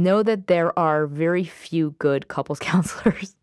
know 0.03 0.23
that 0.23 0.47
there 0.47 0.77
are 0.77 1.07
very 1.07 1.43
few 1.43 1.91
good 1.99 2.27
couples 2.27 2.59
counselors, 2.71 3.35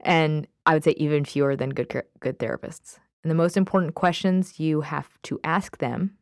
and 0.00 0.46
I 0.66 0.74
would 0.74 0.84
say 0.84 0.94
even 0.96 1.24
fewer 1.24 1.56
than 1.56 1.70
good 1.70 2.02
good 2.20 2.38
therapists. 2.38 2.98
And 3.22 3.30
the 3.30 3.34
most 3.34 3.56
important 3.56 3.94
questions 3.94 4.60
you 4.60 4.82
have 4.82 5.08
to 5.22 5.40
ask 5.42 5.78
them 5.78 6.16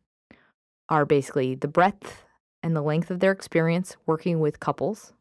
are 0.88 1.04
basically 1.04 1.56
the 1.56 1.68
breadth 1.68 2.24
and 2.62 2.76
the 2.76 2.82
length 2.82 3.10
of 3.10 3.18
their 3.18 3.32
experience 3.32 3.96
working 4.06 4.38
with 4.38 4.60
couples, 4.60 5.12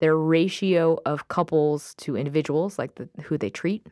their 0.00 0.16
ratio 0.16 0.98
of 1.06 1.28
couples 1.28 1.94
to 1.98 2.16
individuals, 2.16 2.78
like 2.78 2.96
the, 2.96 3.08
who 3.24 3.38
they 3.38 3.50
treat, 3.50 3.86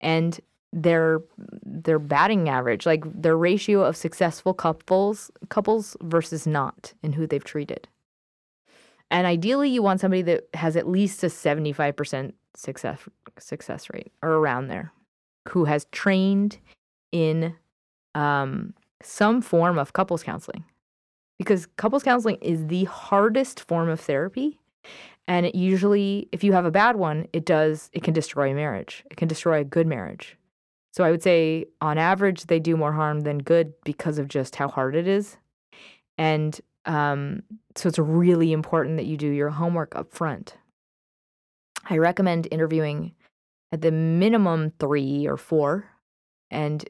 and 0.00 0.40
their 0.72 1.20
their 1.64 1.98
batting 1.98 2.48
average, 2.48 2.86
like 2.86 3.04
their 3.22 3.36
ratio 3.36 3.82
of 3.84 3.96
successful 3.96 4.54
couples 4.54 5.30
couples 5.48 5.96
versus 6.02 6.46
not, 6.46 6.94
and 7.02 7.14
who 7.14 7.26
they've 7.26 7.44
treated. 7.44 7.88
And 9.10 9.26
ideally, 9.26 9.70
you 9.70 9.82
want 9.82 10.00
somebody 10.00 10.22
that 10.22 10.48
has 10.54 10.76
at 10.76 10.88
least 10.88 11.22
a 11.22 11.30
seventy 11.30 11.72
five 11.72 11.96
percent 11.96 12.34
success 12.56 13.00
success 13.38 13.88
rate 13.92 14.12
or 14.22 14.30
around 14.30 14.68
there, 14.68 14.92
who 15.48 15.64
has 15.64 15.86
trained 15.92 16.58
in 17.12 17.54
um, 18.14 18.74
some 19.02 19.40
form 19.40 19.78
of 19.78 19.92
couples 19.92 20.22
counseling. 20.22 20.64
Because 21.38 21.66
couples 21.76 22.02
counseling 22.02 22.36
is 22.36 22.66
the 22.66 22.84
hardest 22.84 23.60
form 23.60 23.88
of 23.88 24.00
therapy 24.00 24.58
and 25.26 25.46
it 25.46 25.54
usually 25.54 26.28
if 26.32 26.44
you 26.44 26.52
have 26.52 26.64
a 26.64 26.70
bad 26.70 26.96
one 26.96 27.26
it 27.32 27.44
does 27.44 27.90
it 27.92 28.02
can 28.02 28.14
destroy 28.14 28.50
a 28.50 28.54
marriage. 28.54 29.04
It 29.10 29.16
can 29.16 29.28
destroy 29.28 29.60
a 29.60 29.64
good 29.64 29.86
marriage. 29.86 30.36
So 30.92 31.04
i 31.04 31.10
would 31.10 31.22
say 31.22 31.66
on 31.80 31.98
average 31.98 32.44
they 32.44 32.60
do 32.60 32.76
more 32.76 32.92
harm 32.92 33.20
than 33.20 33.38
good 33.38 33.72
because 33.84 34.18
of 34.18 34.28
just 34.28 34.56
how 34.56 34.68
hard 34.68 34.94
it 34.94 35.08
is 35.08 35.36
and 36.18 36.60
um, 36.86 37.42
so 37.76 37.88
it's 37.88 37.98
really 37.98 38.52
important 38.52 38.98
that 38.98 39.06
you 39.06 39.16
do 39.16 39.28
your 39.28 39.50
homework 39.50 39.96
up 39.96 40.12
front 40.12 40.56
i 41.88 41.96
recommend 41.96 42.48
interviewing 42.50 43.12
at 43.72 43.80
the 43.80 43.90
minimum 43.90 44.72
three 44.78 45.26
or 45.26 45.36
four 45.36 45.86
and 46.50 46.84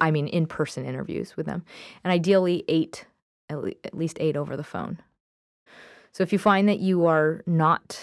I 0.00 0.10
mean, 0.10 0.26
in 0.28 0.46
person 0.46 0.84
interviews 0.84 1.36
with 1.36 1.46
them, 1.46 1.64
and 2.02 2.12
ideally 2.12 2.64
eight, 2.68 3.06
at 3.48 3.94
least 3.94 4.16
eight 4.20 4.36
over 4.36 4.56
the 4.56 4.64
phone. 4.64 5.00
So 6.12 6.22
if 6.22 6.32
you 6.32 6.38
find 6.38 6.68
that 6.68 6.80
you 6.80 7.06
are 7.06 7.42
not 7.46 8.00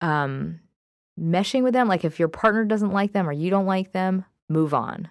um, 0.00 0.60
meshing 1.18 1.62
with 1.62 1.74
them, 1.74 1.88
like 1.88 2.04
if 2.04 2.18
your 2.18 2.28
partner 2.28 2.64
doesn't 2.64 2.92
like 2.92 3.12
them 3.12 3.28
or 3.28 3.32
you 3.32 3.50
don't 3.50 3.66
like 3.66 3.92
them, 3.92 4.24
move 4.48 4.72
on. 4.72 5.08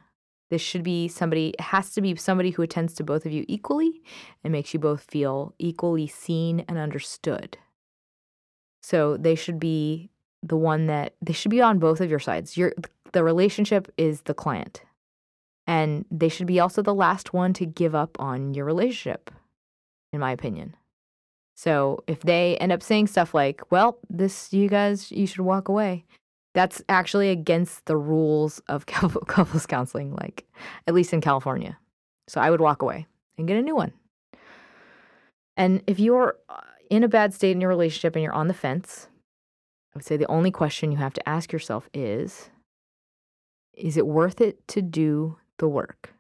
This 0.50 0.62
should 0.62 0.84
be 0.84 1.08
somebody, 1.08 1.50
it 1.50 1.62
has 1.62 1.92
to 1.92 2.02
be 2.02 2.16
somebody 2.16 2.52
who 2.52 2.62
attends 2.62 2.94
to 2.96 3.04
both 3.04 3.26
of 3.26 3.32
you 3.32 3.44
equally 3.48 4.02
and 4.44 4.52
makes 4.52 4.74
you 4.74 4.80
both 4.80 5.06
feel 5.10 5.54
equally 5.60 6.08
seen 6.08 6.64
and 6.68 6.78
understood. 6.78 7.58
So 8.82 9.18
they 9.18 9.36
should 9.36 9.60
be 9.60 10.10
the 10.42 10.56
one 10.56 10.88
that 10.88 11.16
they 11.22 11.34
should 11.34 11.52
be 11.52 11.62
on 11.62 11.80
both 11.80 12.00
of 12.00 12.10
your 12.10 12.20
sides. 12.20 12.56
Your 12.56 12.74
the 13.12 13.24
relationship 13.24 13.92
is 13.98 14.22
the 14.22 14.34
client. 14.34 14.84
And 15.66 16.06
they 16.10 16.30
should 16.30 16.48
be 16.48 16.60
also 16.60 16.82
the 16.82 16.94
last 16.94 17.34
one 17.34 17.54
to 17.54 17.66
give 17.66 17.94
up 17.94 18.18
on 18.20 18.54
your 18.54 18.66
relationship, 18.66 19.32
in 20.14 20.20
my 20.20 20.32
opinion. 20.32 20.76
So 21.56 22.04
if 22.08 22.22
they 22.22 22.56
end 22.58 22.72
up 22.72 22.84
saying 22.84 23.08
stuff 23.08 23.34
like, 23.34 23.72
well, 23.72 23.98
this, 24.10 24.54
you 24.54 24.70
guys, 24.70 25.12
you 25.12 25.28
should 25.28 25.42
walk 25.42 25.68
away, 25.68 26.06
that's 26.58 26.82
actually 26.90 27.30
against 27.30 27.86
the 27.86 27.96
rules 27.96 28.58
of 28.68 28.86
couples 28.88 29.68
counseling, 29.68 30.16
like 30.16 30.44
at 30.88 30.96
least 30.96 31.14
in 31.14 31.22
California. 31.22 31.78
So 32.28 32.42
I 32.42 32.50
would 32.50 32.62
walk 32.62 32.82
away 32.82 33.06
and 33.38 33.48
get 33.48 33.58
a 33.58 33.62
new 33.62 33.76
one. 33.76 33.94
And 35.56 35.84
if 35.86 36.00
you're 36.00 36.36
uh, 36.50 36.62
in 36.90 37.04
a 37.04 37.08
bad 37.08 37.36
state 37.36 37.52
in 37.52 37.62
your 37.62 37.70
relationship 37.70 38.16
and 38.16 38.24
you're 38.24 38.34
on 38.34 38.48
the 38.48 38.56
fence, 38.56 39.08
I 39.94 39.98
would 40.00 40.04
say 40.04 40.18
the 40.18 40.32
only 40.32 40.50
question 40.50 40.92
you 40.92 40.98
have 40.98 41.14
to 41.14 41.30
ask 41.30 41.54
yourself 41.54 41.90
is 41.94 42.50
Is 43.76 43.96
it 43.96 44.08
worth 44.08 44.42
it 44.42 44.68
to 44.70 44.82
do 44.82 45.38
the 45.60 45.68
work? 45.68 46.16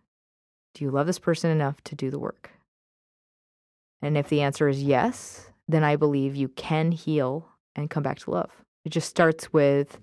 Do 0.75 0.83
you 0.83 0.91
love 0.91 1.07
this 1.07 1.17
person 1.17 1.49
enough 1.49 1.83
to 1.85 1.95
do 1.95 2.11
the 2.11 2.19
work? 2.19 2.51
And 4.03 4.15
if 4.15 4.29
the 4.29 4.41
answer 4.41 4.67
is 4.67 4.83
yes, 4.83 5.49
then 5.67 5.83
I 5.83 5.95
believe 5.95 6.35
you 6.35 6.49
can 6.49 6.91
heal 6.91 7.49
and 7.75 7.89
come 7.89 8.03
back 8.03 8.19
to 8.19 8.29
love. 8.29 8.51
It 8.87 8.91
just 8.91 9.09
starts 9.09 9.51
with 9.51 9.99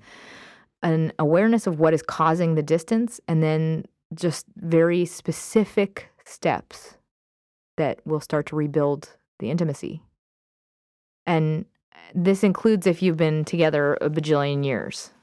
an 0.82 1.11
awareness 1.18 1.66
of 1.66 1.80
what 1.80 1.95
is 1.95 2.03
causing 2.03 2.55
the 2.55 2.62
distance 2.62 3.18
and 3.26 3.43
then 3.43 3.87
just 4.14 4.45
very 4.57 5.07
specific 5.07 6.11
steps 6.26 6.99
that 7.78 8.07
will 8.07 8.20
start 8.20 8.45
to 8.49 8.57
rebuild 8.57 9.16
the 9.39 9.51
intimacy. 9.51 10.03
And 11.26 11.64
this 12.14 12.45
includes 12.45 12.87
if 12.87 13.01
you've 13.01 13.16
been 13.16 13.47
together 13.47 13.95
a 14.03 14.11
bajillion 14.11 14.66
years. 14.66 15.14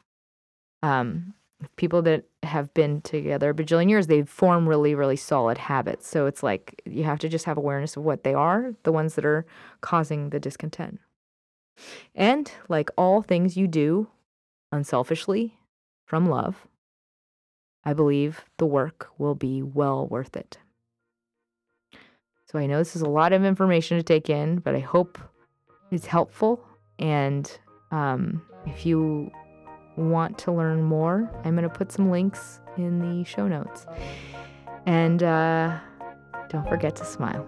Um, 0.82 1.36
people 1.76 2.02
that 2.02 2.24
have 2.42 2.74
been 2.74 3.02
together 3.02 3.52
a 3.52 3.54
bajillion 3.54 3.92
years, 3.92 4.08
they 4.08 4.24
form 4.24 4.68
really, 4.68 4.96
really 4.96 5.18
solid 5.18 5.60
habits. 5.60 6.08
So 6.08 6.26
it's 6.26 6.42
like 6.42 6.82
you 6.88 7.04
have 7.04 7.20
to 7.20 7.30
just 7.30 7.46
have 7.46 7.58
awareness 7.58 7.96
of 7.96 8.02
what 8.02 8.24
they 8.24 8.34
are, 8.34 8.74
the 8.82 8.92
ones 8.92 9.14
that 9.14 9.26
are 9.26 9.46
causing 9.82 10.32
the 10.32 10.40
discontent. 10.40 11.00
And 12.16 12.52
like 12.70 12.90
all 12.98 13.22
things 13.22 13.58
you 13.58 13.68
do 13.68 14.08
unselfishly 14.72 15.58
from 16.06 16.30
love, 16.30 16.68
I 17.84 17.94
believe 17.94 18.46
the 18.58 18.66
work 18.66 19.10
will 19.18 19.36
be 19.36 19.62
well 19.62 20.08
worth 20.08 20.36
it. 20.36 20.58
So 22.52 22.60
I 22.60 22.66
know 22.66 22.78
this 22.78 22.96
is 22.96 23.02
a 23.02 23.10
lot 23.10 23.32
of 23.34 23.46
information 23.46 23.98
to 23.98 24.04
take 24.04 24.30
in, 24.30 24.60
but 24.60 24.76
I 24.76 24.80
hope 24.80 25.18
it's 25.90 26.06
helpful. 26.06 26.64
And 27.00 27.50
um, 27.92 28.42
if 28.66 28.86
you 28.86 29.32
want 29.96 30.38
to 30.40 30.52
learn 30.52 30.84
more, 30.84 31.32
I'm 31.44 31.56
going 31.56 31.64
to 31.64 31.70
put 31.70 31.92
some 31.92 32.12
links 32.12 32.60
in 32.78 33.00
the 33.00 33.24
show 33.24 33.48
notes. 33.48 33.86
And 34.86 35.24
uh, 35.24 35.80
don't 36.50 36.68
forget 36.68 36.96
to 36.98 37.06
smile. 37.06 37.48